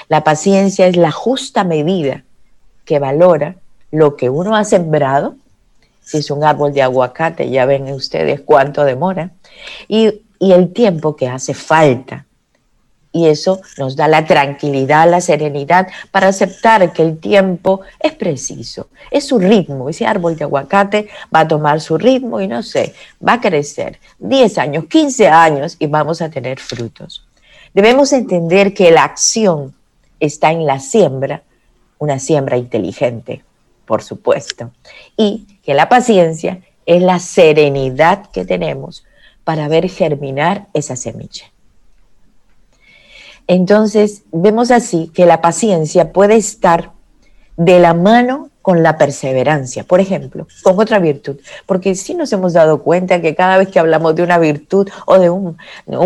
La 0.08 0.24
paciencia 0.24 0.88
es 0.88 0.96
la 0.96 1.12
justa 1.12 1.62
medida 1.62 2.24
que 2.84 2.98
valora 2.98 3.54
lo 3.92 4.16
que 4.16 4.28
uno 4.28 4.56
ha 4.56 4.64
sembrado. 4.64 5.36
Si 6.02 6.18
es 6.18 6.30
un 6.32 6.42
árbol 6.42 6.72
de 6.72 6.82
aguacate, 6.82 7.48
ya 7.48 7.64
ven 7.64 7.84
ustedes 7.92 8.40
cuánto 8.40 8.84
demora. 8.84 9.30
Y, 9.86 10.22
y 10.40 10.50
el 10.50 10.72
tiempo 10.72 11.14
que 11.14 11.28
hace 11.28 11.54
falta. 11.54 12.26
Y 13.12 13.26
eso 13.26 13.60
nos 13.76 13.94
da 13.94 14.08
la 14.08 14.24
tranquilidad, 14.24 15.08
la 15.08 15.20
serenidad 15.20 15.88
para 16.10 16.28
aceptar 16.28 16.92
que 16.94 17.02
el 17.02 17.18
tiempo 17.18 17.82
es 18.00 18.14
preciso, 18.14 18.88
es 19.10 19.26
su 19.26 19.38
ritmo. 19.38 19.90
Ese 19.90 20.06
árbol 20.06 20.36
de 20.36 20.44
aguacate 20.44 21.08
va 21.34 21.40
a 21.40 21.48
tomar 21.48 21.80
su 21.82 21.98
ritmo 21.98 22.40
y 22.40 22.48
no 22.48 22.62
sé, 22.62 22.94
va 23.26 23.34
a 23.34 23.40
crecer 23.40 23.98
10 24.18 24.58
años, 24.58 24.86
15 24.86 25.28
años 25.28 25.76
y 25.78 25.86
vamos 25.86 26.22
a 26.22 26.30
tener 26.30 26.58
frutos. 26.58 27.26
Debemos 27.74 28.12
entender 28.14 28.72
que 28.72 28.90
la 28.90 29.04
acción 29.04 29.74
está 30.18 30.50
en 30.50 30.64
la 30.64 30.78
siembra, 30.80 31.42
una 31.98 32.18
siembra 32.18 32.56
inteligente, 32.56 33.44
por 33.84 34.02
supuesto, 34.02 34.70
y 35.16 35.46
que 35.62 35.74
la 35.74 35.88
paciencia 35.88 36.60
es 36.86 37.02
la 37.02 37.18
serenidad 37.18 38.30
que 38.30 38.44
tenemos 38.44 39.04
para 39.44 39.68
ver 39.68 39.88
germinar 39.88 40.66
esa 40.72 40.96
semilla. 40.96 41.51
Entonces, 43.46 44.22
vemos 44.32 44.70
así 44.70 45.10
que 45.14 45.26
la 45.26 45.40
paciencia 45.40 46.12
puede 46.12 46.36
estar 46.36 46.92
de 47.56 47.78
la 47.78 47.94
mano 47.94 48.50
con 48.62 48.82
la 48.82 48.96
perseverancia, 48.96 49.82
por 49.82 50.00
ejemplo, 50.00 50.46
con 50.62 50.78
otra 50.78 51.00
virtud, 51.00 51.38
porque 51.66 51.96
sí 51.96 52.14
nos 52.14 52.32
hemos 52.32 52.52
dado 52.52 52.82
cuenta 52.82 53.20
que 53.20 53.34
cada 53.34 53.58
vez 53.58 53.68
que 53.68 53.80
hablamos 53.80 54.14
de 54.14 54.22
una 54.22 54.38
virtud 54.38 54.88
o 55.04 55.18
de 55.18 55.28
un, 55.30 55.56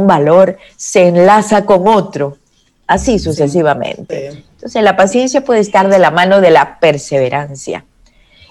valor, 0.06 0.56
se 0.76 1.08
enlaza 1.08 1.66
con 1.66 1.86
otro, 1.86 2.38
así 2.86 3.18
sucesivamente. 3.18 4.32
Sí. 4.32 4.44
Entonces, 4.54 4.82
la 4.82 4.96
paciencia 4.96 5.44
puede 5.44 5.60
estar 5.60 5.88
de 5.88 5.98
la 5.98 6.10
mano 6.10 6.40
de 6.40 6.50
la 6.50 6.80
perseverancia. 6.80 7.84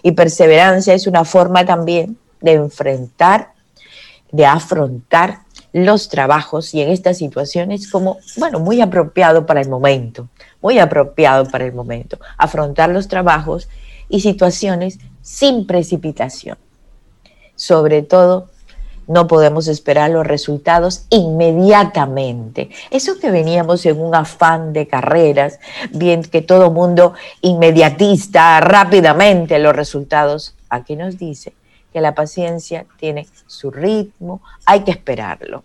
Y 0.03 0.11
perseverancia 0.11 0.93
es 0.93 1.07
una 1.07 1.25
forma 1.25 1.65
también 1.65 2.17
de 2.41 2.53
enfrentar, 2.53 3.53
de 4.31 4.45
afrontar 4.45 5.39
los 5.75 6.07
trabajos 6.07 6.73
y 6.73 6.81
en 6.81 6.89
estas 6.89 7.17
situaciones 7.17 7.91
como, 7.91 8.19
bueno, 8.37 8.61
muy 8.61 8.79
apropiado 8.79 9.45
para 9.45 9.59
el 9.59 9.67
momento, 9.67 10.29
muy 10.61 10.79
apropiado 10.79 11.49
para 11.49 11.65
el 11.65 11.73
momento, 11.73 12.17
afrontar 12.37 12.91
los 12.91 13.09
trabajos 13.09 13.67
y 14.07 14.21
situaciones 14.21 14.99
sin 15.21 15.67
precipitación. 15.67 16.57
Sobre 17.57 18.03
todo, 18.03 18.47
no 19.07 19.27
podemos 19.27 19.67
esperar 19.67 20.11
los 20.11 20.25
resultados 20.25 21.07
inmediatamente. 21.09 22.69
Eso 22.89 23.19
que 23.19 23.29
veníamos 23.29 23.85
en 23.85 23.99
un 23.99 24.15
afán 24.15 24.71
de 24.71 24.87
carreras, 24.87 25.59
bien 25.91 26.23
que 26.23 26.41
todo 26.41 26.71
mundo 26.71 27.15
inmediatista, 27.41 28.61
rápidamente 28.61 29.59
los 29.59 29.75
resultados, 29.75 30.55
aquí 30.69 30.95
nos 30.95 31.17
dice 31.17 31.51
que 31.95 32.01
la 32.01 32.13
paciencia 32.13 32.85
tiene 32.99 33.25
su 33.47 33.71
ritmo, 33.71 34.41
hay 34.65 34.83
que 34.83 34.91
esperarlo. 34.91 35.63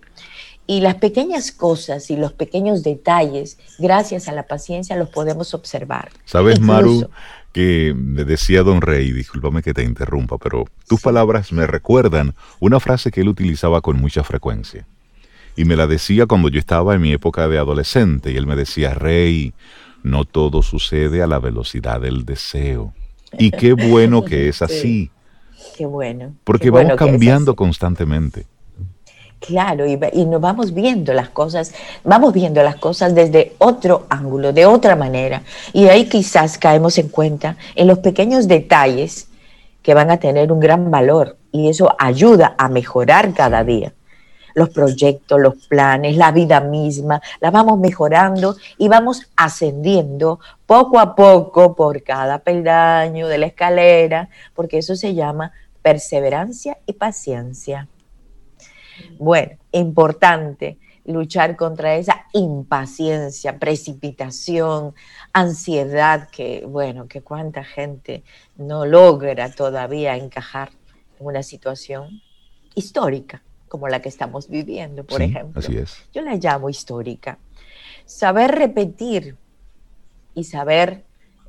Y 0.64 0.80
las 0.80 0.94
pequeñas 0.94 1.50
cosas 1.50 2.08
y 2.08 2.16
los 2.16 2.32
pequeños 2.32 2.84
detalles, 2.84 3.58
gracias 3.80 4.28
a 4.28 4.32
la 4.32 4.44
paciencia, 4.44 4.94
los 4.94 5.08
podemos 5.08 5.54
observar. 5.54 6.10
¿Sabes, 6.24 6.60
Incluso- 6.60 6.72
Maru, 6.72 7.10
que 7.52 7.92
me 7.96 8.22
decía 8.22 8.62
Don 8.62 8.80
Rey, 8.80 9.10
discúlpame 9.10 9.60
que 9.60 9.74
te 9.74 9.82
interrumpa, 9.82 10.38
pero 10.38 10.66
tus 10.86 11.00
palabras 11.00 11.50
me 11.50 11.66
recuerdan 11.66 12.36
una 12.60 12.78
frase 12.78 13.10
que 13.10 13.22
él 13.22 13.28
utilizaba 13.28 13.80
con 13.80 14.00
mucha 14.00 14.22
frecuencia. 14.22 14.86
Y 15.56 15.64
me 15.64 15.74
la 15.74 15.88
decía 15.88 16.26
cuando 16.26 16.48
yo 16.48 16.60
estaba 16.60 16.94
en 16.94 17.00
mi 17.00 17.12
época 17.12 17.48
de 17.48 17.58
adolescente, 17.58 18.30
y 18.30 18.36
él 18.36 18.46
me 18.46 18.54
decía, 18.54 18.94
Rey, 18.94 19.52
no 20.04 20.24
todo 20.24 20.62
sucede 20.62 21.22
a 21.22 21.26
la 21.26 21.40
velocidad 21.40 22.00
del 22.00 22.24
deseo. 22.24 22.94
Y 23.36 23.50
qué 23.50 23.72
bueno 23.72 24.24
que 24.24 24.48
es 24.48 24.62
así, 24.62 25.10
Qué 25.76 25.86
bueno. 25.86 26.34
porque 26.44 26.64
qué 26.64 26.70
vamos 26.70 26.96
cambiando 26.96 27.54
constantemente. 27.56 28.46
Claro, 29.40 29.86
y, 29.86 29.98
y 30.12 30.26
nos 30.26 30.40
vamos 30.40 30.74
viendo 30.74 31.14
las 31.14 31.30
cosas, 31.30 31.72
vamos 32.04 32.34
viendo 32.34 32.62
las 32.62 32.76
cosas 32.76 33.14
desde 33.14 33.54
otro 33.58 34.06
ángulo, 34.10 34.52
de 34.52 34.66
otra 34.66 34.96
manera. 34.96 35.42
Y 35.72 35.88
ahí 35.88 36.06
quizás 36.08 36.58
caemos 36.58 36.98
en 36.98 37.08
cuenta 37.08 37.56
en 37.74 37.86
los 37.86 38.00
pequeños 38.00 38.48
detalles 38.48 39.28
que 39.82 39.94
van 39.94 40.10
a 40.10 40.18
tener 40.18 40.52
un 40.52 40.60
gran 40.60 40.90
valor 40.90 41.38
y 41.52 41.68
eso 41.68 41.94
ayuda 41.98 42.54
a 42.58 42.68
mejorar 42.68 43.32
cada 43.32 43.64
día. 43.64 43.94
Los 44.60 44.68
proyectos, 44.68 45.40
los 45.40 45.54
planes, 45.68 46.18
la 46.18 46.32
vida 46.32 46.60
misma, 46.60 47.22
la 47.40 47.50
vamos 47.50 47.78
mejorando 47.78 48.56
y 48.76 48.88
vamos 48.88 49.22
ascendiendo 49.34 50.38
poco 50.66 50.98
a 50.98 51.14
poco 51.14 51.74
por 51.74 52.02
cada 52.02 52.40
peldaño 52.40 53.26
de 53.26 53.38
la 53.38 53.46
escalera, 53.46 54.28
porque 54.54 54.76
eso 54.76 54.96
se 54.96 55.14
llama 55.14 55.52
perseverancia 55.80 56.76
y 56.84 56.92
paciencia. 56.92 57.88
Bueno, 59.18 59.56
importante 59.72 60.76
luchar 61.06 61.56
contra 61.56 61.96
esa 61.96 62.26
impaciencia, 62.34 63.58
precipitación, 63.58 64.94
ansiedad 65.32 66.28
que, 66.28 66.66
bueno, 66.68 67.08
que 67.08 67.22
cuánta 67.22 67.64
gente 67.64 68.24
no 68.58 68.84
logra 68.84 69.50
todavía 69.54 70.16
encajar 70.16 70.68
en 71.18 71.26
una 71.28 71.42
situación 71.42 72.20
histórica 72.74 73.42
como 73.70 73.86
la 73.86 74.02
que 74.02 74.08
estamos 74.08 74.48
viviendo, 74.48 75.04
por 75.04 75.22
ejemplo. 75.22 75.60
Así 75.60 75.78
es. 75.78 75.96
Yo 76.12 76.22
la 76.22 76.34
llamo 76.34 76.68
histórica. 76.68 77.38
Saber 78.04 78.50
repetir 78.50 79.36
y 80.34 80.42
saber, 80.42 81.04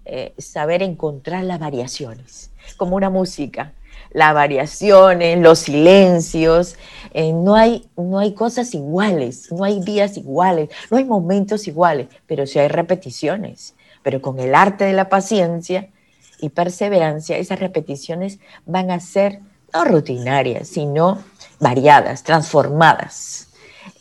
eh, 0.05 0.33
saber 0.37 0.83
encontrar 0.83 1.43
las 1.43 1.59
variaciones, 1.59 2.51
como 2.77 2.95
una 2.95 3.09
música 3.09 3.73
las 4.13 4.33
variaciones, 4.33 5.39
los 5.39 5.59
silencios, 5.59 6.75
eh, 7.13 7.31
no, 7.31 7.55
hay, 7.55 7.87
no 7.95 8.19
hay 8.19 8.33
cosas 8.33 8.73
iguales, 8.73 9.51
no 9.51 9.63
hay 9.63 9.79
días 9.79 10.17
iguales, 10.17 10.69
no 10.89 10.97
hay 10.97 11.05
momentos 11.05 11.67
iguales, 11.67 12.07
pero 12.27 12.45
sí 12.45 12.59
hay 12.59 12.67
repeticiones. 12.67 13.73
Pero 14.03 14.21
con 14.21 14.39
el 14.39 14.53
arte 14.53 14.83
de 14.83 14.93
la 14.93 15.07
paciencia 15.09 15.89
y 16.41 16.49
perseverancia, 16.49 17.37
esas 17.37 17.59
repeticiones 17.59 18.39
van 18.65 18.91
a 18.91 18.99
ser 18.99 19.39
no 19.73 19.85
rutinarias, 19.85 20.67
sino 20.67 21.19
variadas, 21.61 22.23
transformadas, 22.23 23.47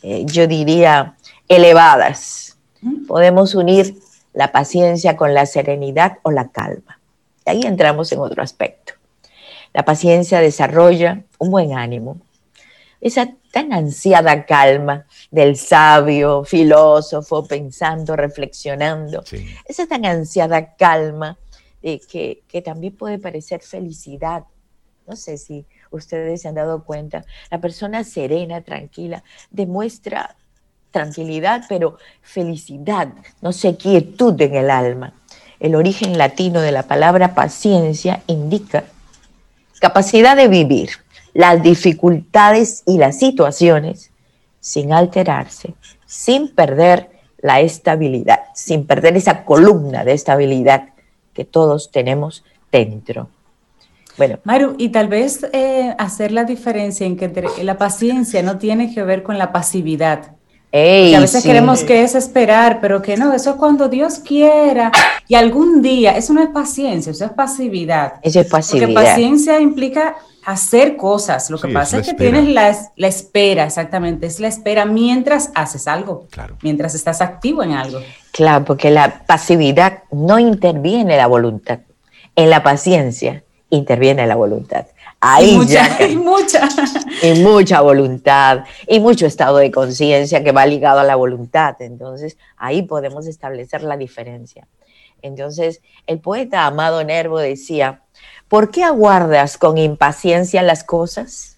eh, 0.03 0.25
yo 0.25 0.47
diría 0.47 1.15
elevadas. 1.47 2.57
Podemos 3.07 3.55
unir 3.55 3.95
la 4.33 4.51
paciencia 4.51 5.15
con 5.15 5.33
la 5.33 5.45
serenidad 5.45 6.17
o 6.23 6.31
la 6.31 6.49
calma. 6.49 6.99
Ahí 7.45 7.61
entramos 7.63 8.11
en 8.11 8.19
otro 8.19 8.41
aspecto. 8.41 8.93
La 9.73 9.85
paciencia 9.85 10.41
desarrolla 10.41 11.23
un 11.37 11.51
buen 11.51 11.73
ánimo, 11.77 12.17
esa 12.99 13.33
tan 13.51 13.73
ansiada 13.73 14.45
calma 14.45 15.05
del 15.29 15.55
sabio, 15.55 16.43
filósofo, 16.43 17.45
pensando, 17.45 18.15
reflexionando, 18.15 19.23
esa 19.65 19.87
tan 19.87 20.05
ansiada 20.05 20.75
calma 20.75 21.37
de 21.81 21.99
que, 21.99 22.43
que 22.47 22.61
también 22.61 22.95
puede 22.95 23.17
parecer 23.17 23.61
felicidad. 23.61 24.43
No 25.07 25.15
sé 25.15 25.37
si 25.37 25.65
ustedes 25.91 26.41
se 26.41 26.47
han 26.47 26.55
dado 26.55 26.83
cuenta, 26.83 27.25
la 27.49 27.59
persona 27.59 28.03
serena, 28.03 28.61
tranquila, 28.61 29.23
demuestra 29.51 30.35
tranquilidad, 30.91 31.63
pero 31.69 31.97
felicidad, 32.21 33.09
no 33.41 33.53
sé, 33.53 33.77
quietud 33.77 34.39
en 34.41 34.55
el 34.55 34.69
alma. 34.69 35.13
El 35.59 35.75
origen 35.75 36.17
latino 36.17 36.61
de 36.61 36.71
la 36.71 36.83
palabra 36.83 37.35
paciencia 37.35 38.23
indica 38.27 38.83
capacidad 39.79 40.35
de 40.35 40.47
vivir 40.47 40.89
las 41.33 41.61
dificultades 41.63 42.83
y 42.85 42.97
las 42.97 43.17
situaciones 43.17 44.11
sin 44.59 44.93
alterarse, 44.93 45.73
sin 46.05 46.53
perder 46.53 47.09
la 47.39 47.61
estabilidad, 47.61 48.41
sin 48.53 48.85
perder 48.85 49.17
esa 49.17 49.43
columna 49.43 50.03
de 50.03 50.13
estabilidad 50.13 50.89
que 51.33 51.45
todos 51.45 51.91
tenemos 51.91 52.43
dentro. 52.71 53.29
Bueno. 54.21 54.37
Maru, 54.43 54.75
y 54.77 54.89
tal 54.89 55.07
vez 55.07 55.47
eh, 55.51 55.95
hacer 55.97 56.31
la 56.31 56.43
diferencia 56.43 57.07
en 57.07 57.17
que 57.17 57.43
la 57.63 57.79
paciencia 57.79 58.43
no 58.43 58.59
tiene 58.59 58.93
que 58.93 59.01
ver 59.01 59.23
con 59.23 59.39
la 59.39 59.51
pasividad. 59.51 60.33
a 60.71 61.19
veces 61.19 61.43
queremos 61.43 61.83
que 61.83 62.03
es 62.03 62.13
esperar, 62.13 62.77
pero 62.81 63.01
que 63.01 63.17
no, 63.17 63.33
eso 63.33 63.49
es 63.49 63.55
cuando 63.55 63.89
Dios 63.89 64.19
quiera 64.19 64.91
y 65.27 65.33
algún 65.33 65.81
día, 65.81 66.11
eso 66.11 66.33
no 66.33 66.43
es 66.43 66.49
paciencia, 66.49 67.11
eso 67.13 67.25
es 67.25 67.31
pasividad. 67.31 68.13
Eso 68.21 68.41
es 68.41 68.47
pasividad. 68.47 68.89
Porque 68.89 68.93
paciencia 68.93 69.59
implica 69.59 70.17
hacer 70.45 70.97
cosas. 70.97 71.49
Lo 71.49 71.57
que 71.57 71.69
pasa 71.69 71.97
es, 71.97 72.05
que 72.05 72.13
tienes 72.13 72.47
la, 72.47 72.77
la, 72.97 73.07
espera, 73.07 73.65
exactamente, 73.65 74.27
es 74.27 74.39
la 74.39 74.49
espera 74.49 74.85
mientras 74.85 75.49
haces 75.55 75.87
algo, 75.87 76.27
claro. 76.29 76.57
mientras 76.61 76.93
estás 76.93 77.21
activo 77.21 77.63
en 77.63 77.71
algo. 77.71 77.97
Claro, 78.33 78.65
porque 78.65 78.91
la 78.91 79.23
pasividad 79.25 80.03
no 80.11 80.37
interviene 80.37 81.17
la 81.17 81.25
voluntad. 81.25 81.79
En 82.35 82.51
la 82.51 82.61
paciencia 82.61 83.43
interviene 83.71 84.27
la 84.27 84.35
voluntad. 84.35 84.85
Ahí 85.19 85.51
y 85.53 85.57
mucha, 85.57 86.07
y 86.07 86.15
mucha. 86.17 86.69
Y 87.23 87.39
mucha 87.39 87.81
voluntad, 87.81 88.65
y 88.87 88.99
mucho 88.99 89.25
estado 89.25 89.57
de 89.57 89.71
conciencia 89.71 90.43
que 90.43 90.51
va 90.51 90.65
ligado 90.65 90.99
a 90.99 91.03
la 91.03 91.15
voluntad. 91.15 91.75
Entonces, 91.79 92.37
ahí 92.57 92.83
podemos 92.83 93.25
establecer 93.25 93.81
la 93.81 93.97
diferencia. 93.97 94.67
Entonces, 95.21 95.81
el 96.07 96.19
poeta 96.19 96.65
Amado 96.65 97.03
Nervo 97.03 97.39
decía, 97.39 98.01
¿por 98.47 98.71
qué 98.71 98.83
aguardas 98.83 99.57
con 99.57 99.77
impaciencia 99.77 100.61
las 100.61 100.83
cosas? 100.83 101.57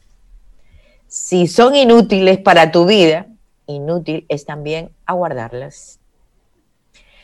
Si 1.07 1.47
son 1.47 1.76
inútiles 1.76 2.39
para 2.39 2.72
tu 2.72 2.86
vida, 2.86 3.28
inútil 3.68 4.26
es 4.30 4.45
también 4.45 4.91
aguardarlas. 5.05 5.99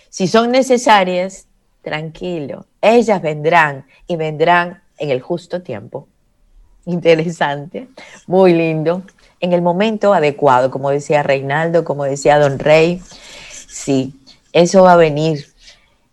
Si 0.09 0.27
son 0.27 0.51
necesarias, 0.51 1.47
tranquilo, 1.81 2.65
ellas 2.81 3.21
vendrán 3.21 3.85
y 4.07 4.15
vendrán 4.15 4.81
en 4.97 5.09
el 5.09 5.21
justo 5.21 5.61
tiempo. 5.61 6.07
Interesante, 6.85 7.87
muy 8.27 8.53
lindo, 8.53 9.03
en 9.39 9.53
el 9.53 9.61
momento 9.61 10.13
adecuado, 10.13 10.71
como 10.71 10.89
decía 10.89 11.23
Reinaldo, 11.23 11.83
como 11.83 12.03
decía 12.03 12.39
Don 12.39 12.59
Rey, 12.59 13.01
sí, 13.67 14.13
eso 14.53 14.83
va 14.83 14.93
a 14.93 14.97
venir 14.97 15.45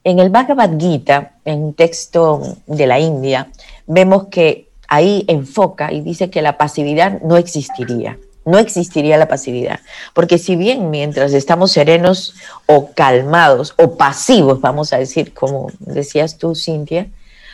en 0.06 0.20
el 0.20 0.30
Bhagavad 0.30 0.78
Gita, 0.78 1.32
en 1.44 1.64
un 1.64 1.74
texto 1.74 2.40
de 2.66 2.86
la 2.86 3.00
India, 3.00 3.50
vemos 3.88 4.28
que 4.28 4.68
ahí 4.86 5.24
enfoca 5.26 5.92
y 5.92 6.00
dice 6.00 6.30
que 6.30 6.42
la 6.42 6.56
pasividad 6.56 7.20
no 7.22 7.36
existiría. 7.36 8.16
No 8.47 8.59
existiría 8.59 9.18
la 9.18 9.28
pasividad. 9.28 9.80
Porque 10.14 10.38
si 10.38 10.57
bien 10.57 10.88
mientras 10.88 11.34
estamos 11.34 11.72
serenos 11.72 12.34
o 12.64 12.92
calmados 12.92 13.74
o 13.76 13.97
pasivos, 13.97 14.61
vamos 14.61 14.92
a 14.92 14.99
decir, 14.99 15.34
como 15.34 15.70
decías 15.80 16.38
tú, 16.38 16.55
Cintia, 16.55 17.09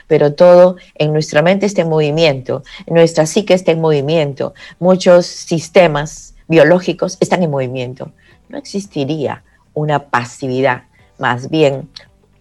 pero 0.07 0.34
todo 0.34 0.76
en 0.95 1.12
nuestra 1.12 1.43
mente 1.43 1.66
está 1.66 1.82
en 1.82 1.88
movimiento, 1.88 2.62
en 2.86 2.95
nuestra 2.95 3.26
psique 3.26 3.55
está 3.55 3.72
en 3.72 3.80
movimiento, 3.80 4.53
muchos 4.78 5.26
sistemas 5.26 6.34
biológicos 6.47 7.16
están 7.18 7.43
en 7.43 7.51
movimiento. 7.51 8.12
No 8.49 8.59
existiría 8.59 9.43
una 9.72 10.11
pasividad, 10.11 10.82
más 11.18 11.49
bien 11.49 11.88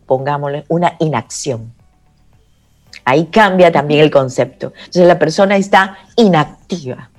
pongámosle, 0.06 0.66
una 0.68 0.98
inacción. 1.00 1.74
Ahí 3.06 3.28
cambia 3.28 3.72
también 3.72 4.02
el 4.02 4.12
concepto. 4.12 4.74
Entonces 4.78 5.08
la 5.08 5.18
persona 5.18 5.56
está 5.56 5.98
inactiva. 6.18 7.10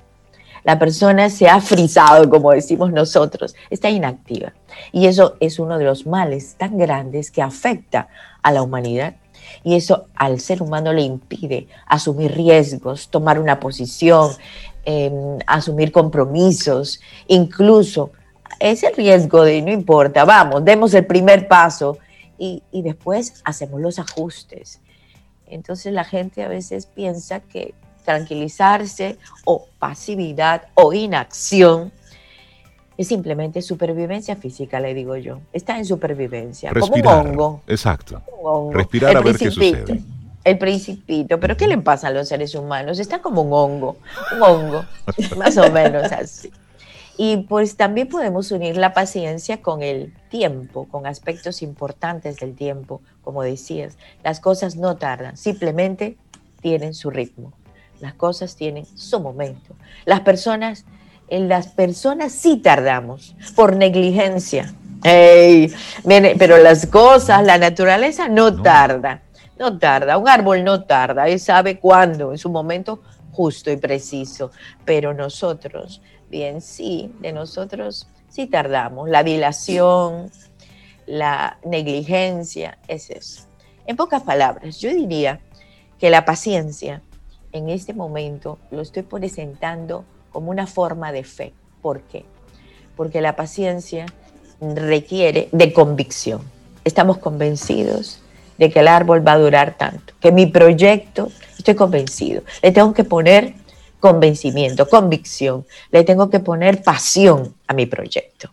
La 0.63 0.79
persona 0.79 1.29
se 1.29 1.47
ha 1.47 1.59
frisado, 1.59 2.29
como 2.29 2.51
decimos 2.51 2.91
nosotros, 2.91 3.55
está 3.69 3.89
inactiva. 3.89 4.53
Y 4.91 5.07
eso 5.07 5.35
es 5.39 5.59
uno 5.59 5.77
de 5.77 5.85
los 5.85 6.05
males 6.05 6.55
tan 6.57 6.77
grandes 6.77 7.31
que 7.31 7.41
afecta 7.41 8.07
a 8.41 8.51
la 8.51 8.61
humanidad. 8.61 9.15
Y 9.63 9.75
eso 9.75 10.07
al 10.15 10.39
ser 10.39 10.61
humano 10.61 10.93
le 10.93 11.01
impide 11.01 11.67
asumir 11.85 12.33
riesgos, 12.33 13.09
tomar 13.09 13.39
una 13.39 13.59
posición, 13.59 14.31
em, 14.85 15.39
asumir 15.47 15.91
compromisos, 15.91 16.99
incluso 17.27 18.11
ese 18.59 18.89
riesgo 18.91 19.43
de 19.43 19.61
no 19.61 19.71
importa, 19.71 20.25
vamos, 20.25 20.63
demos 20.63 20.93
el 20.93 21.05
primer 21.05 21.47
paso 21.47 21.97
y, 22.37 22.61
después 22.71 23.41
hacemos 23.45 23.79
los 23.79 23.99
ajustes. 23.99 24.81
Entonces 25.47 25.93
la 25.93 26.03
gente 26.03 26.43
a 26.43 26.47
veces 26.47 26.85
piensa 26.85 27.39
que 27.39 27.73
tranquilizarse 28.03 29.17
o 29.45 29.67
pasividad 29.79 30.63
o 30.75 30.93
inacción 30.93 31.91
es 32.97 33.07
simplemente 33.07 33.61
supervivencia 33.61 34.35
física, 34.35 34.79
le 34.79 34.93
digo 34.93 35.15
yo. 35.15 35.39
Está 35.51 35.77
en 35.77 35.85
supervivencia, 35.85 36.71
como 36.71 36.93
un 36.93 37.07
hongo. 37.07 37.61
Exacto. 37.67 38.21
Respirar 38.71 39.17
a 39.17 39.21
ver 39.21 39.37
qué 39.37 39.49
sucede. 39.49 40.01
El 40.43 40.57
principito, 40.57 41.39
pero 41.39 41.55
¿qué 41.55 41.67
le 41.67 41.77
pasa 41.77 42.07
a 42.07 42.11
los 42.11 42.27
seres 42.27 42.53
humanos? 42.53 42.99
Está 42.99 43.21
como 43.21 43.41
un 43.43 43.53
hongo, 43.53 43.97
un 44.35 44.43
hongo, 44.43 44.85
más 45.37 45.57
o 45.57 45.71
menos 45.71 46.11
así. 46.11 46.51
Y 47.17 47.37
pues 47.37 47.77
también 47.77 48.09
podemos 48.09 48.51
unir 48.51 48.75
la 48.75 48.93
paciencia 48.93 49.61
con 49.61 49.83
el 49.83 50.13
tiempo, 50.29 50.87
con 50.89 51.05
aspectos 51.05 51.61
importantes 51.61 52.37
del 52.37 52.55
tiempo, 52.55 53.01
como 53.23 53.41
decías. 53.43 53.97
Las 54.23 54.39
cosas 54.39 54.75
no 54.75 54.97
tardan, 54.97 55.37
simplemente 55.37 56.17
tienen 56.61 56.93
su 56.93 57.09
ritmo. 57.09 57.53
Las 58.03 58.15
cosas 58.15 58.57
tienen 58.57 58.85
su 58.85 59.21
momento. 59.21 59.75
Las 60.03 60.19
personas, 60.19 60.83
en 61.29 61.47
las 61.47 61.67
personas 61.67 62.33
sí 62.33 62.57
tardamos 62.57 63.33
por 63.55 63.77
negligencia. 63.77 64.73
pero 65.01 66.57
las 66.57 66.85
cosas, 66.87 67.45
la 67.45 67.57
naturaleza 67.57 68.27
no, 68.27 68.61
tarda, 68.61 69.21
no 69.57 69.79
tarda. 69.79 70.17
Un 70.17 70.27
árbol 70.27 70.65
no 70.65 70.83
tarda, 70.83 71.29
él 71.29 71.39
sabe 71.39 71.79
cuándo, 71.79 72.33
en 72.33 72.37
su 72.37 72.49
momento 72.49 73.01
justo 73.31 73.71
y 73.71 73.77
preciso. 73.77 74.51
Pero 74.83 75.13
nosotros 75.13 76.01
bien, 76.29 76.59
sí, 76.59 77.09
de 77.21 77.31
nosotros 77.31 78.09
sí 78.27 78.47
tardamos. 78.47 79.07
La 79.07 79.23
dilación, 79.23 80.29
la 81.05 81.57
negligencia, 81.63 82.79
es 82.89 83.09
eso. 83.11 83.43
En 83.85 83.95
pocas 83.95 84.23
palabras, 84.23 84.77
yo 84.81 84.89
diría 84.89 85.39
que 85.99 86.09
la 86.09 86.25
paciencia 86.25 87.01
en 87.53 87.69
este 87.69 87.93
momento 87.93 88.59
lo 88.71 88.81
estoy 88.81 89.03
presentando 89.03 90.03
como 90.31 90.51
una 90.51 90.67
forma 90.67 91.11
de 91.11 91.23
fe. 91.23 91.53
¿Por 91.81 92.01
qué? 92.01 92.25
porque 92.95 93.21
la 93.21 93.35
paciencia 93.35 94.05
requiere 94.61 95.49
de 95.51 95.73
convicción. 95.73 96.41
Estamos 96.83 97.17
convencidos 97.17 98.19
de 98.57 98.69
que 98.69 98.79
el 98.79 98.87
árbol 98.87 99.25
va 99.25 99.33
a 99.33 99.39
durar 99.39 99.77
tanto, 99.77 100.13
que 100.19 100.31
mi 100.31 100.45
proyecto, 100.45 101.31
estoy 101.57 101.75
convencido, 101.75 102.43
le 102.61 102.71
tengo 102.71 102.93
que 102.93 103.03
poner 103.03 103.55
convencimiento, 103.99 104.87
convicción, 104.87 105.65
le 105.91 106.03
tengo 106.03 106.29
que 106.29 106.39
poner 106.39 106.83
pasión 106.83 107.55
a 107.67 107.73
mi 107.73 107.85
proyecto. 107.85 108.49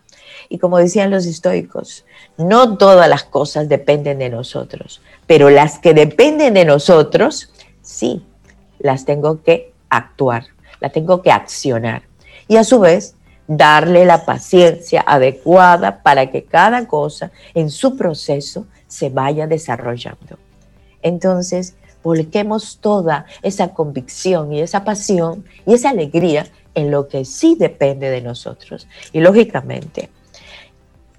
Y 0.49 0.57
como 0.57 0.77
decían 0.77 1.11
los 1.11 1.25
estoicos, 1.25 2.05
no 2.37 2.77
todas 2.77 3.07
las 3.07 3.23
cosas 3.23 3.69
dependen 3.69 4.19
de 4.19 4.29
nosotros, 4.29 5.01
pero 5.27 5.49
las 5.49 5.79
que 5.79 5.93
dependen 5.93 6.55
de 6.55 6.65
nosotros, 6.65 7.51
sí, 7.81 8.23
las 8.83 9.05
tengo 9.05 9.41
que 9.41 9.73
actuar, 9.89 10.45
las 10.79 10.91
tengo 10.91 11.21
que 11.21 11.31
accionar. 11.31 12.03
Y 12.47 12.57
a 12.57 12.63
su 12.63 12.79
vez, 12.79 13.15
darle 13.47 14.05
la 14.05 14.25
paciencia 14.25 15.03
adecuada 15.05 16.03
para 16.03 16.31
que 16.31 16.43
cada 16.43 16.87
cosa 16.87 17.31
en 17.53 17.69
su 17.69 17.97
proceso 17.97 18.65
se 18.87 19.09
vaya 19.09 19.47
desarrollando. 19.47 20.37
Entonces, 21.01 21.75
volquemos 22.03 22.77
toda 22.79 23.25
esa 23.41 23.69
convicción 23.69 24.53
y 24.53 24.61
esa 24.61 24.83
pasión 24.83 25.45
y 25.65 25.73
esa 25.73 25.89
alegría 25.89 26.47
en 26.75 26.91
lo 26.91 27.07
que 27.07 27.25
sí 27.25 27.55
depende 27.59 28.09
de 28.09 28.21
nosotros. 28.21 28.87
Y 29.11 29.19
lógicamente, 29.19 30.09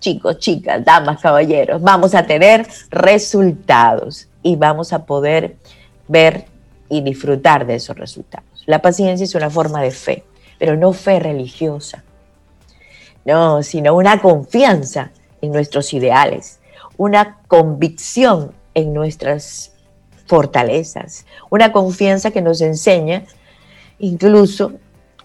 chicos, 0.00 0.38
chicas, 0.38 0.84
damas, 0.84 1.20
caballeros, 1.20 1.82
vamos 1.82 2.14
a 2.14 2.26
tener 2.26 2.66
resultados 2.90 4.28
y 4.42 4.56
vamos 4.56 4.92
a 4.92 5.04
poder 5.04 5.56
ver 6.08 6.46
y 6.92 7.00
disfrutar 7.00 7.66
de 7.66 7.76
esos 7.76 7.96
resultados. 7.96 8.64
La 8.66 8.82
paciencia 8.82 9.24
es 9.24 9.34
una 9.34 9.48
forma 9.48 9.80
de 9.80 9.92
fe, 9.92 10.24
pero 10.58 10.76
no 10.76 10.92
fe 10.92 11.18
religiosa, 11.20 12.04
no, 13.24 13.62
sino 13.62 13.94
una 13.94 14.20
confianza 14.20 15.10
en 15.40 15.52
nuestros 15.52 15.94
ideales, 15.94 16.60
una 16.98 17.38
convicción 17.48 18.52
en 18.74 18.92
nuestras 18.92 19.72
fortalezas, 20.26 21.24
una 21.48 21.72
confianza 21.72 22.30
que 22.30 22.42
nos 22.42 22.60
enseña 22.60 23.24
incluso 23.98 24.72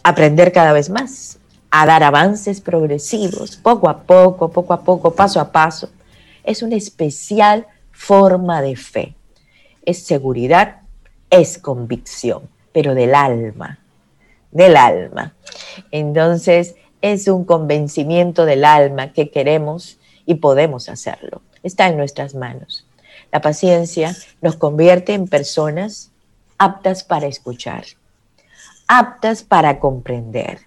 a 0.03 0.11
aprender 0.11 0.53
cada 0.53 0.72
vez 0.72 0.89
más, 0.89 1.38
a 1.70 1.86
dar 1.86 2.01
avances 2.01 2.61
progresivos, 2.61 3.57
poco 3.57 3.89
a 3.89 4.03
poco, 4.03 4.51
poco 4.51 4.74
a 4.74 4.86
poco, 4.86 5.13
paso 5.13 5.41
a 5.41 5.51
paso. 5.51 5.89
Es 6.45 6.63
una 6.63 6.78
especial 6.78 7.68
forma 7.91 8.61
de 8.61 8.78
fe. 8.78 9.15
Es 9.86 10.03
seguridad, 10.03 10.87
es 11.30 11.58
convicción, 11.58 12.50
pero 12.72 12.94
del 12.94 13.16
alma, 13.16 13.80
del 14.52 14.78
alma. 14.78 15.36
Entonces, 15.92 16.76
es 17.02 17.28
un 17.28 17.46
convencimiento 17.46 18.46
del 18.46 18.66
alma 18.66 19.14
que 19.14 19.30
queremos 19.30 20.00
y 20.26 20.36
podemos 20.36 20.90
hacerlo. 20.90 21.42
Está 21.64 21.88
en 21.88 21.98
nuestras 21.98 22.36
manos. 22.36 22.86
La 23.32 23.42
paciencia 23.42 24.16
nos 24.42 24.56
convierte 24.56 25.14
en 25.14 25.28
personas 25.28 26.12
aptas 26.58 27.04
para 27.04 27.28
escuchar, 27.28 27.86
aptas 28.88 29.44
para 29.44 29.80
comprender, 29.80 30.62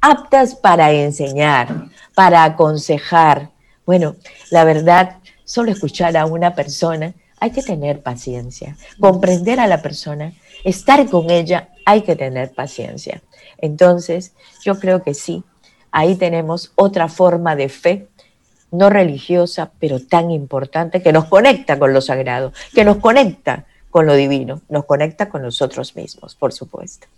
aptas 0.00 0.54
para 0.54 0.92
enseñar, 0.92 1.88
para 2.14 2.44
aconsejar. 2.44 3.50
Bueno, 3.84 4.16
la 4.50 4.64
verdad, 4.64 5.18
solo 5.44 5.72
escuchar 5.72 6.16
a 6.16 6.26
una 6.26 6.54
persona 6.54 7.14
hay 7.40 7.50
que 7.50 7.62
tener 7.62 8.02
paciencia. 8.02 8.76
Comprender 9.00 9.58
a 9.58 9.66
la 9.66 9.82
persona, 9.82 10.32
estar 10.62 11.08
con 11.08 11.30
ella, 11.30 11.70
hay 11.86 12.02
que 12.02 12.14
tener 12.14 12.52
paciencia. 12.52 13.22
Entonces, 13.58 14.32
yo 14.62 14.78
creo 14.78 15.02
que 15.02 15.14
sí, 15.14 15.42
ahí 15.90 16.14
tenemos 16.14 16.72
otra 16.76 17.08
forma 17.08 17.56
de 17.56 17.68
fe, 17.68 18.08
no 18.70 18.90
religiosa, 18.90 19.72
pero 19.80 19.98
tan 20.00 20.30
importante, 20.30 21.02
que 21.02 21.12
nos 21.12 21.24
conecta 21.24 21.78
con 21.78 21.92
lo 21.92 22.00
sagrado, 22.00 22.52
que 22.74 22.84
nos 22.84 22.98
conecta 22.98 23.66
con 23.90 24.06
lo 24.06 24.14
divino, 24.14 24.60
nos 24.68 24.84
conecta 24.84 25.28
con 25.28 25.42
nosotros 25.42 25.96
mismos, 25.96 26.36
por 26.36 26.52
supuesto. 26.52 27.08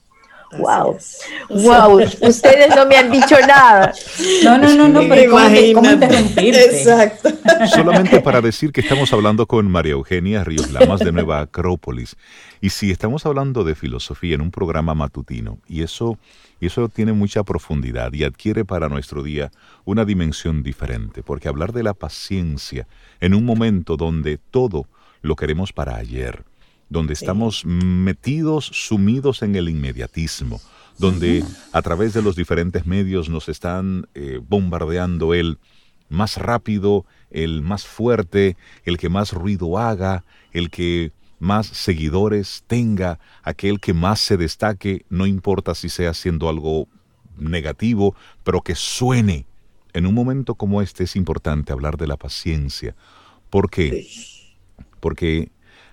Wow, 0.59 0.99
wow, 1.51 2.01
ustedes 2.21 2.75
no 2.75 2.87
me 2.87 2.97
han 2.97 3.11
dicho 3.11 3.37
nada. 3.47 3.93
No, 4.45 4.59
no, 4.59 4.75
no, 4.75 4.89
no, 4.89 5.01
pero 5.09 5.31
¿cómo, 5.75 5.89
Exacto. 6.37 7.31
Solamente 7.75 8.21
para 8.21 8.41
decir 8.41 8.73
que 8.73 8.81
estamos 8.81 9.13
hablando 9.13 9.47
con 9.47 9.71
María 9.71 9.93
Eugenia 9.93 10.45
Ríos 10.45 10.71
Lamas 10.71 11.01
de 11.01 11.13
Nueva 11.13 11.41
Acrópolis. 11.41 12.17
Y 12.61 12.71
si 12.71 12.91
estamos 12.91 13.27
hablando 13.27 13.65
de 13.65 13.75
filosofía 13.75 14.35
en 14.35 14.41
un 14.41 14.51
programa 14.51 14.95
matutino, 14.95 15.59
y 15.69 15.83
eso 15.83 16.19
y 16.63 16.67
eso 16.67 16.89
tiene 16.89 17.13
mucha 17.13 17.43
profundidad 17.43 18.13
y 18.13 18.23
adquiere 18.23 18.65
para 18.65 18.89
nuestro 18.89 19.25
día 19.25 19.51
una 19.85 20.05
dimensión 20.05 20.63
diferente, 20.63 21.25
porque 21.25 21.49
hablar 21.49 21.73
de 21.73 21.83
la 21.83 21.93
paciencia 21.93 22.87
en 23.19 23.35
un 23.35 23.45
momento 23.45 23.97
donde 23.97 24.39
todo 24.39 24.87
lo 25.23 25.35
queremos 25.35 25.73
para 25.73 25.97
ayer, 25.97 26.45
donde 26.93 27.15
estamos 27.15 27.65
metidos, 27.65 28.67
sumidos 28.67 29.43
en 29.43 29.57
el 29.57 29.71
inmediatismo, 29.71 30.61
donde 30.99 31.43
a 31.73 31.81
través 31.81 32.13
de 32.13 32.21
los 32.21 32.37
diferentes 32.37 32.87
medios 32.87 33.31
nos 33.31 33.49
están 33.49 34.07
eh, 34.15 34.41
bombardeando 34.47 35.33
el 35.33 35.59
más 36.11 36.37
rápido, 36.37 37.07
el 37.31 37.63
más 37.63 37.87
fuerte, 37.87 38.59
el 38.85 38.99
que 38.99 39.09
más 39.09 39.33
ruido 39.33 39.79
haga, 39.79 40.25
el 40.53 40.69
que 40.69 41.13
más 41.39 41.67
seguidores 41.67 42.63
tenga, 42.67 43.19
aquel 43.43 43.81
que 43.81 43.95
más 43.95 44.21
se 44.21 44.37
destaque, 44.37 45.07
no 45.09 45.27
importa 45.27 45.75
si 45.75 45.89
sea 45.89 46.11
haciendo 46.11 46.51
algo 46.51 46.89
negativo, 47.39 48.15
pero 48.45 48.61
que 48.61 48.75
suene. 48.75 49.47
En 49.95 50.07
un 50.07 50.15
momento 50.15 50.55
como 50.57 50.83
este 50.83 51.05
es 51.05 51.17
importante 51.17 51.73
hablar 51.73 51.97
de 51.97 52.07
la 52.07 52.19
paciencia. 52.19 52.95
¿Por 53.49 53.71
qué? 53.71 54.07
Porque 55.01 55.51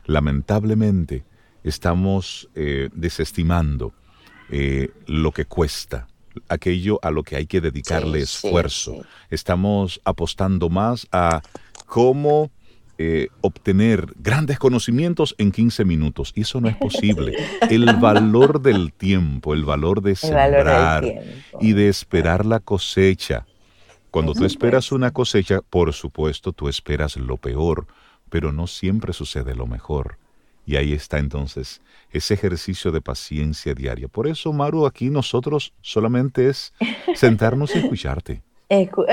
lamentablemente 0.09 1.23
estamos 1.63 2.49
eh, 2.55 2.89
desestimando 2.93 3.93
eh, 4.49 4.89
lo 5.05 5.31
que 5.31 5.45
cuesta, 5.45 6.07
aquello 6.47 6.99
a 7.03 7.11
lo 7.11 7.23
que 7.23 7.35
hay 7.35 7.45
que 7.45 7.61
dedicarle 7.61 8.19
esfuerzo. 8.19 9.05
Estamos 9.29 10.01
apostando 10.03 10.69
más 10.69 11.07
a 11.11 11.41
cómo 11.85 12.49
eh, 12.97 13.27
obtener 13.41 14.07
grandes 14.17 14.57
conocimientos 14.57 15.35
en 15.37 15.51
15 15.51 15.85
minutos. 15.85 16.31
Y 16.35 16.41
eso 16.41 16.59
no 16.59 16.69
es 16.69 16.75
posible. 16.75 17.37
El 17.69 17.85
valor 17.97 18.61
del 18.61 18.91
tiempo, 18.91 19.53
el 19.53 19.63
valor 19.63 20.01
de 20.01 20.15
sembrar 20.15 21.05
y 21.61 21.73
de 21.73 21.87
esperar 21.87 22.45
la 22.45 22.59
cosecha. 22.59 23.45
Cuando 24.11 24.33
tú 24.33 24.43
esperas 24.43 24.91
una 24.91 25.11
cosecha, 25.11 25.61
por 25.61 25.93
supuesto, 25.93 26.51
tú 26.51 26.67
esperas 26.67 27.15
lo 27.15 27.37
peor, 27.37 27.85
pero 28.29 28.51
no 28.51 28.67
siempre 28.67 29.13
sucede 29.13 29.55
lo 29.55 29.67
mejor. 29.67 30.17
Y 30.65 30.75
ahí 30.75 30.93
está 30.93 31.17
entonces 31.17 31.81
ese 32.11 32.35
ejercicio 32.35 32.91
de 32.91 33.01
paciencia 33.01 33.73
diaria. 33.73 34.07
Por 34.07 34.27
eso, 34.27 34.53
Maru, 34.53 34.85
aquí 34.85 35.09
nosotros 35.09 35.73
solamente 35.81 36.47
es 36.47 36.73
sentarnos 37.15 37.75
y 37.75 37.79
escucharte. 37.79 38.43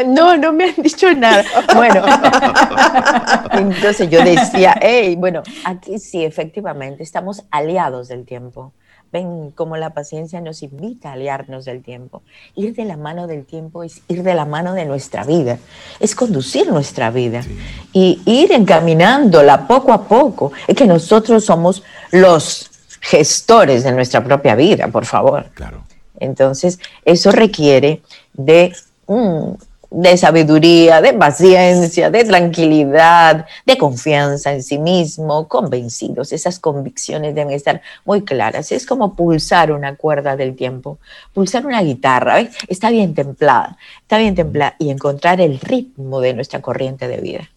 No, 0.06 0.36
no 0.36 0.52
me 0.52 0.64
han 0.64 0.82
dicho 0.82 1.10
nada. 1.14 1.42
Bueno, 1.74 2.04
entonces 3.52 4.10
yo 4.10 4.22
decía, 4.22 4.74
hey, 4.82 5.16
bueno, 5.16 5.42
aquí 5.64 5.98
sí, 5.98 6.24
efectivamente, 6.24 7.02
estamos 7.02 7.42
aliados 7.50 8.08
del 8.08 8.26
tiempo. 8.26 8.74
Ven 9.12 9.50
cómo 9.52 9.76
la 9.76 9.90
paciencia 9.90 10.40
nos 10.40 10.62
invita 10.62 11.10
a 11.10 11.12
aliarnos 11.12 11.64
del 11.64 11.82
tiempo. 11.82 12.22
Ir 12.54 12.74
de 12.74 12.84
la 12.84 12.96
mano 12.96 13.26
del 13.26 13.44
tiempo 13.44 13.82
es 13.82 14.02
ir 14.08 14.22
de 14.22 14.34
la 14.34 14.44
mano 14.44 14.74
de 14.74 14.84
nuestra 14.84 15.24
vida, 15.24 15.58
es 16.00 16.14
conducir 16.14 16.70
nuestra 16.70 17.10
vida 17.10 17.42
y 17.92 18.20
ir 18.26 18.52
encaminándola 18.52 19.66
poco 19.66 19.92
a 19.92 20.06
poco. 20.06 20.52
Es 20.66 20.76
que 20.76 20.86
nosotros 20.86 21.44
somos 21.44 21.82
los 22.10 22.70
gestores 23.00 23.84
de 23.84 23.92
nuestra 23.92 24.22
propia 24.22 24.54
vida, 24.54 24.88
por 24.88 25.06
favor. 25.06 25.46
Claro. 25.54 25.84
Entonces, 26.18 26.78
eso 27.04 27.30
requiere 27.30 28.02
de 28.32 28.72
Mm, 29.08 29.54
de 29.90 30.16
sabiduría, 30.16 31.00
de 31.00 31.12
paciencia, 31.14 32.10
de 32.10 32.24
tranquilidad, 32.24 33.46
de 33.64 33.78
confianza 33.78 34.52
en 34.52 34.62
sí 34.62 34.78
mismo, 34.78 35.48
convencidos. 35.48 36.32
Esas 36.32 36.58
convicciones 36.58 37.34
deben 37.34 37.52
estar 37.52 37.82
muy 38.04 38.22
claras. 38.24 38.72
Es 38.72 38.86
como 38.86 39.14
pulsar 39.14 39.72
una 39.72 39.96
cuerda 39.96 40.36
del 40.36 40.56
tiempo, 40.56 40.98
pulsar 41.32 41.66
una 41.66 41.82
guitarra, 41.82 42.40
está 42.68 42.90
bien 42.90 43.14
templada, 43.14 43.78
está 44.00 44.18
bien 44.18 44.34
templada 44.34 44.76
y 44.78 44.90
encontrar 44.90 45.40
el 45.40 45.60
ritmo 45.60 46.20
de 46.20 46.34
nuestra 46.34 46.60
corriente 46.60 47.08
de 47.08 47.18
vida. 47.18 47.50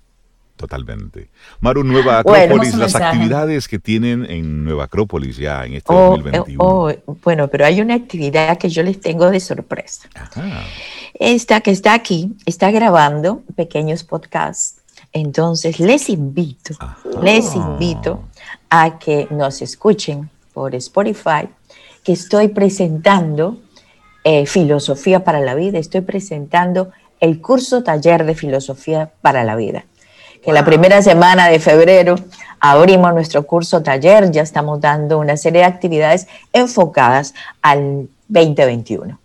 Totalmente. 0.59 1.29
Maru, 1.61 1.85
Nueva 1.85 2.19
Acrópolis, 2.19 2.75
las 2.75 2.93
actividades 2.93 3.69
que 3.69 3.79
tienen 3.79 4.25
en 4.29 4.65
Nueva 4.65 4.83
Acrópolis 4.83 5.37
ya 5.37 5.65
en 5.65 5.75
este 5.75 5.93
2021. 5.93 6.95
bueno, 7.23 7.47
pero 7.47 7.65
hay 7.65 7.79
una 7.79 7.93
actividad 7.93 8.57
que 8.57 8.67
yo 8.67 8.83
les 8.83 8.99
tengo 8.99 9.29
de 9.31 9.39
sorpresa. 9.39 10.09
Esta 11.13 11.61
que 11.61 11.71
está 11.71 11.93
aquí 11.93 12.35
está 12.45 12.71
grabando 12.71 13.41
pequeños 13.55 14.03
podcasts. 14.03 14.81
Entonces 15.13 15.79
les 15.79 16.09
invito, 16.09 16.75
les 17.21 17.55
invito 17.55 18.25
a 18.69 18.99
que 18.99 19.29
nos 19.31 19.61
escuchen 19.61 20.29
por 20.53 20.75
Spotify, 20.75 21.47
que 22.03 22.11
estoy 22.11 22.49
presentando 22.49 23.59
eh, 24.25 24.45
Filosofía 24.45 25.23
para 25.23 25.39
la 25.39 25.55
Vida, 25.55 25.79
estoy 25.79 26.01
presentando 26.01 26.91
el 27.21 27.39
curso 27.39 27.81
taller 27.81 28.25
de 28.25 28.35
Filosofía 28.35 29.13
para 29.21 29.45
la 29.45 29.55
Vida. 29.55 29.85
Que 30.43 30.53
la 30.53 30.63
primera 30.63 31.01
semana 31.01 31.49
de 31.49 31.59
febrero 31.59 32.15
abrimos 32.59 33.13
nuestro 33.13 33.45
curso 33.45 33.83
taller, 33.83 34.31
ya 34.31 34.41
estamos 34.41 34.79
dando 34.79 35.19
una 35.19 35.37
serie 35.37 35.61
de 35.61 35.67
actividades 35.67 36.27
enfocadas 36.53 37.33
al 37.61 38.07
2021. 38.27 39.19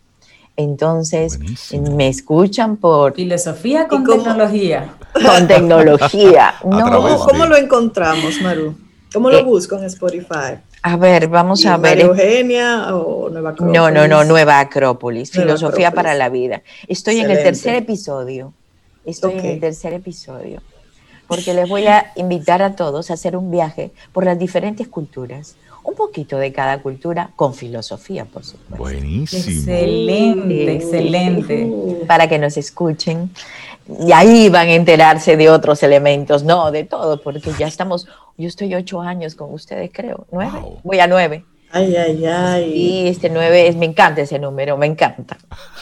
Entonces, 0.57 1.39
me 1.73 2.09
escuchan 2.09 2.77
por... 2.77 3.15
Filosofía 3.15 3.89
con 3.89 4.05
tecnología. 4.05 4.95
Con 5.13 5.49
tecnología. 5.49 6.55
¿Cómo 6.61 7.47
lo 7.47 7.57
encontramos, 7.57 8.41
Maru? 8.41 8.77
¿Cómo 9.13 9.31
lo 9.31 9.39
eh, 9.39 9.43
busco 9.43 9.77
en 9.77 9.85
Spotify? 9.85 10.59
A 10.83 10.97
ver, 10.97 11.29
vamos 11.29 11.65
a 11.67 11.77
ver. 11.77 12.01
Eugenia 12.01 12.95
o 12.95 13.31
Nueva 13.31 13.51
Acrópolis? 13.51 13.75
No, 13.75 13.91
no, 13.91 14.07
no, 14.07 14.25
Nueva 14.25 14.61
Acrópolis. 14.61 15.31
Filosofía 15.31 15.93
para 15.93 16.15
la 16.15 16.29
vida. 16.29 16.63
Estoy 16.89 17.21
en 17.21 17.31
el 17.31 17.43
tercer 17.43 17.77
episodio. 17.77 18.53
Estoy 19.05 19.39
en 19.39 19.47
el 19.47 19.61
tercer 19.61 19.93
episodio. 19.93 20.61
Porque 21.27 21.55
les 21.55 21.69
voy 21.69 21.87
a 21.87 22.13
invitar 22.17 22.63
a 22.63 22.77
todos 22.77 23.11
a 23.11 23.15
hacer 23.15 23.37
un 23.37 23.51
viaje 23.51 23.93
por 24.13 24.25
las 24.25 24.39
diferentes 24.39 24.89
culturas 24.89 25.57
un 25.85 25.95
poquito 25.95 26.39
de 26.39 26.53
cada 26.53 26.81
cultura 26.81 27.31
con 27.37 27.55
filosofía, 27.55 28.25
por 28.25 28.43
supuesto. 28.45 28.77
Buenísimo. 28.77 29.43
Excelente, 29.43 30.73
excelente. 30.73 32.05
Para 32.07 32.27
que 32.27 32.39
nos 32.39 32.57
escuchen. 32.57 33.31
Y 34.01 34.13
ahí 34.13 34.49
van 34.49 34.69
a 34.69 34.73
enterarse 34.73 35.37
de 35.37 35.51
otros 35.51 35.83
elementos, 35.83 36.43
no, 36.43 36.71
de 36.71 36.85
todo, 36.85 37.21
porque 37.21 37.53
ya 37.59 37.67
estamos, 37.67 38.09
yo 38.39 38.49
estoy 38.49 38.75
ocho 38.75 39.03
años 39.03 39.35
con 39.35 39.53
ustedes, 39.53 39.91
creo, 39.93 40.27
nueve, 40.33 40.59
voy 40.83 41.01
a 41.01 41.07
nueve. 41.07 41.45
Ay, 41.75 41.97
ay, 41.97 42.25
ay. 42.25 42.73
Y 42.73 43.09
este 43.09 43.29
nueve 43.29 43.67
es, 43.67 43.75
me 43.75 43.85
encanta 43.85 44.21
ese 44.21 44.39
número, 44.39 44.77
me 44.77 44.87
encanta. 44.87 45.37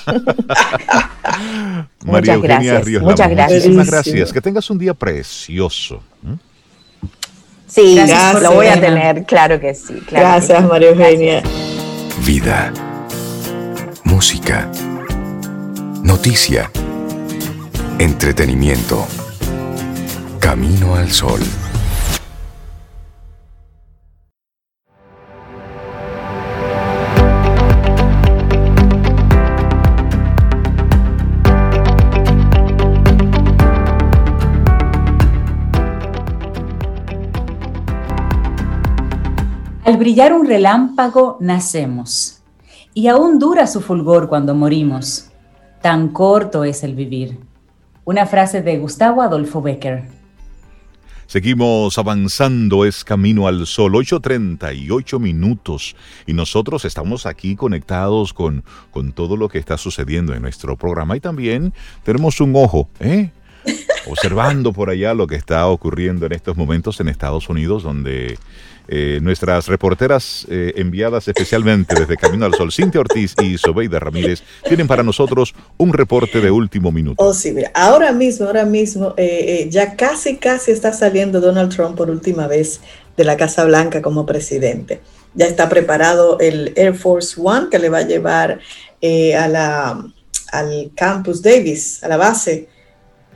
María 2.06 2.38
muchas 2.38 2.42
gracias. 2.42 3.02
muchas 3.02 3.28
gracias. 3.30 3.60
Muchísimas 3.60 3.90
gracias. 3.90 4.32
Que 4.32 4.40
tengas 4.40 4.70
un 4.70 4.78
día 4.78 4.94
precioso. 4.94 6.02
Sí, 7.66 8.00
lo 8.40 8.52
voy 8.52 8.68
a 8.68 8.80
tener, 8.80 9.24
claro 9.24 9.60
que 9.60 9.74
sí. 9.74 10.02
gracias, 10.10 10.64
María 10.64 10.88
Eugenia. 10.88 11.42
Vida, 12.24 12.72
música, 14.04 14.70
noticia, 16.02 16.70
entretenimiento, 17.98 19.06
camino 20.40 20.96
al 20.96 21.10
sol. 21.10 21.40
Brillar 40.02 40.32
un 40.32 40.46
relámpago 40.46 41.36
nacemos, 41.38 42.42
y 42.92 43.06
aún 43.06 43.38
dura 43.38 43.68
su 43.68 43.80
fulgor 43.80 44.28
cuando 44.28 44.52
morimos. 44.52 45.30
Tan 45.80 46.08
corto 46.08 46.64
es 46.64 46.82
el 46.82 46.96
vivir. 46.96 47.38
Una 48.04 48.26
frase 48.26 48.62
de 48.62 48.78
Gustavo 48.78 49.22
Adolfo 49.22 49.62
Becker. 49.62 50.02
Seguimos 51.26 51.96
avanzando, 51.98 52.84
es 52.84 53.04
camino 53.04 53.46
al 53.46 53.64
sol, 53.64 53.92
8.38 53.92 55.20
minutos 55.20 55.94
y 56.26 56.32
nosotros 56.32 56.84
estamos 56.84 57.24
aquí 57.24 57.54
conectados 57.54 58.34
con, 58.34 58.64
con 58.90 59.12
todo 59.12 59.36
lo 59.36 59.48
que 59.48 59.58
está 59.58 59.78
sucediendo 59.78 60.34
en 60.34 60.42
nuestro 60.42 60.76
programa 60.76 61.16
y 61.16 61.20
también 61.20 61.72
tenemos 62.02 62.40
un 62.40 62.56
ojo, 62.56 62.88
¿eh? 62.98 63.30
Observando 64.06 64.72
por 64.72 64.90
allá 64.90 65.14
lo 65.14 65.26
que 65.26 65.36
está 65.36 65.66
ocurriendo 65.66 66.26
en 66.26 66.32
estos 66.32 66.56
momentos 66.56 67.00
en 67.00 67.08
Estados 67.08 67.48
Unidos, 67.48 67.82
donde 67.82 68.38
eh, 68.88 69.20
nuestras 69.22 69.68
reporteras 69.68 70.44
eh, 70.50 70.72
enviadas 70.76 71.28
especialmente 71.28 71.94
desde 71.94 72.16
Camino 72.16 72.46
al 72.46 72.54
Sol, 72.54 72.72
Cintia 72.72 73.00
Ortiz 73.00 73.34
y 73.40 73.56
Sobeida 73.56 74.00
Ramírez, 74.00 74.42
tienen 74.66 74.88
para 74.88 75.02
nosotros 75.02 75.54
un 75.76 75.92
reporte 75.92 76.40
de 76.40 76.50
último 76.50 76.90
minuto. 76.90 77.22
Oh, 77.22 77.32
ahora 77.74 78.12
mismo, 78.12 78.46
ahora 78.46 78.64
mismo, 78.64 79.14
eh, 79.16 79.68
ya 79.70 79.94
casi, 79.94 80.36
casi 80.36 80.72
está 80.72 80.92
saliendo 80.92 81.40
Donald 81.40 81.74
Trump 81.74 81.96
por 81.96 82.10
última 82.10 82.48
vez 82.48 82.80
de 83.16 83.24
la 83.24 83.36
Casa 83.36 83.64
Blanca 83.64 84.02
como 84.02 84.26
presidente. 84.26 85.00
Ya 85.34 85.46
está 85.46 85.68
preparado 85.68 86.38
el 86.40 86.72
Air 86.76 86.94
Force 86.94 87.40
One 87.42 87.68
que 87.70 87.78
le 87.78 87.88
va 87.88 87.98
a 87.98 88.06
llevar 88.06 88.60
a 89.38 89.48
la, 89.48 90.04
al 90.50 90.90
Campus 90.94 91.40
Davis, 91.40 92.02
a 92.02 92.08
la 92.08 92.16
base 92.16 92.68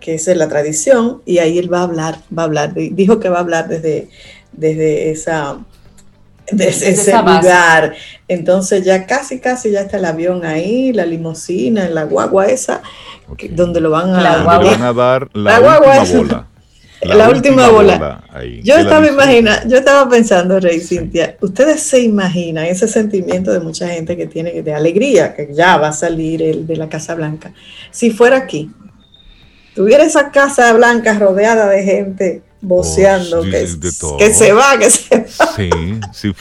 que 0.00 0.14
es 0.14 0.26
la 0.28 0.48
tradición, 0.48 1.22
y 1.24 1.38
ahí 1.38 1.58
él 1.58 1.72
va 1.72 1.80
a 1.80 1.84
hablar, 1.84 2.18
va 2.36 2.42
a 2.42 2.46
hablar, 2.46 2.74
dijo 2.74 3.18
que 3.18 3.28
va 3.28 3.38
a 3.38 3.40
hablar 3.40 3.68
desde, 3.68 4.08
desde 4.52 5.10
esa 5.10 5.58
desde, 6.50 6.90
ese 6.90 7.12
lugar. 7.12 7.94
Entonces 8.28 8.84
ya 8.84 9.06
casi, 9.06 9.40
casi 9.40 9.70
ya 9.70 9.80
está 9.82 9.98
el 9.98 10.04
avión 10.04 10.44
ahí, 10.44 10.92
la 10.92 11.06
limusina, 11.06 11.88
la 11.88 12.04
guagua 12.04 12.46
esa, 12.46 12.82
donde 13.50 13.80
lo 13.80 13.90
van 13.90 14.14
a, 14.14 14.20
la 14.20 14.42
van 14.42 14.82
a 14.82 14.92
dar 14.92 15.28
la, 15.32 15.58
última 15.60 15.78
bola. 15.78 16.46
La, 17.02 17.28
última, 17.28 17.68
bola. 17.68 18.24
yo 18.62 18.76
estaba 18.76 19.06
imagina, 19.06 19.62
yo 19.66 19.76
estaba 19.76 20.08
pensando, 20.08 20.58
Rey 20.58 20.80
Cintia, 20.80 21.36
ustedes 21.40 21.82
se 21.82 22.00
imaginan 22.00 22.64
ese 22.64 22.88
sentimiento 22.88 23.52
de 23.52 23.60
mucha 23.60 23.88
gente 23.88 24.16
que 24.16 24.26
tiene 24.26 24.62
de 24.62 24.74
alegría, 24.74 25.34
que 25.34 25.50
ya 25.52 25.76
va 25.76 25.88
a 25.88 25.92
salir 25.92 26.42
el 26.42 26.66
de 26.66 26.76
la 26.76 26.88
Casa 26.88 27.14
Blanca. 27.14 27.52
Si 27.90 28.10
fuera 28.10 28.38
aquí, 28.38 28.70
tuviera 29.76 30.02
esa 30.02 30.30
Casa 30.30 30.72
Blanca 30.72 31.14
rodeada 31.14 31.68
de 31.68 31.84
gente 31.84 32.42
voceando, 32.60 33.42
que, 33.42 33.66
se 34.32 34.52
va, 34.52 34.78
que 34.78 34.90
se 34.90 35.18
va. 35.18 35.46
Sí, 35.54 35.70
sí. 36.12 36.34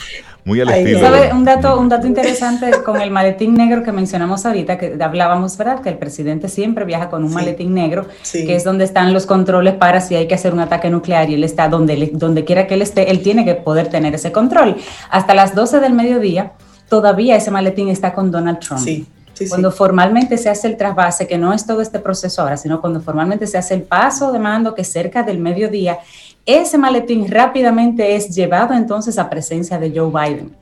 Muy 0.44 0.60
al 0.60 0.70
estilo. 0.70 1.08
Un 1.32 1.44
dato, 1.44 1.78
un 1.78 1.88
dato 1.88 2.06
interesante 2.06 2.70
con 2.84 3.00
el 3.00 3.10
maletín 3.10 3.54
negro 3.54 3.82
que 3.82 3.90
mencionamos 3.90 4.46
ahorita, 4.46 4.78
que 4.78 4.96
hablábamos, 5.00 5.56
¿verdad? 5.56 5.80
Que 5.80 5.88
el 5.88 5.98
presidente 5.98 6.48
siempre 6.48 6.84
viaja 6.84 7.10
con 7.10 7.24
un 7.24 7.34
maletín 7.34 7.74
negro, 7.74 8.06
que 8.32 8.54
es 8.54 8.62
donde 8.62 8.84
están 8.84 9.12
los 9.12 9.26
controles 9.26 9.74
para 9.74 10.00
si 10.00 10.14
hay 10.14 10.28
que 10.28 10.36
hacer 10.36 10.52
un 10.52 10.60
ataque 10.60 10.88
nuclear 10.88 11.28
y 11.30 11.34
él 11.34 11.44
está 11.44 11.68
donde, 11.68 12.10
donde 12.12 12.44
quiera 12.44 12.68
que 12.68 12.74
él 12.74 12.82
esté, 12.82 13.10
él 13.10 13.22
tiene 13.22 13.44
que 13.44 13.56
poder 13.56 13.88
tener 13.88 14.14
ese 14.14 14.30
control. 14.30 14.76
Hasta 15.10 15.34
las 15.34 15.54
12 15.54 15.80
del 15.80 15.94
mediodía, 15.94 16.52
todavía 16.88 17.34
ese 17.36 17.50
maletín 17.50 17.88
está 17.88 18.14
con 18.14 18.30
Donald 18.30 18.60
Trump. 18.60 18.82
Sí 18.82 19.06
cuando 19.48 19.70
formalmente 19.70 20.38
se 20.38 20.48
hace 20.48 20.68
el 20.68 20.76
trasvase, 20.76 21.26
que 21.26 21.38
no 21.38 21.52
es 21.52 21.66
todo 21.66 21.80
este 21.80 21.98
proceso 21.98 22.42
ahora, 22.42 22.56
sino 22.56 22.80
cuando 22.80 23.00
formalmente 23.00 23.46
se 23.46 23.58
hace 23.58 23.74
el 23.74 23.82
paso 23.82 24.32
de 24.32 24.38
mando, 24.38 24.74
que 24.74 24.84
cerca 24.84 25.22
del 25.22 25.38
mediodía, 25.38 25.98
ese 26.44 26.78
maletín 26.78 27.28
rápidamente 27.28 28.14
es 28.14 28.34
llevado 28.34 28.72
entonces 28.74 29.18
a 29.18 29.28
presencia 29.28 29.78
de 29.78 29.90
Joe 29.90 30.10
Biden. 30.10 30.54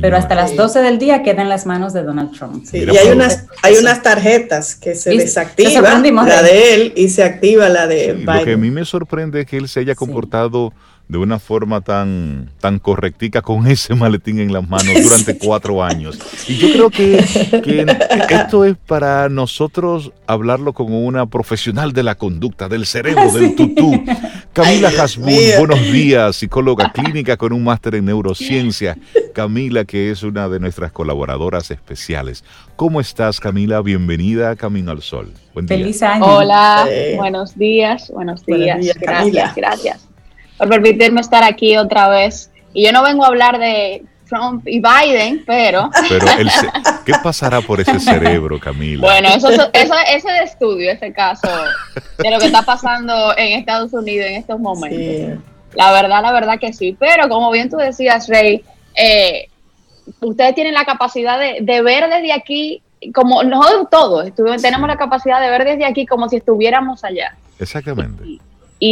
Pero 0.00 0.16
hasta 0.16 0.36
las 0.36 0.54
12 0.54 0.80
del 0.82 0.98
día 1.00 1.24
queda 1.24 1.42
en 1.42 1.48
las 1.48 1.66
manos 1.66 1.92
de 1.92 2.04
Donald 2.04 2.30
Trump. 2.30 2.64
y 2.72 2.96
hay 2.96 3.08
unas, 3.08 3.46
hay 3.62 3.74
unas 3.74 4.00
tarjetas 4.00 4.76
que 4.76 4.94
se 4.94 5.10
desactiva, 5.10 5.98
la 6.00 6.42
de 6.42 6.74
él 6.74 6.92
y 6.94 7.08
se 7.08 7.24
activa 7.24 7.68
la 7.68 7.88
de 7.88 8.12
Biden. 8.12 8.26
Lo 8.26 8.44
que 8.44 8.52
a 8.52 8.56
mí 8.56 8.70
me 8.70 8.84
sorprende 8.84 9.40
es 9.40 9.46
que 9.46 9.56
él 9.56 9.68
se 9.68 9.80
haya 9.80 9.96
comportado 9.96 10.72
de 11.12 11.18
una 11.18 11.38
forma 11.38 11.82
tan, 11.82 12.48
tan 12.58 12.78
correctica 12.78 13.42
con 13.42 13.66
ese 13.70 13.94
maletín 13.94 14.40
en 14.40 14.50
las 14.50 14.66
manos 14.66 14.94
durante 15.02 15.36
cuatro 15.36 15.84
años. 15.84 16.18
Y 16.48 16.56
yo 16.56 16.72
creo 16.72 16.90
que, 16.90 17.18
esto 18.30 18.64
es 18.64 18.76
para 18.78 19.28
nosotros 19.28 20.10
hablarlo 20.26 20.72
como 20.72 21.04
una 21.04 21.26
profesional 21.26 21.92
de 21.92 22.02
la 22.02 22.14
conducta, 22.14 22.66
del 22.68 22.86
cerebro, 22.86 23.30
del 23.30 23.54
tutú. 23.54 24.02
Camila 24.54 24.88
Hasbun, 24.88 25.34
buenos 25.58 25.82
días, 25.92 26.36
psicóloga 26.36 26.90
clínica 26.92 27.36
con 27.36 27.52
un 27.52 27.62
máster 27.62 27.94
en 27.96 28.06
neurociencia. 28.06 28.96
Camila, 29.34 29.84
que 29.84 30.10
es 30.10 30.22
una 30.22 30.48
de 30.48 30.60
nuestras 30.60 30.92
colaboradoras 30.92 31.70
especiales. 31.70 32.42
¿Cómo 32.76 33.02
estás, 33.02 33.38
Camila? 33.38 33.82
Bienvenida 33.82 34.50
a 34.50 34.56
Camino 34.56 34.90
al 34.90 35.02
Sol. 35.02 35.30
Buen 35.52 35.68
Feliz 35.68 36.02
año. 36.02 36.24
Hola, 36.24 36.88
buenos 37.16 37.56
días, 37.58 38.10
buenos 38.10 38.46
días. 38.46 38.78
gracias, 38.98 39.54
gracias 39.54 40.11
por 40.62 40.68
permitirme 40.68 41.20
estar 41.20 41.42
aquí 41.42 41.76
otra 41.76 42.08
vez. 42.08 42.48
Y 42.72 42.84
yo 42.84 42.92
no 42.92 43.02
vengo 43.02 43.24
a 43.24 43.26
hablar 43.26 43.58
de 43.58 44.04
Trump 44.28 44.66
y 44.68 44.80
Biden, 44.80 45.42
pero... 45.44 45.90
Pero 46.08 46.24
¿qué 47.04 47.14
pasará 47.20 47.60
por 47.60 47.80
ese 47.80 47.98
cerebro, 47.98 48.60
Camila? 48.60 49.02
Bueno, 49.02 49.28
eso, 49.30 49.48
eso, 49.50 49.94
ese 50.08 50.30
de 50.30 50.42
estudio, 50.44 50.92
ese 50.92 51.12
caso, 51.12 51.48
de 52.18 52.30
lo 52.30 52.38
que 52.38 52.46
está 52.46 52.62
pasando 52.62 53.36
en 53.36 53.58
Estados 53.58 53.92
Unidos 53.92 54.28
en 54.28 54.36
estos 54.36 54.60
momentos. 54.60 55.42
La 55.74 55.90
verdad, 55.90 56.22
la 56.22 56.32
verdad 56.32 56.60
que 56.60 56.72
sí. 56.72 56.96
Pero 56.96 57.28
como 57.28 57.50
bien 57.50 57.68
tú 57.68 57.76
decías, 57.76 58.28
Rey, 58.28 58.62
eh, 58.94 59.48
ustedes 60.20 60.54
tienen 60.54 60.74
la 60.74 60.84
capacidad 60.84 61.40
de, 61.40 61.58
de, 61.60 61.82
ver 61.82 62.08
desde 62.08 62.32
aquí, 62.32 62.82
como 63.12 63.42
nosotros 63.42 63.88
todos 63.90 64.32
tenemos 64.62 64.86
la 64.86 64.96
capacidad 64.96 65.40
de 65.40 65.50
ver 65.50 65.64
desde 65.64 65.86
aquí 65.86 66.06
como 66.06 66.28
si 66.28 66.36
estuviéramos 66.36 67.02
allá. 67.02 67.36
Exactamente. 67.58 68.24
Y 68.24 68.40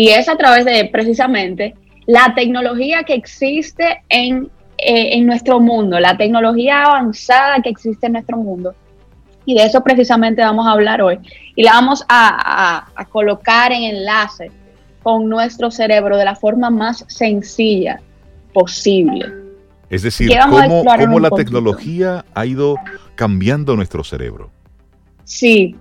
es 0.09 0.29
a 0.29 0.37
través 0.37 0.65
de 0.65 0.89
precisamente 0.93 1.75
la 2.07 2.33
tecnología 2.35 3.03
que 3.03 3.15
existe 3.15 4.03
en, 4.09 4.49
eh, 4.79 5.17
en 5.17 5.27
nuestro 5.27 5.59
mundo, 5.59 5.99
la 5.99 6.17
tecnología 6.17 6.85
avanzada 6.85 7.61
que 7.63 7.71
existe 7.71 8.07
en 8.07 8.13
nuestro 8.13 8.37
mundo, 8.37 8.75
Y 9.47 9.55
de 9.55 9.65
eso 9.65 9.83
precisamente 9.83 10.43
vamos 10.43 10.67
a 10.67 10.73
hablar 10.73 11.03
hoy. 11.03 11.19
Y 11.57 11.65
la 11.65 11.73
vamos 11.73 12.05
a, 12.09 12.87
colocar 13.11 13.73
en 13.73 13.83
enlace 13.83 14.53
con 15.03 15.29
nuestro 15.29 15.71
cerebro 15.71 16.17
de 16.17 16.25
la 16.25 16.37
forma 16.37 16.71
más 16.71 17.05
sencilla 17.09 18.01
posible. 18.53 19.27
Es 19.89 20.03
decir, 20.03 20.31
cómo, 20.49 20.85
cómo 20.85 21.19
la 21.19 21.31
tecnología 21.31 22.25
ha 22.35 22.47
ido 22.47 22.77
cambiando 23.17 23.75
nuestro 23.75 24.05
cerebro. 24.05 24.51
Sí, 25.25 25.75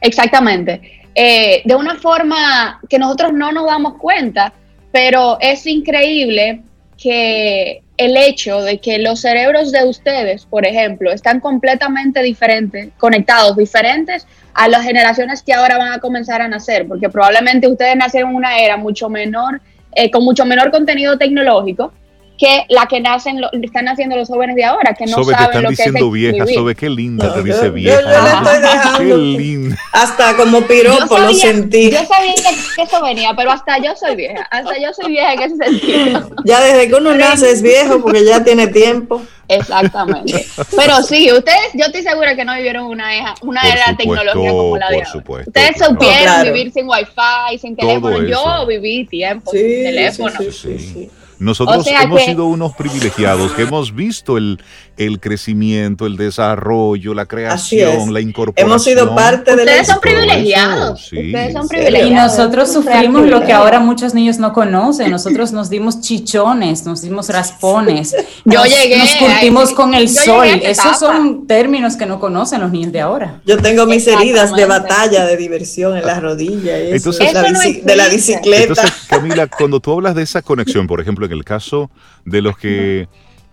exactamente. 0.00 0.99
Eh, 1.14 1.62
de 1.64 1.74
una 1.74 1.96
forma 1.96 2.80
que 2.88 2.98
nosotros 2.98 3.32
no 3.32 3.52
nos 3.52 3.66
damos 3.66 3.94
cuenta, 3.98 4.52
pero 4.92 5.38
es 5.40 5.66
increíble 5.66 6.62
que 6.96 7.82
el 7.96 8.16
hecho 8.16 8.62
de 8.62 8.78
que 8.78 8.98
los 8.98 9.20
cerebros 9.20 9.72
de 9.72 9.84
ustedes, 9.84 10.46
por 10.46 10.66
ejemplo, 10.66 11.10
están 11.10 11.40
completamente 11.40 12.22
diferentes, 12.22 12.90
conectados, 12.98 13.56
diferentes 13.56 14.26
a 14.54 14.68
las 14.68 14.84
generaciones 14.84 15.42
que 15.42 15.52
ahora 15.52 15.78
van 15.78 15.92
a 15.92 15.98
comenzar 15.98 16.40
a 16.40 16.48
nacer, 16.48 16.86
porque 16.86 17.08
probablemente 17.08 17.68
ustedes 17.68 17.96
nacieron 17.96 18.30
en 18.30 18.36
una 18.36 18.58
era 18.58 18.76
mucho 18.76 19.08
menor, 19.08 19.60
eh, 19.94 20.10
con 20.10 20.24
mucho 20.24 20.44
menor 20.44 20.70
contenido 20.70 21.18
tecnológico, 21.18 21.92
que 22.40 22.64
la 22.70 22.86
que 22.86 23.00
nacen, 23.00 23.38
lo, 23.38 23.50
están 23.60 23.86
haciendo 23.86 24.16
los 24.16 24.26
jóvenes 24.28 24.56
de 24.56 24.64
ahora, 24.64 24.94
que 24.94 25.04
no 25.04 25.18
Sobe, 25.18 25.34
saben 25.34 25.36
te 25.36 25.44
están 25.44 25.62
lo 25.62 25.68
diciendo 25.70 25.98
que 25.98 26.06
es 26.06 26.12
vieja, 26.32 26.46
Sobe, 26.54 26.74
qué 26.74 26.88
linda 26.88 27.34
te 27.34 27.42
dice 27.42 27.68
vieja. 27.68 28.00
Yo, 28.00 28.06
yo 28.08 28.08
le 28.22 28.30
estoy 28.30 28.60
dejando. 28.62 28.98
Qué 28.98 29.16
linda. 29.16 29.76
Hasta 29.92 30.36
como 30.36 30.62
piropo 30.62 31.18
lo 31.18 31.34
sentí. 31.34 31.90
Yo 31.90 31.98
sabía 32.06 32.32
que 32.74 32.82
eso 32.82 33.02
venía, 33.02 33.34
pero 33.36 33.50
hasta 33.52 33.76
yo 33.78 33.94
soy 33.94 34.16
vieja, 34.16 34.42
hasta 34.50 34.72
yo 34.80 34.88
soy 34.94 35.10
vieja 35.12 35.34
en 35.34 35.40
ese 35.42 35.56
sentido. 35.56 36.30
Ya 36.46 36.60
desde 36.62 36.88
que 36.88 36.94
uno 36.94 37.14
nace 37.14 37.50
es 37.50 37.60
viejo 37.60 38.00
porque 38.00 38.24
ya 38.24 38.42
tiene 38.42 38.68
tiempo. 38.68 39.20
Exactamente. 39.46 40.46
Pero 40.76 41.02
sí, 41.02 41.30
ustedes, 41.32 41.72
yo 41.74 41.86
estoy 41.86 42.02
segura 42.02 42.34
que 42.36 42.44
no 42.44 42.54
vivieron 42.54 42.86
una 42.86 43.14
era, 43.14 43.34
una 43.42 43.60
era 43.62 43.88
de 43.90 43.96
tecnología 43.96 44.50
como 44.50 44.76
la 44.78 44.86
de 44.88 44.94
por 44.94 45.04
ahora. 45.04 45.12
supuesto, 45.12 45.50
Ustedes 45.50 45.76
claro. 45.76 45.92
supieron 45.92 46.22
Claro. 46.22 46.52
vivir 46.52 46.72
sin 46.72 46.88
wifi, 46.88 47.58
sin 47.60 47.76
teléfono. 47.76 48.22
Yo 48.22 48.66
viví 48.66 49.04
tiempo 49.06 49.50
Sí, 49.50 49.58
sin 49.58 49.66
sí, 49.68 49.82
teléfono. 49.82 50.34
sí, 50.38 50.52
sí, 50.52 50.78
sí. 50.78 51.10
Nosotros 51.40 51.78
O 51.78 51.82
sea 51.82 52.02
hemos 52.02 52.20
que- 52.20 52.26
sido 52.26 52.44
unos 52.46 52.74
privilegiados 52.74 53.52
que 53.52 53.62
hemos 53.62 53.94
visto 53.94 54.36
el, 54.36 54.60
el 55.00 55.18
crecimiento, 55.18 56.04
el 56.04 56.18
desarrollo, 56.18 57.14
la 57.14 57.24
creación, 57.24 58.12
la 58.12 58.20
incorporación. 58.20 58.68
Hemos 58.68 58.84
sido 58.84 59.14
parte 59.14 59.56
de 59.56 59.64
la 59.64 59.72
Ustedes 59.72 59.86
son 59.86 60.00
privilegiados. 60.00 61.06
sí. 61.08 61.26
Ustedes 61.26 61.52
son 61.54 61.68
privilegiados. 61.68 62.10
Y 62.10 62.14
nosotros 62.14 62.70
sufrimos 62.70 63.22
lo 63.22 63.28
que 63.28 63.28
privilegio. 63.28 63.56
ahora 63.56 63.80
muchos 63.80 64.12
niños 64.12 64.38
no 64.38 64.52
conocen. 64.52 65.10
Nosotros 65.10 65.52
nos 65.52 65.70
dimos 65.70 66.02
chichones, 66.02 66.84
nos 66.84 67.00
dimos 67.00 67.30
raspones. 67.30 68.14
Yo 68.44 68.60
nos, 68.60 68.68
llegué 68.68 68.98
Nos 68.98 69.14
curtimos 69.14 69.70
con 69.72 69.94
el 69.94 70.06
sol. 70.06 70.46
Esos 70.62 70.98
son 70.98 71.46
términos 71.46 71.96
que 71.96 72.04
no 72.04 72.20
conocen 72.20 72.60
los 72.60 72.70
niños 72.70 72.92
de 72.92 73.00
ahora. 73.00 73.40
Yo 73.46 73.56
tengo 73.56 73.86
mis 73.86 74.06
heridas 74.06 74.54
de 74.54 74.66
batalla, 74.66 75.24
de 75.24 75.38
diversión 75.38 75.96
en 75.96 76.04
las 76.04 76.20
rodillas. 76.20 76.78
y 76.78 76.92
Eso, 76.92 77.10
Entonces- 77.10 77.26
es 77.26 77.32
la 77.32 77.40
Eso 77.40 77.52
no 77.52 77.86
de 77.86 77.96
la 77.96 78.08
bicicleta. 78.08 78.62
Entonces, 78.64 78.92
Camila, 79.08 79.46
cuando 79.46 79.80
tú 79.80 79.92
hablas 79.92 80.14
de 80.14 80.24
esa 80.24 80.42
conexión, 80.42 80.86
por 80.86 81.00
ejemplo, 81.00 81.24
en 81.24 81.32
el 81.32 81.44
caso 81.44 81.90
de 82.26 82.42
los 82.42 82.58
que 82.58 83.08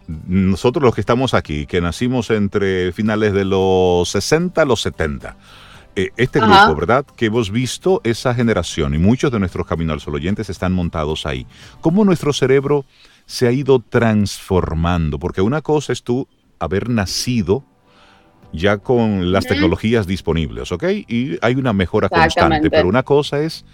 nosotros 0.08 0.84
los 0.84 0.96
que 0.96 1.02
estamos 1.02 1.34
aquí, 1.34 1.66
que 1.66 1.82
nacimos 1.82 2.30
entre 2.30 2.92
finales 2.94 3.34
de 3.34 3.46
los 3.46 4.10
60 4.10 4.62
a 4.62 4.66
los 4.66 4.82
70, 4.82 5.36
eh, 5.96 6.12
este 6.16 6.40
Ajá. 6.40 6.66
grupo, 6.66 6.80
¿verdad? 6.80 7.06
Que 7.16 7.26
hemos 7.26 7.52
visto 7.52 8.02
esa 8.04 8.34
generación 8.34 8.94
y 8.94 8.98
muchos 8.98 9.32
de 9.32 9.40
nuestros 9.40 9.68
Camino 9.68 9.94
al 9.94 10.00
Sol 10.00 10.16
oyentes 10.16 10.50
están 10.50 10.74
montados 10.74 11.26
ahí. 11.26 11.46
¿Cómo 11.82 12.06
nuestro 12.06 12.34
cerebro 12.34 12.86
se 13.26 13.48
ha 13.48 13.52
ido 13.52 13.80
transformando? 13.80 15.20
Porque 15.20 15.42
una 15.42 15.62
cosa 15.62 15.94
es 15.94 16.04
tú 16.04 16.28
haber 16.60 16.90
nacido 16.90 17.64
ya 18.54 18.78
con 18.78 19.32
las 19.32 19.46
tecnologías 19.46 20.08
disponibles, 20.08 20.72
¿ok? 20.72 20.84
Y 21.08 21.38
hay 21.42 21.56
una 21.56 21.74
mejora 21.74 22.10
constante, 22.10 22.70
pero 22.70 22.88
una 22.88 23.04
cosa 23.04 23.42
es 23.42 23.66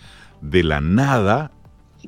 de 0.42 0.64
la 0.64 0.82
nada 0.82 1.52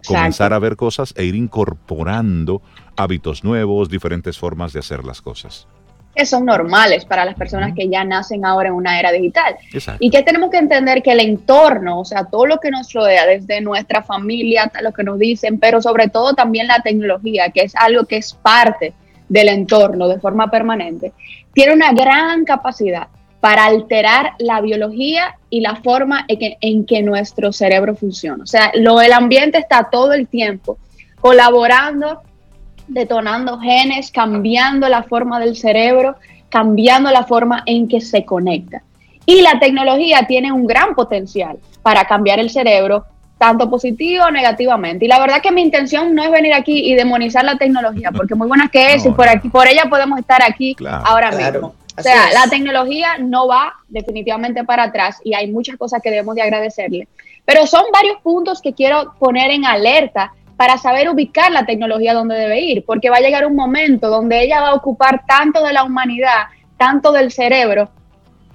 comenzar 0.05 0.53
a 0.53 0.59
ver 0.59 0.75
cosas 0.75 1.13
e 1.17 1.25
ir 1.25 1.35
incorporando 1.35 2.61
hábitos 2.95 3.43
nuevos, 3.43 3.89
diferentes 3.89 4.37
formas 4.37 4.73
de 4.73 4.79
hacer 4.79 5.03
las 5.03 5.21
cosas. 5.21 5.67
que 6.15 6.25
son 6.25 6.45
normales 6.45 7.03
para 7.03 7.25
las 7.25 7.35
personas 7.35 7.73
que 7.75 7.89
ya 7.89 8.05
nacen 8.05 8.45
ahora 8.45 8.69
en 8.69 8.75
una 8.75 8.97
era 8.97 9.11
digital. 9.11 9.57
Exacto. 9.73 9.97
Y 10.01 10.09
que 10.09 10.23
tenemos 10.23 10.49
que 10.49 10.57
entender 10.57 11.03
que 11.03 11.11
el 11.11 11.19
entorno, 11.19 11.99
o 11.99 12.05
sea, 12.05 12.23
todo 12.23 12.45
lo 12.45 12.57
que 12.59 12.71
nos 12.71 12.93
rodea, 12.93 13.25
desde 13.25 13.59
nuestra 13.59 14.01
familia 14.01 14.63
hasta 14.63 14.81
lo 14.81 14.93
que 14.93 15.03
nos 15.03 15.19
dicen, 15.19 15.59
pero 15.59 15.81
sobre 15.81 16.07
todo 16.07 16.33
también 16.33 16.67
la 16.67 16.79
tecnología, 16.79 17.49
que 17.49 17.63
es 17.63 17.75
algo 17.75 18.05
que 18.05 18.15
es 18.15 18.33
parte 18.33 18.93
del 19.27 19.49
entorno 19.49 20.07
de 20.07 20.17
forma 20.19 20.49
permanente, 20.49 21.11
tiene 21.53 21.73
una 21.73 21.91
gran 21.91 22.45
capacidad 22.45 23.07
para 23.39 23.65
alterar 23.65 24.33
la 24.39 24.61
biología 24.61 25.37
y 25.49 25.61
la 25.61 25.75
forma 25.75 26.25
en 26.27 26.39
que, 26.39 26.57
en 26.61 26.85
que 26.85 27.01
nuestro 27.03 27.51
cerebro 27.53 27.95
funciona. 27.95 28.43
O 28.43 28.47
sea, 28.47 28.71
lo, 28.75 29.01
el 29.01 29.13
ambiente 29.13 29.57
está 29.57 29.89
todo 29.91 30.13
el 30.13 30.27
tiempo 30.27 30.77
colaborando 31.19 32.21
detonando 32.87 33.59
genes, 33.59 34.11
cambiando 34.11 34.87
la 34.89 35.03
forma 35.03 35.39
del 35.39 35.55
cerebro, 35.55 36.15
cambiando 36.49 37.11
la 37.11 37.23
forma 37.23 37.63
en 37.65 37.87
que 37.87 38.01
se 38.01 38.25
conecta. 38.25 38.83
Y 39.25 39.41
la 39.41 39.59
tecnología 39.59 40.25
tiene 40.27 40.51
un 40.51 40.67
gran 40.67 40.93
potencial 40.93 41.57
para 41.81 42.05
cambiar 42.05 42.39
el 42.39 42.49
cerebro, 42.49 43.05
tanto 43.39 43.69
positivo 43.69 44.25
o 44.25 44.31
negativamente. 44.31 45.05
Y 45.05 45.07
la 45.07 45.19
verdad 45.19 45.41
que 45.41 45.51
mi 45.51 45.61
intención 45.61 46.13
no 46.13 46.23
es 46.23 46.31
venir 46.31 46.53
aquí 46.53 46.91
y 46.91 46.93
demonizar 46.93 47.43
la 47.43 47.57
tecnología, 47.57 48.11
porque 48.11 48.35
muy 48.35 48.47
buena 48.47 48.69
que 48.69 48.93
es 48.93 49.03
No, 49.05 49.11
y 49.11 49.13
por 49.15 49.27
aquí, 49.27 49.49
por 49.49 49.67
ella 49.67 49.85
podemos 49.89 50.19
estar 50.19 50.41
aquí 50.43 50.75
Claro. 50.75 51.03
ahora 51.05 51.31
Claro, 51.31 51.53
mismo. 51.53 51.75
O 51.97 51.99
así 51.99 52.09
sea, 52.09 52.27
es. 52.27 52.33
la 52.33 52.49
tecnología 52.49 53.17
no 53.19 53.47
va 53.47 53.73
definitivamente 53.87 54.63
para 54.63 54.83
atrás 54.83 55.19
y 55.23 55.33
hay 55.33 55.51
muchas 55.51 55.77
cosas 55.77 56.01
que 56.01 56.09
debemos 56.09 56.35
de 56.35 56.41
agradecerle. 56.41 57.07
Pero 57.45 57.67
son 57.67 57.83
varios 57.93 58.17
puntos 58.21 58.61
que 58.61 58.73
quiero 58.73 59.13
poner 59.19 59.51
en 59.51 59.65
alerta 59.65 60.33
para 60.57 60.77
saber 60.77 61.09
ubicar 61.09 61.51
la 61.51 61.65
tecnología 61.65 62.13
donde 62.13 62.35
debe 62.35 62.61
ir, 62.61 62.85
porque 62.85 63.09
va 63.09 63.17
a 63.17 63.21
llegar 63.21 63.45
un 63.45 63.55
momento 63.55 64.09
donde 64.09 64.41
ella 64.41 64.61
va 64.61 64.69
a 64.69 64.75
ocupar 64.75 65.25
tanto 65.25 65.63
de 65.63 65.73
la 65.73 65.83
humanidad, 65.83 66.45
tanto 66.77 67.11
del 67.11 67.31
cerebro, 67.31 67.89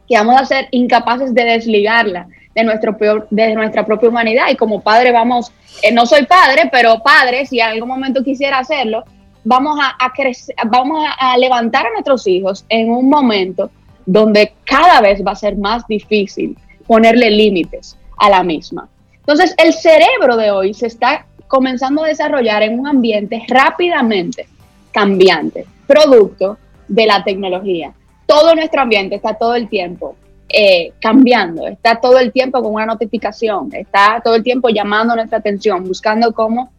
que 0.09 0.17
vamos 0.17 0.41
a 0.41 0.45
ser 0.45 0.69
incapaces 0.71 1.35
de 1.35 1.45
desligarla 1.45 2.27
de, 2.55 2.65
nuestro 2.65 2.97
peor, 2.97 3.27
de 3.31 3.55
nuestra 3.55 3.85
propia 3.85 4.09
humanidad. 4.09 4.47
Y 4.51 4.57
como 4.57 4.81
padre 4.81 5.13
vamos, 5.13 5.53
eh, 5.83 5.93
no 5.93 6.07
soy 6.07 6.25
padre, 6.27 6.69
pero 6.73 7.01
padre, 7.03 7.47
si 7.47 7.61
en 7.61 7.69
algún 7.69 7.89
momento 7.89 8.25
quisiera 8.25 8.59
hacerlo, 8.59 9.05
vamos 9.45 9.79
a, 9.81 10.13
crecer, 10.13 10.55
vamos 10.67 11.05
a 11.19 11.37
levantar 11.39 11.87
a 11.87 11.91
nuestros 11.91 12.27
hijos 12.27 12.65
en 12.69 12.91
un 12.91 13.09
momento 13.09 13.71
donde 14.07 14.55
cada 14.65 15.01
vez 15.01 15.25
va 15.25 15.33
a 15.33 15.37
ser 15.37 15.57
más 15.57 15.87
difícil 15.87 16.57
ponerle 16.87 17.31
límites 17.31 17.97
a 18.19 18.31
la 18.31 18.43
misma. 18.43 18.89
Entonces, 19.19 19.55
el 19.59 19.73
cerebro 19.73 20.37
de 20.37 20.51
hoy 20.51 20.75
se 20.75 20.87
está 20.87 21.27
comenzando 21.47 22.05
a 22.05 22.09
desarrollar 22.09 22.63
en 22.63 22.79
un 22.79 22.87
ambiente 22.87 23.43
rápidamente 23.49 24.49
cambiante, 24.93 25.67
producto 25.87 26.59
de 26.89 27.07
la 27.07 27.23
tecnología. 27.23 27.93
Todo 28.27 28.55
nuestro 28.55 28.83
ambiente 28.83 29.17
está 29.17 29.35
todo 29.35 29.55
el 29.55 29.69
tiempo 29.69 30.17
eh, 30.49 30.93
cambiando, 31.01 31.69
está 31.69 32.01
todo 32.01 32.19
el 32.19 32.33
tiempo 32.33 32.61
con 32.63 32.75
una 32.75 32.87
notificación, 32.87 33.69
está 33.73 34.21
todo 34.23 34.35
el 34.35 34.43
tiempo 34.43 34.69
llamando 34.69 35.15
nuestra 35.15 35.39
atención, 35.39 35.85
buscando 35.85 36.33
cómo 36.33 36.73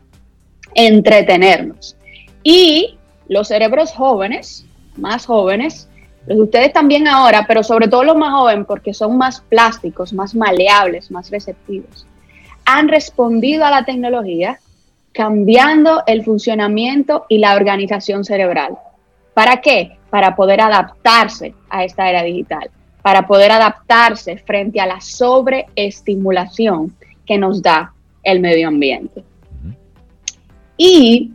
entretenernos. 0.73 1.95
Y 2.43 2.97
los 3.27 3.47
cerebros 3.47 3.93
jóvenes, 3.93 4.65
más 4.97 5.25
jóvenes, 5.25 5.87
los 6.27 6.37
de 6.37 6.43
ustedes 6.43 6.73
también 6.73 7.07
ahora, 7.07 7.45
pero 7.47 7.63
sobre 7.63 7.87
todo 7.87 8.03
los 8.03 8.15
más 8.15 8.33
jóvenes 8.33 8.65
porque 8.67 8.93
son 8.93 9.17
más 9.17 9.41
plásticos, 9.41 10.13
más 10.13 10.35
maleables, 10.35 11.09
más 11.11 11.31
receptivos, 11.31 12.05
han 12.65 12.87
respondido 12.87 13.65
a 13.65 13.71
la 13.71 13.85
tecnología 13.85 14.59
cambiando 15.13 16.03
el 16.07 16.23
funcionamiento 16.23 17.25
y 17.27 17.39
la 17.39 17.55
organización 17.55 18.23
cerebral. 18.23 18.77
¿Para 19.33 19.61
qué? 19.61 19.97
Para 20.09 20.35
poder 20.35 20.61
adaptarse 20.61 21.53
a 21.69 21.83
esta 21.83 22.09
era 22.09 22.23
digital, 22.23 22.69
para 23.01 23.27
poder 23.27 23.51
adaptarse 23.51 24.37
frente 24.37 24.79
a 24.79 24.85
la 24.85 25.01
sobreestimulación 25.01 26.95
que 27.25 27.37
nos 27.37 27.61
da 27.61 27.93
el 28.23 28.39
medio 28.39 28.67
ambiente. 28.67 29.23
Y 30.77 31.31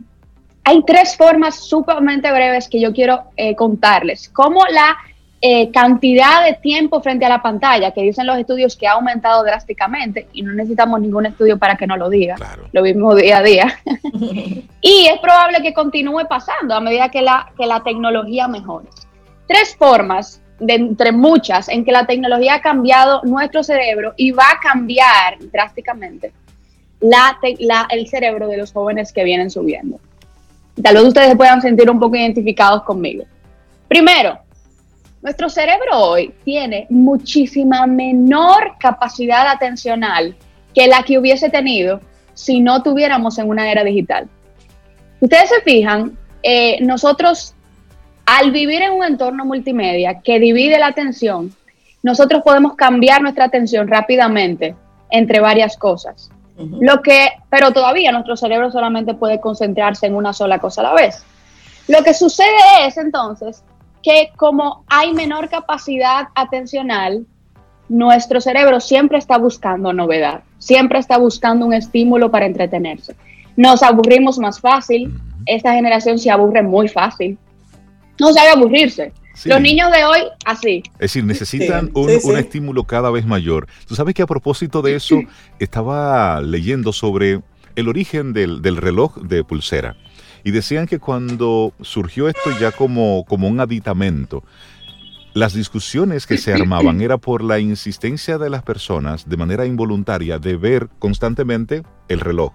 hay 0.69 0.83
tres 0.85 1.15
formas 1.15 1.55
sumamente 1.69 2.29
breves 2.29 2.67
que 2.67 2.81
yo 2.81 2.91
quiero 2.91 3.23
eh, 3.37 3.55
contarles. 3.55 4.27
Cómo 4.29 4.65
la 4.65 4.97
eh, 5.39 5.71
cantidad 5.71 6.43
de 6.43 6.55
tiempo 6.55 6.99
frente 7.01 7.23
a 7.25 7.29
la 7.29 7.41
pantalla, 7.41 7.91
que 7.91 8.01
dicen 8.01 8.27
los 8.27 8.37
estudios 8.37 8.75
que 8.75 8.85
ha 8.87 8.93
aumentado 8.93 9.43
drásticamente, 9.45 10.27
y 10.33 10.41
no 10.41 10.51
necesitamos 10.51 10.99
ningún 10.99 11.25
estudio 11.27 11.57
para 11.57 11.77
que 11.77 11.87
nos 11.87 11.97
lo 11.97 12.09
diga, 12.09 12.35
Claro. 12.35 12.63
lo 12.73 12.81
vimos 12.83 13.15
día 13.15 13.37
a 13.37 13.43
día. 13.43 13.79
y 14.81 15.05
es 15.07 15.19
probable 15.21 15.61
que 15.61 15.73
continúe 15.73 16.27
pasando 16.27 16.75
a 16.75 16.81
medida 16.81 17.09
que 17.09 17.21
la, 17.21 17.49
que 17.57 17.65
la 17.65 17.81
tecnología 17.83 18.47
mejore. 18.49 18.87
Tres 19.47 19.75
formas, 19.77 20.41
de 20.59 20.73
entre 20.73 21.11
muchas, 21.13 21.69
en 21.69 21.85
que 21.85 21.91
la 21.93 22.05
tecnología 22.05 22.55
ha 22.55 22.61
cambiado 22.61 23.21
nuestro 23.23 23.63
cerebro 23.63 24.13
y 24.17 24.31
va 24.31 24.49
a 24.51 24.59
cambiar 24.59 25.37
drásticamente 25.53 26.33
la, 26.99 27.37
la- 27.59 27.87
el 27.91 28.07
cerebro 28.07 28.47
de 28.47 28.57
los 28.57 28.73
jóvenes 28.73 29.13
que 29.13 29.23
vienen 29.23 29.49
subiendo. 29.51 29.99
Tal 30.81 30.95
vez 30.95 31.03
ustedes 31.03 31.35
puedan 31.35 31.61
sentir 31.61 31.89
un 31.89 31.99
poco 31.99 32.15
identificados 32.15 32.83
conmigo. 32.83 33.25
Primero, 33.87 34.39
Nuestro 35.21 35.49
cerebro 35.49 35.97
hoy 35.99 36.33
tiene 36.45 36.85
muchísima 36.89 37.87
menor 37.87 38.75
capacidad 38.79 39.47
atencional 39.47 40.35
que 40.73 40.87
la 40.87 41.03
que 41.03 41.17
hubiese 41.17 41.49
tenido 41.49 41.99
si 42.33 42.59
no 42.59 42.83
tuviéramos 42.83 43.37
en 43.39 43.49
una 43.49 43.69
era 43.69 43.83
digital. 43.83 44.29
Ustedes 45.19 45.49
se 45.49 45.61
fijan, 45.61 46.17
eh, 46.43 46.79
nosotros 46.81 47.55
al 48.25 48.51
vivir 48.51 48.83
en 48.83 48.93
un 48.93 49.03
entorno 49.03 49.43
multimedia 49.43 50.21
que 50.21 50.39
divide 50.39 50.77
la 50.77 50.87
atención, 50.87 51.53
nosotros 52.03 52.43
podemos 52.43 52.75
cambiar 52.75 53.21
nuestra 53.21 53.45
atención 53.45 53.87
rápidamente 53.87 54.75
entre 55.09 55.39
varias 55.39 55.75
cosas. 55.75 56.29
Lo 56.57 57.01
que, 57.01 57.29
pero 57.49 57.71
todavía 57.71 58.11
nuestro 58.11 58.35
cerebro 58.35 58.71
solamente 58.71 59.13
puede 59.13 59.39
concentrarse 59.39 60.07
en 60.07 60.15
una 60.15 60.33
sola 60.33 60.59
cosa 60.59 60.81
a 60.81 60.85
la 60.85 60.93
vez. 60.93 61.23
Lo 61.87 62.03
que 62.03 62.13
sucede 62.13 62.87
es 62.87 62.97
entonces 62.97 63.63
que 64.01 64.31
como 64.35 64.83
hay 64.87 65.13
menor 65.13 65.49
capacidad 65.49 66.29
atencional, 66.33 67.25
nuestro 67.89 68.41
cerebro 68.41 68.79
siempre 68.79 69.17
está 69.17 69.37
buscando 69.37 69.93
novedad, 69.93 70.41
siempre 70.57 70.99
está 70.99 71.17
buscando 71.17 71.65
un 71.65 71.73
estímulo 71.73 72.31
para 72.31 72.45
entretenerse. 72.45 73.15
Nos 73.55 73.83
aburrimos 73.83 74.37
más 74.39 74.59
fácil, 74.59 75.13
esta 75.45 75.73
generación 75.73 76.19
se 76.19 76.29
aburre 76.29 76.63
muy 76.63 76.87
fácil, 76.87 77.37
no 78.19 78.33
sabe 78.33 78.49
aburrirse. 78.49 79.13
Los 79.45 79.61
niños 79.61 79.91
de 79.91 80.03
hoy, 80.03 80.19
así. 80.45 80.83
Es 80.93 80.99
decir, 80.99 81.23
necesitan 81.23 81.91
un, 81.93 82.09
estímulo 82.09 82.85
cada 82.85 83.11
vez 83.11 83.25
mayor. 83.25 83.67
Tú 83.87 83.95
sabes 83.95 84.13
que 84.13 84.21
a 84.21 84.27
propósito 84.27 84.81
de 84.81 84.95
eso, 84.95 85.21
estaba 85.59 86.41
leyendo 86.41 86.93
sobre 86.93 87.41
el 87.75 87.87
origen 87.87 88.33
del, 88.33 88.77
reloj 88.77 89.17
de 89.17 89.43
pulsera. 89.43 89.95
Y 90.43 90.51
decían 90.51 90.87
que 90.87 90.99
cuando 90.99 91.73
surgió 91.81 92.27
esto 92.27 92.51
ya 92.59 92.71
como, 92.71 93.25
como 93.27 93.47
un 93.47 93.59
aditamento, 93.59 94.43
las 95.33 95.53
discusiones 95.53 96.25
que 96.25 96.37
se 96.37 96.53
armaban 96.55 97.01
era 97.01 97.17
por 97.17 97.43
la 97.43 97.59
insistencia 97.59 98.37
de 98.37 98.49
las 98.49 98.63
personas 98.63 99.29
de 99.29 99.37
manera 99.37 99.65
involuntaria 99.65 100.39
de 100.39 100.55
ver 100.55 100.89
constantemente 100.99 101.83
el 102.07 102.19
reloj 102.21 102.53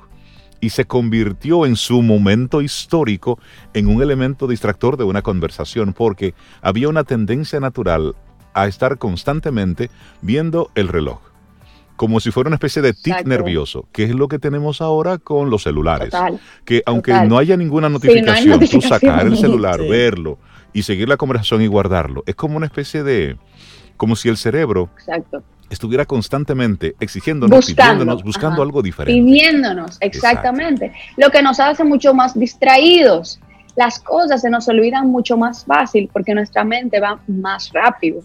y 0.63 0.71
se 0.71 0.87
convirtió 0.87 1.67
en 1.67 1.77
su 1.77 2.01
momento 2.03 2.63
histórico 2.63 3.39
en 3.75 3.89
un 3.89 4.01
elemento 4.01 4.47
distractor 4.47 4.97
de 4.97 5.05
una 5.05 5.21
conversación 5.21 5.93
porque 5.93 6.35
había 6.63 6.89
una 6.89 7.03
tendencia 7.05 7.59
natural 7.59 8.15
a 8.55 8.69
estar 8.69 8.97
constantemente 8.97 9.91
viendo 10.23 10.71
el 10.77 10.89
reloj 10.89 11.19
como 11.97 12.21
si 12.21 12.31
fuera 12.31 12.49
una 12.49 12.57
especie 12.57 12.83
de 12.83 12.95
tic 12.95 13.27
nervioso, 13.27 13.87
que 13.93 14.05
es 14.05 14.15
lo 14.15 14.27
que 14.27 14.41
tenemos 14.41 14.81
ahora 14.81 15.19
con 15.19 15.51
los 15.51 15.63
celulares. 15.63 16.13
que 16.65 16.83
aunque 16.85 17.13
no 17.13 17.39
haya 17.39 17.57
ninguna 17.57 17.89
notificación, 17.89 18.59
tú 18.59 18.81
sacar 18.81 19.27
el 19.27 19.37
celular, 19.37 19.79
verlo 19.81 20.39
y 20.73 20.83
seguir 20.83 21.09
la 21.09 21.17
conversación 21.17 21.63
y 21.63 21.69
guardarlo, 21.69 22.25
es 22.27 22.35
como 22.35 22.57
una 22.57 22.67
especie 22.67 23.05
de, 23.05 23.37
como 23.97 24.17
si 24.17 24.29
el 24.29 24.37
cerebro 24.37 24.91
Exacto 24.99 25.45
estuviera 25.71 26.05
constantemente 26.05 26.95
exigiéndonos, 27.01 27.57
buscando, 27.57 27.93
pidiéndonos, 27.93 28.23
buscando 28.23 28.63
algo 28.63 28.83
diferente. 28.83 29.21
Pidiéndonos, 29.21 29.97
exactamente. 30.01 30.93
Lo 31.17 31.31
que 31.31 31.43
nos 31.43 31.61
hace 31.61 31.85
mucho 31.85 32.15
más 32.15 32.39
distraídos. 32.39 33.41
Las 33.75 33.99
cosas 34.01 34.43
se 34.43 34.51
nos 34.51 34.69
olvidan 34.69 35.09
mucho 35.09 35.37
más 35.37 35.65
fácil 35.65 36.11
porque 36.13 36.35
nuestra 36.35 36.63
mente 36.63 37.01
va 37.01 37.19
más 37.27 37.71
rápido. 37.73 38.21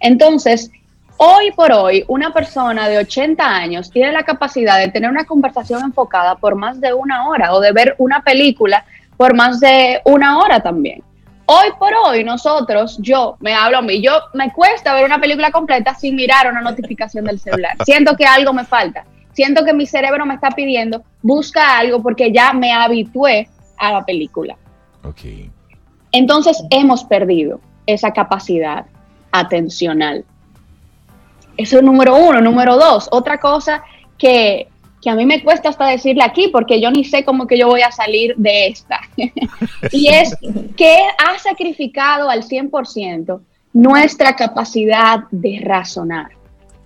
Entonces, 0.00 0.70
hoy 1.18 1.50
por 1.52 1.70
hoy, 1.72 2.04
una 2.08 2.32
persona 2.32 2.88
de 2.88 2.98
80 2.98 3.44
años 3.44 3.90
tiene 3.90 4.12
la 4.12 4.22
capacidad 4.22 4.78
de 4.78 4.88
tener 4.88 5.10
una 5.10 5.26
conversación 5.26 5.82
enfocada 5.82 6.36
por 6.36 6.54
más 6.54 6.80
de 6.80 6.94
una 6.94 7.28
hora 7.28 7.52
o 7.52 7.60
de 7.60 7.72
ver 7.72 7.94
una 7.98 8.22
película 8.22 8.86
por 9.16 9.34
más 9.34 9.60
de 9.60 10.00
una 10.04 10.38
hora 10.38 10.60
también. 10.60 11.02
Hoy 11.48 11.68
por 11.78 11.92
hoy, 11.94 12.24
nosotros, 12.24 12.98
yo, 13.00 13.36
me 13.38 13.54
hablo 13.54 13.78
a 13.78 13.82
mí, 13.82 14.02
yo 14.02 14.12
me 14.34 14.52
cuesta 14.52 14.94
ver 14.94 15.04
una 15.04 15.20
película 15.20 15.52
completa 15.52 15.94
sin 15.94 16.16
mirar 16.16 16.50
una 16.50 16.60
notificación 16.60 17.24
del 17.24 17.38
celular. 17.38 17.76
Siento 17.84 18.16
que 18.16 18.26
algo 18.26 18.52
me 18.52 18.64
falta. 18.64 19.04
Siento 19.32 19.64
que 19.64 19.72
mi 19.72 19.86
cerebro 19.86 20.26
me 20.26 20.34
está 20.34 20.50
pidiendo, 20.50 21.04
busca 21.22 21.78
algo 21.78 22.02
porque 22.02 22.32
ya 22.32 22.52
me 22.52 22.72
habitué 22.72 23.48
a 23.76 23.92
la 23.92 24.04
película. 24.04 24.56
Okay. 25.04 25.50
Entonces 26.10 26.64
hemos 26.70 27.04
perdido 27.04 27.60
esa 27.86 28.12
capacidad 28.12 28.86
atencional. 29.30 30.24
Eso 31.56 31.76
es 31.78 31.82
número 31.82 32.16
uno. 32.16 32.40
Número 32.40 32.76
dos, 32.76 33.08
otra 33.12 33.38
cosa 33.38 33.84
que, 34.18 34.68
que 35.02 35.10
a 35.10 35.14
mí 35.14 35.26
me 35.26 35.42
cuesta 35.42 35.68
hasta 35.68 35.86
decirle 35.86 36.24
aquí 36.24 36.48
porque 36.48 36.80
yo 36.80 36.90
ni 36.90 37.04
sé 37.04 37.24
cómo 37.24 37.46
que 37.46 37.58
yo 37.58 37.68
voy 37.68 37.82
a 37.82 37.92
salir 37.92 38.34
de 38.36 38.68
esta. 38.68 39.00
y 39.92 40.08
es 40.08 40.36
que 40.76 40.96
ha 41.18 41.38
sacrificado 41.38 42.28
al 42.28 42.42
100% 42.42 43.40
nuestra 43.72 44.34
capacidad 44.34 45.20
de 45.30 45.60
razonar. 45.62 46.30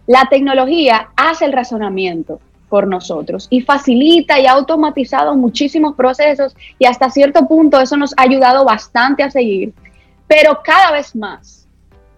La 0.06 0.26
tecnología 0.28 1.10
hace 1.16 1.44
el 1.44 1.52
razonamiento 1.52 2.40
por 2.68 2.86
nosotros 2.86 3.46
y 3.50 3.60
facilita 3.60 4.40
y 4.40 4.46
ha 4.46 4.52
automatizado 4.52 5.36
muchísimos 5.36 5.94
procesos 5.94 6.56
y 6.78 6.86
hasta 6.86 7.10
cierto 7.10 7.46
punto 7.46 7.80
eso 7.80 7.96
nos 7.96 8.12
ha 8.16 8.22
ayudado 8.22 8.64
bastante 8.64 9.22
a 9.22 9.30
seguir, 9.30 9.72
pero 10.26 10.60
cada 10.64 10.92
vez 10.92 11.14
más 11.14 11.68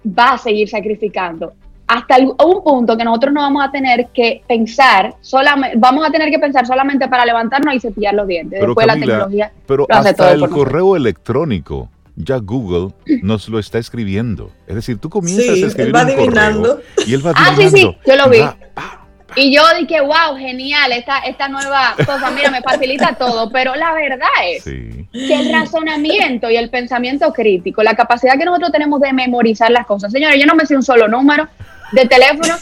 va 0.07 0.33
a 0.33 0.39
seguir 0.39 0.69
sacrificando 0.69 1.53
hasta 1.93 2.17
un 2.19 2.63
punto 2.65 2.97
que 2.97 3.05
nosotros 3.05 3.35
no 3.35 3.43
vamos 3.43 3.65
a 3.65 3.71
tener 3.71 4.09
que 4.15 4.43
pensar, 4.47 5.15
solamente, 5.21 5.77
vamos 5.79 6.07
a 6.07 6.11
tener 6.11 6.31
que 6.31 6.39
pensar 6.39 6.67
solamente 6.67 7.07
para 7.09 7.27
levantarnos 7.27 7.75
y 7.75 7.81
cepillar 7.81 8.15
los 8.15 8.27
dientes. 8.27 8.59
Pero 8.61 8.69
Después 8.69 8.87
la 8.87 8.95
tecnología 8.95 9.53
pero 9.67 9.87
hasta 9.91 10.33
el 10.33 10.49
correo 10.49 10.97
electrónico 10.97 11.89
ya 12.17 12.39
Google 12.39 12.95
nos 13.23 13.49
lo 13.49 13.59
está 13.59 13.79
escribiendo. 13.79 14.51
Es 14.67 14.75
decir, 14.75 14.99
tú 14.99 15.11
comienzas 15.11 15.63
a 15.63 15.67
escribir 15.67 15.89
él 15.89 15.95
va 15.95 16.01
adivinando. 16.01 16.81
y 17.07 17.15
él 17.15 17.25
va 17.25 17.31
adivinando. 17.31 17.63
Ah, 17.63 17.71
sí, 17.71 17.71
sí, 17.71 17.97
yo 18.07 18.17
lo 18.17 18.29
vi. 18.29 18.39
y 19.37 19.55
yo 19.55 19.63
dije, 19.79 20.01
wow, 20.01 20.37
genial, 20.39 20.93
esta, 20.93 21.19
esta 21.21 21.49
nueva 21.49 21.95
cosa, 21.97 22.31
mira, 22.31 22.51
me 22.51 22.63
facilita 22.63 23.15
todo, 23.15 23.51
pero 23.51 23.75
la 23.75 23.93
verdad 23.95 24.29
es 24.47 24.65
que 24.65 25.07
el 25.13 25.53
razonamiento 25.53 26.51
y 26.51 26.57
el 26.57 26.71
pensamiento 26.71 27.33
crítico, 27.33 27.83
la 27.83 27.95
capacidad 27.95 28.39
que 28.39 28.45
nosotros 28.45 28.73
tenemos 28.73 29.01
de 29.01 29.13
memorizar 29.13 29.71
las 29.71 29.87
cosas, 29.87 30.13
señores, 30.13 30.39
yo 30.39 30.47
no 30.47 30.55
me 30.55 30.67
sé 30.67 30.77
un 30.77 30.83
solo 30.83 31.09
número, 31.09 31.49
de 31.93 32.07
teléfono 32.07 32.55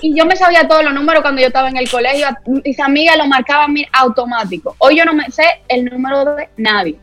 y 0.00 0.16
yo 0.16 0.26
me 0.26 0.36
sabía 0.36 0.68
todos 0.68 0.84
los 0.84 0.94
números 0.94 1.22
cuando 1.22 1.40
yo 1.40 1.48
estaba 1.48 1.68
en 1.68 1.76
el 1.76 1.90
colegio. 1.90 2.26
Mis 2.64 2.78
amigas 2.78 3.16
lo 3.16 3.26
marcaban 3.26 3.74
automático. 3.92 4.76
Hoy 4.78 4.98
yo 4.98 5.04
no 5.04 5.14
me 5.14 5.30
sé 5.30 5.44
el 5.68 5.86
número 5.86 6.36
de 6.36 6.48
nadie. 6.56 6.98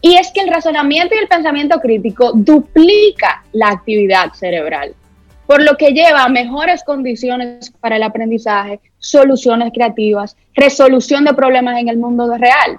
Y 0.00 0.16
es 0.16 0.30
que 0.32 0.40
el 0.40 0.48
razonamiento 0.48 1.14
y 1.14 1.18
el 1.18 1.28
pensamiento 1.28 1.80
crítico 1.80 2.32
duplica 2.32 3.42
la 3.52 3.68
actividad 3.68 4.32
cerebral, 4.32 4.94
por 5.46 5.62
lo 5.62 5.76
que 5.76 5.90
lleva 5.90 6.22
a 6.22 6.28
mejores 6.28 6.84
condiciones 6.84 7.72
para 7.80 7.96
el 7.96 8.04
aprendizaje, 8.04 8.80
soluciones 8.98 9.72
creativas, 9.74 10.36
resolución 10.54 11.24
de 11.24 11.34
problemas 11.34 11.80
en 11.80 11.88
el 11.88 11.98
mundo 11.98 12.32
real. 12.38 12.78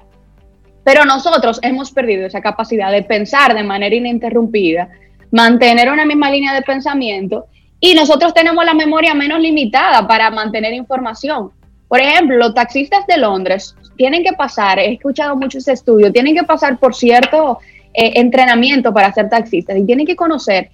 Pero 0.86 1.04
nosotros 1.04 1.60
hemos 1.62 1.92
perdido 1.92 2.26
esa 2.26 2.42
capacidad 2.42 2.90
de 2.92 3.04
pensar 3.04 3.54
de 3.54 3.64
manera 3.64 3.96
ininterrumpida, 3.96 4.90
mantener 5.30 5.92
una 5.92 6.06
misma 6.06 6.32
línea 6.32 6.54
de 6.54 6.62
pensamiento 6.62 7.48
y 7.80 7.94
nosotros 7.94 8.34
tenemos 8.34 8.64
la 8.66 8.74
memoria 8.74 9.14
menos 9.14 9.40
limitada 9.40 10.08
para 10.08 10.30
mantener 10.32 10.74
información. 10.74 11.52
Por 11.88 12.00
ejemplo, 12.00 12.38
los 12.38 12.54
taxistas 12.54 13.08
de 13.08 13.18
Londres 13.18 13.76
tienen 13.98 14.24
que 14.24 14.34
pasar, 14.34 14.80
he 14.80 14.94
escuchado 14.94 15.36
muchos 15.36 15.68
estudios, 15.68 16.14
tienen 16.14 16.36
que 16.36 16.44
pasar 16.44 16.78
por 16.78 16.94
cierto 16.94 17.60
eh, 17.94 18.14
entrenamiento 18.16 18.94
para 18.94 19.12
ser 19.14 19.30
taxistas 19.30 19.78
y 19.78 19.86
tienen 19.86 20.06
que 20.06 20.16
conocer 20.16 20.70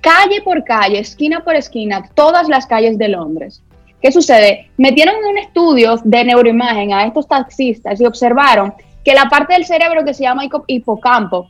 calle 0.00 0.42
por 0.42 0.64
calle, 0.64 0.98
esquina 0.98 1.40
por 1.44 1.54
esquina, 1.54 2.08
todas 2.14 2.48
las 2.48 2.66
calles 2.66 2.98
de 2.98 3.08
Londres. 3.08 3.62
¿Qué 4.00 4.12
sucede? 4.12 4.70
Metieron 4.76 5.16
un 5.28 5.38
estudio 5.38 5.96
de 6.04 6.24
neuroimagen 6.24 6.92
a 6.92 7.04
estos 7.04 7.26
taxistas 7.26 8.00
y 8.00 8.06
observaron 8.06 8.72
que 9.04 9.12
la 9.12 9.28
parte 9.28 9.54
del 9.54 9.64
cerebro 9.64 10.04
que 10.04 10.14
se 10.14 10.22
llama 10.22 10.44
hipocampo, 10.66 11.48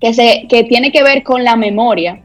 que, 0.00 0.12
se, 0.12 0.46
que 0.48 0.64
tiene 0.64 0.90
que 0.90 1.02
ver 1.02 1.22
con 1.22 1.44
la 1.44 1.56
memoria, 1.56 2.20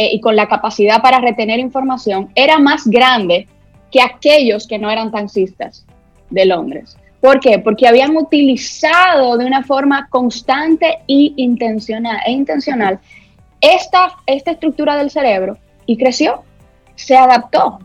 eh, 0.00 0.14
y 0.14 0.20
con 0.22 0.34
la 0.34 0.48
capacidad 0.48 1.02
para 1.02 1.20
retener 1.20 1.58
información 1.58 2.30
era 2.34 2.58
más 2.58 2.86
grande 2.86 3.46
que 3.90 4.00
aquellos 4.00 4.66
que 4.66 4.78
no 4.78 4.90
eran 4.90 5.10
taxistas 5.10 5.84
de 6.30 6.46
Londres. 6.46 6.96
¿Por 7.20 7.38
qué? 7.38 7.58
Porque 7.58 7.86
habían 7.86 8.16
utilizado 8.16 9.36
de 9.36 9.44
una 9.44 9.62
forma 9.62 10.08
constante 10.08 11.00
y 11.06 11.34
intencional, 11.36 12.16
e 12.24 12.32
intencional 12.32 12.98
esta, 13.60 14.16
esta 14.24 14.52
estructura 14.52 14.96
del 14.96 15.10
cerebro 15.10 15.58
y 15.84 15.98
creció, 15.98 16.44
se 16.94 17.14
adaptó. 17.14 17.80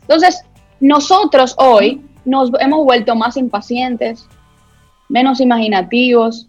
Entonces, 0.00 0.42
nosotros 0.80 1.54
hoy 1.58 2.00
nos 2.24 2.50
hemos 2.58 2.86
vuelto 2.86 3.14
más 3.16 3.36
impacientes, 3.36 4.26
menos 5.10 5.42
imaginativos, 5.42 6.48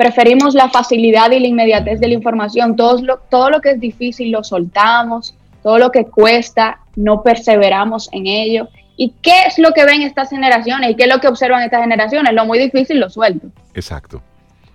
preferimos 0.00 0.54
la 0.54 0.70
facilidad 0.70 1.30
y 1.30 1.40
la 1.40 1.46
inmediatez 1.46 2.00
de 2.00 2.08
la 2.08 2.14
información. 2.14 2.74
Todo 2.74 3.02
lo, 3.02 3.18
todo 3.18 3.50
lo 3.50 3.60
que 3.60 3.72
es 3.72 3.80
difícil 3.80 4.30
lo 4.30 4.42
soltamos, 4.42 5.34
todo 5.62 5.76
lo 5.76 5.90
que 5.90 6.06
cuesta 6.06 6.80
no 6.96 7.22
perseveramos 7.22 8.08
en 8.12 8.26
ello. 8.26 8.68
¿Y 8.96 9.12
qué 9.20 9.42
es 9.46 9.58
lo 9.58 9.72
que 9.72 9.84
ven 9.84 10.00
estas 10.00 10.30
generaciones? 10.30 10.92
¿Y 10.92 10.94
qué 10.94 11.02
es 11.02 11.08
lo 11.10 11.20
que 11.20 11.28
observan 11.28 11.62
estas 11.62 11.82
generaciones? 11.82 12.32
Lo 12.32 12.46
muy 12.46 12.58
difícil 12.58 12.98
lo 12.98 13.10
suelto. 13.10 13.48
Exacto. 13.74 14.22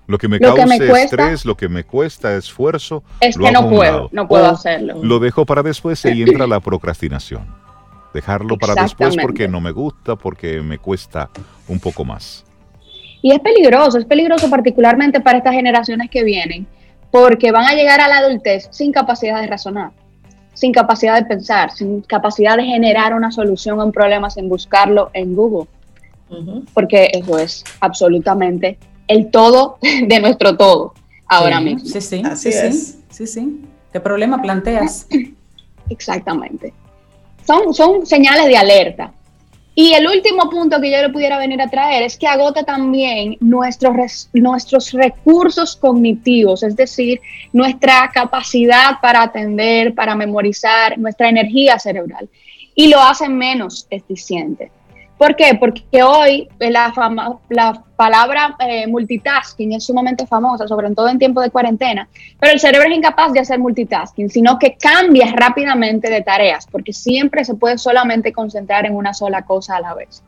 Lo 0.05 0.19
que 0.19 0.27
me 0.27 0.39
causa 0.39 0.75
estrés, 0.75 1.43
lo 1.43 1.57
que 1.57 1.69
me 1.69 1.83
cuesta 1.83 2.35
esfuerzo. 2.35 3.03
Es 3.19 3.35
que 3.35 3.51
no 3.51 3.67
puedo, 3.67 4.09
no 4.11 4.27
puedo 4.27 4.45
hacerlo. 4.45 4.99
Lo 5.01 5.17
dejo 5.17 5.47
para 5.47 5.63
después 5.63 6.05
y 6.05 6.21
entra 6.21 6.45
la 6.45 6.59
procrastinación. 6.69 7.47
Dejarlo 8.13 8.59
para 8.59 8.75
después 8.75 9.15
porque 9.19 9.47
no 9.47 9.59
me 9.59 9.71
gusta, 9.71 10.15
porque 10.15 10.61
me 10.61 10.77
cuesta 10.77 11.31
un 11.67 11.79
poco 11.79 12.05
más. 12.05 12.44
Y 13.21 13.31
es 13.31 13.39
peligroso, 13.39 13.97
es 13.97 14.05
peligroso 14.05 14.49
particularmente 14.49 15.19
para 15.19 15.37
estas 15.37 15.53
generaciones 15.53 16.09
que 16.09 16.23
vienen, 16.23 16.67
porque 17.11 17.51
van 17.51 17.65
a 17.65 17.73
llegar 17.73 18.01
a 18.01 18.07
la 18.07 18.17
adultez 18.17 18.67
sin 18.71 18.91
capacidad 18.91 19.41
de 19.41 19.47
razonar, 19.47 19.91
sin 20.53 20.71
capacidad 20.71 21.15
de 21.15 21.25
pensar, 21.25 21.71
sin 21.71 22.01
capacidad 22.01 22.57
de 22.57 22.65
generar 22.65 23.13
una 23.13 23.31
solución 23.31 23.79
a 23.79 23.85
un 23.85 23.91
problema 23.91 24.29
sin 24.29 24.49
buscarlo 24.49 25.09
en 25.13 25.35
Google. 25.35 25.67
Porque 26.73 27.09
eso 27.13 27.37
es 27.37 27.63
absolutamente 27.79 28.77
el 29.07 29.29
todo 29.31 29.77
de 29.81 30.19
nuestro 30.19 30.57
todo 30.57 30.93
ahora 31.27 31.59
mismo. 31.59 31.87
Sí, 31.87 32.01
sí, 32.01 32.23
sí, 32.35 32.51
sí, 32.51 33.01
sí, 33.09 33.27
sí. 33.27 33.61
¿Qué 33.91 33.99
problema 33.99 34.41
planteas? 34.41 35.07
Exactamente. 35.89 36.73
Son, 37.45 37.73
son 37.73 38.05
señales 38.05 38.47
de 38.47 38.57
alerta. 38.57 39.13
Y 39.77 39.91
el 39.91 40.07
último 40.07 40.49
punto 40.49 40.79
que 40.79 40.89
yo 40.89 41.01
le 41.01 41.09
pudiera 41.09 41.37
venir 41.37 41.61
a 41.61 41.69
traer 41.69 42.03
es 42.03 42.17
que 42.17 42.27
agota 42.27 42.63
también 42.63 43.35
nuestros, 43.41 44.29
nuestros 44.31 44.93
recursos 44.93 45.75
cognitivos, 45.75 46.63
es 46.63 46.77
decir, 46.77 47.19
nuestra 47.51 48.09
capacidad 48.13 49.01
para 49.01 49.23
atender, 49.23 49.93
para 49.93 50.15
memorizar, 50.15 50.97
nuestra 50.97 51.27
energía 51.27 51.77
cerebral, 51.77 52.29
y 52.73 52.87
lo 52.87 53.01
hace 53.01 53.27
menos 53.27 53.85
eficiente. 53.89 54.71
¿Por 55.17 55.35
qué? 55.37 55.55
Porque 55.57 56.03
hoy 56.03 56.49
la, 56.59 56.93
la 57.47 57.83
palabra 57.95 58.55
eh, 58.59 58.85
multitasking 58.85 59.73
es 59.73 59.85
sumamente 59.85 60.27
famosa, 60.27 60.67
sobre 60.67 60.91
todo 60.91 61.07
en 61.07 61.17
tiempo 61.17 61.39
de 61.41 61.49
cuarentena, 61.49 62.09
pero 62.37 62.51
el 62.51 62.59
cerebro 62.59 62.89
es 62.89 62.97
incapaz 62.97 63.31
de 63.31 63.39
hacer 63.39 63.59
multitasking, 63.59 64.29
sino 64.29 64.59
que 64.59 64.75
cambia 64.75 65.31
rápidamente 65.33 66.09
de 66.09 66.21
tareas, 66.21 66.67
porque 66.69 66.91
siempre 66.91 67.45
se 67.45 67.55
puede 67.55 67.77
solamente 67.77 68.33
concentrar 68.33 68.85
en 68.85 68.93
una 68.93 69.13
sola 69.13 69.43
cosa 69.43 69.77
a 69.77 69.81
la 69.81 69.93
vez. 69.93 70.21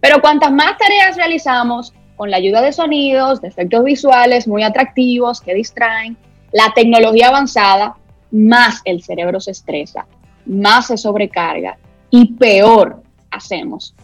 Pero 0.00 0.22
cuantas 0.22 0.52
más 0.52 0.78
tareas 0.78 1.16
realizamos, 1.16 1.92
con 2.16 2.30
la 2.30 2.38
ayuda 2.38 2.62
de 2.62 2.72
sonidos, 2.72 3.42
de 3.42 3.48
efectos 3.48 3.84
visuales 3.84 4.48
muy 4.48 4.62
atractivos 4.62 5.40
que 5.42 5.52
distraen, 5.52 6.16
la 6.52 6.72
tecnología 6.74 7.28
avanzada, 7.28 7.96
más 8.30 8.80
el 8.84 9.02
cerebro 9.02 9.38
se 9.40 9.50
estresa, 9.50 10.06
más 10.46 10.86
se 10.86 10.96
sobrecarga 10.96 11.76
y 12.10 12.34
peor 12.34 13.02
hacemos 13.30 13.94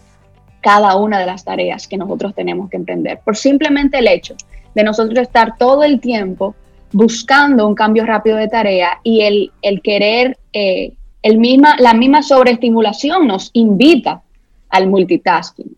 cada 0.60 0.96
una 0.96 1.18
de 1.18 1.26
las 1.26 1.44
tareas 1.44 1.86
que 1.86 1.96
nosotros 1.96 2.34
tenemos 2.34 2.70
que 2.70 2.76
emprender, 2.76 3.20
por 3.24 3.36
simplemente 3.36 3.98
el 3.98 4.08
hecho 4.08 4.34
de 4.74 4.84
nosotros 4.84 5.18
estar 5.18 5.56
todo 5.58 5.82
el 5.82 6.00
tiempo 6.00 6.54
buscando 6.92 7.66
un 7.66 7.74
cambio 7.74 8.04
rápido 8.04 8.36
de 8.36 8.48
tarea 8.48 9.00
y 9.02 9.22
el, 9.22 9.52
el 9.62 9.80
querer, 9.82 10.38
eh, 10.52 10.92
el 11.22 11.38
misma, 11.38 11.76
la 11.78 11.94
misma 11.94 12.22
sobreestimulación 12.22 13.26
nos 13.26 13.50
invita 13.52 14.22
al 14.68 14.88
multitasking 14.88 15.76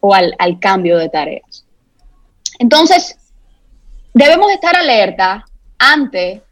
o 0.00 0.14
al, 0.14 0.34
al 0.38 0.58
cambio 0.58 0.98
de 0.98 1.08
tareas. 1.08 1.64
Entonces, 2.58 3.16
debemos 4.12 4.50
estar 4.52 4.76
alerta 4.76 5.44
ante 5.78 6.42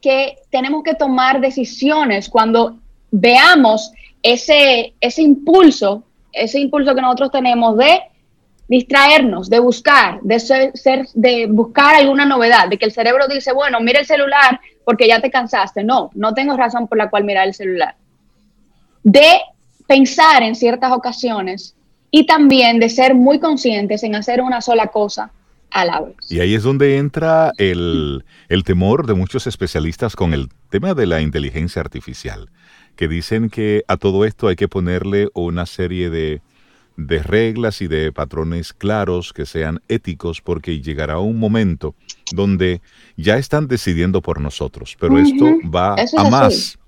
que 0.00 0.36
tenemos 0.50 0.82
que 0.82 0.94
tomar 0.94 1.40
decisiones 1.40 2.28
cuando 2.28 2.78
veamos 3.10 3.92
ese, 4.22 4.94
ese 5.00 5.22
impulso 5.22 6.04
ese 6.32 6.58
impulso 6.60 6.94
que 6.94 7.00
nosotros 7.00 7.30
tenemos 7.30 7.76
de 7.76 8.00
distraernos, 8.68 9.50
de 9.50 9.58
buscar, 9.58 10.20
de 10.22 10.40
ser, 10.40 11.06
de 11.14 11.46
buscar 11.46 11.94
alguna 11.94 12.24
novedad, 12.24 12.68
de 12.68 12.78
que 12.78 12.86
el 12.86 12.92
cerebro 12.92 13.28
dice, 13.28 13.52
bueno, 13.52 13.80
mira 13.80 14.00
el 14.00 14.06
celular 14.06 14.60
porque 14.84 15.06
ya 15.06 15.20
te 15.20 15.30
cansaste. 15.30 15.84
No, 15.84 16.10
no 16.14 16.32
tengo 16.32 16.56
razón 16.56 16.88
por 16.88 16.98
la 16.98 17.10
cual 17.10 17.24
mirar 17.24 17.46
el 17.46 17.54
celular. 17.54 17.96
De 19.02 19.40
pensar 19.86 20.42
en 20.42 20.54
ciertas 20.54 20.92
ocasiones 20.92 21.74
y 22.10 22.26
también 22.26 22.78
de 22.78 22.88
ser 22.88 23.14
muy 23.14 23.40
conscientes 23.40 24.02
en 24.04 24.14
hacer 24.14 24.40
una 24.40 24.60
sola 24.60 24.86
cosa 24.86 25.30
a 25.70 25.84
la 25.84 26.00
vez. 26.00 26.16
Y 26.30 26.40
ahí 26.40 26.54
es 26.54 26.62
donde 26.62 26.96
entra 26.98 27.52
el, 27.58 28.24
el 28.48 28.64
temor 28.64 29.06
de 29.06 29.14
muchos 29.14 29.46
especialistas 29.46 30.16
con 30.16 30.32
el 30.34 30.48
tema 30.70 30.94
de 30.94 31.06
la 31.06 31.20
inteligencia 31.20 31.80
artificial 31.80 32.48
que 32.96 33.08
dicen 33.08 33.50
que 33.50 33.84
a 33.88 33.96
todo 33.96 34.24
esto 34.24 34.48
hay 34.48 34.56
que 34.56 34.68
ponerle 34.68 35.28
una 35.34 35.66
serie 35.66 36.10
de, 36.10 36.40
reglas 36.96 37.82
y 37.82 37.88
de 37.88 38.12
patrones 38.12 38.72
claros 38.72 39.32
que 39.32 39.46
sean 39.46 39.80
éticos 39.88 40.40
porque 40.40 40.80
llegará 40.80 41.18
un 41.18 41.38
momento 41.38 41.94
donde 42.32 42.80
ya 43.16 43.38
están 43.38 43.66
decidiendo 43.66 44.20
por 44.20 44.40
nosotros, 44.40 44.96
pero 45.00 45.18
esto 45.18 45.46
va 45.74 45.96
a 46.16 46.30
más 46.30 46.78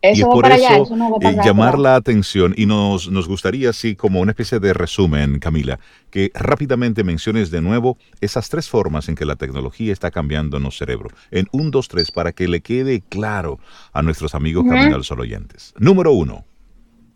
y 0.00 0.22
por 0.22 0.50
eso, 0.50 0.86
eh, 1.20 1.36
llamar 1.44 1.78
la 1.78 1.96
atención 1.96 2.54
y 2.56 2.66
nos, 2.66 3.10
nos 3.10 3.26
gustaría, 3.26 3.70
así 3.70 3.96
como 3.96 4.20
una 4.20 4.30
especie 4.30 4.60
de 4.60 4.72
resumen, 4.72 5.40
Camila, 5.40 5.80
que 6.10 6.30
rápidamente 6.34 7.02
menciones 7.02 7.50
de 7.50 7.60
nuevo 7.60 7.98
esas 8.20 8.48
tres 8.48 8.68
formas 8.68 9.08
en 9.08 9.16
que 9.16 9.24
la 9.24 9.36
tecnología 9.36 9.92
está 9.92 10.10
cambiando 10.10 10.60
nuestro 10.60 10.86
cerebro. 10.86 11.10
En 11.30 11.48
un, 11.50 11.70
dos, 11.70 11.88
tres, 11.88 12.12
para 12.12 12.32
que 12.32 12.46
le 12.46 12.60
quede 12.60 13.02
claro 13.08 13.58
a 13.92 14.02
nuestros 14.02 14.34
amigos 14.34 14.64
Camino 14.68 14.94
al 14.94 15.04
Sol 15.04 15.20
oyentes. 15.20 15.74
Número 15.78 16.12
uno. 16.12 16.44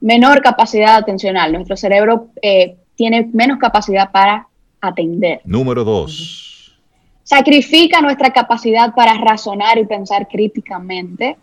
Menor 0.01 0.43
capacidad 0.43 0.97
atencional. 0.97 1.53
Nuestro 1.53 1.77
cerebro 1.77 2.31
eh, 2.43 2.77
tiene 2.97 3.31
menos 3.33 3.59
capacidad 3.59 4.11
para 4.11 4.49
atender. 4.81 5.41
Número 5.45 5.85
dos. 5.85 6.75
Sacrifica 7.23 8.01
nuestra 8.01 8.33
capacidad 8.33 8.93
para 8.95 9.15
razonar 9.15 9.79
y 9.79 9.87
pensar 9.87 10.27
críticamente. 10.29 11.37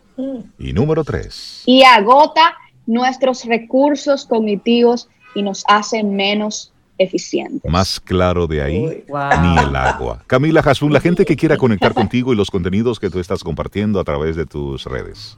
Y 0.58 0.72
número 0.72 1.04
tres. 1.04 1.62
Y 1.66 1.82
agota 1.82 2.54
nuestros 2.86 3.44
recursos 3.44 4.26
cognitivos 4.26 5.08
y 5.34 5.42
nos 5.42 5.64
hace 5.68 6.02
menos 6.02 6.72
eficientes. 6.98 7.70
Más 7.70 7.98
claro 7.98 8.46
de 8.46 8.62
ahí, 8.62 9.04
ni 9.42 9.58
el 9.58 9.76
agua. 9.76 10.22
Camila 10.26 10.62
Jasun, 10.62 10.92
la 10.92 11.00
gente 11.00 11.24
que 11.24 11.36
quiera 11.36 11.56
conectar 11.56 11.94
contigo 11.94 12.32
y 12.32 12.36
los 12.36 12.50
contenidos 12.50 13.00
que 13.00 13.10
tú 13.10 13.20
estás 13.20 13.42
compartiendo 13.42 14.00
a 14.00 14.04
través 14.04 14.36
de 14.36 14.44
tus 14.44 14.84
redes. 14.84 15.36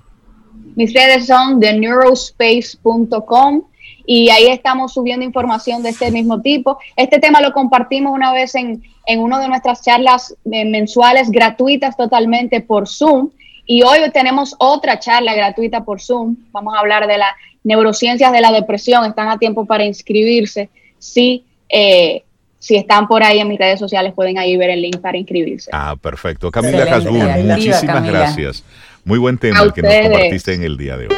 Mis 0.74 0.92
redes 0.92 1.26
son 1.26 1.60
theneuroSpace.com 1.60 3.62
y 4.06 4.30
ahí 4.30 4.48
estamos 4.48 4.94
subiendo 4.94 5.24
información 5.24 5.82
de 5.82 5.90
este 5.90 6.10
mismo 6.10 6.40
tipo. 6.40 6.78
Este 6.96 7.20
tema 7.20 7.40
lo 7.40 7.52
compartimos 7.52 8.12
una 8.12 8.32
vez 8.32 8.54
en, 8.54 8.82
en 9.06 9.20
una 9.20 9.38
de 9.38 9.48
nuestras 9.48 9.82
charlas 9.82 10.34
eh, 10.50 10.64
mensuales 10.64 11.30
gratuitas 11.30 11.96
totalmente 11.96 12.60
por 12.60 12.88
Zoom 12.88 13.30
y 13.66 13.82
hoy 13.82 13.98
tenemos 14.12 14.54
otra 14.58 14.98
charla 14.98 15.34
gratuita 15.34 15.84
por 15.84 16.00
Zoom. 16.00 16.36
Vamos 16.50 16.74
a 16.74 16.80
hablar 16.80 17.06
de 17.06 17.18
las 17.18 17.30
neurociencias 17.62 18.32
de 18.32 18.40
la 18.40 18.50
depresión. 18.50 19.04
Están 19.04 19.28
a 19.28 19.38
tiempo 19.38 19.64
para 19.66 19.84
inscribirse. 19.84 20.68
Si, 20.98 21.44
eh, 21.68 22.24
si 22.58 22.76
están 22.76 23.06
por 23.06 23.22
ahí 23.22 23.38
en 23.38 23.48
mis 23.48 23.58
redes 23.58 23.78
sociales, 23.78 24.12
pueden 24.14 24.38
ahí 24.38 24.56
ver 24.56 24.70
el 24.70 24.82
link 24.82 24.98
para 24.98 25.16
inscribirse. 25.16 25.70
Ah, 25.72 25.94
perfecto. 26.00 26.50
Camila 26.50 26.84
Hasbun, 26.84 27.46
muchísimas 27.46 28.04
gracias. 28.04 28.64
Muy 29.04 29.18
buen 29.18 29.38
tema 29.38 29.62
el 29.62 29.72
que 29.72 29.82
nos 29.82 29.94
compartiste 29.94 30.54
en 30.54 30.64
el 30.64 30.76
día 30.76 30.96
de 30.96 31.08
hoy. 31.08 31.14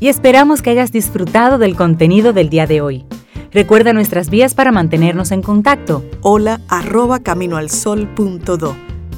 Y 0.00 0.08
esperamos 0.08 0.62
que 0.62 0.70
hayas 0.70 0.90
disfrutado 0.90 1.58
del 1.58 1.76
contenido 1.76 2.32
del 2.32 2.48
día 2.48 2.66
de 2.66 2.80
hoy. 2.80 3.04
Recuerda 3.52 3.92
nuestras 3.92 4.30
vías 4.30 4.54
para 4.54 4.72
mantenernos 4.72 5.30
en 5.30 5.42
contacto. 5.42 6.04
Hola 6.22 6.60
arroba 6.68 7.20
caminoalsol.do. 7.20 8.91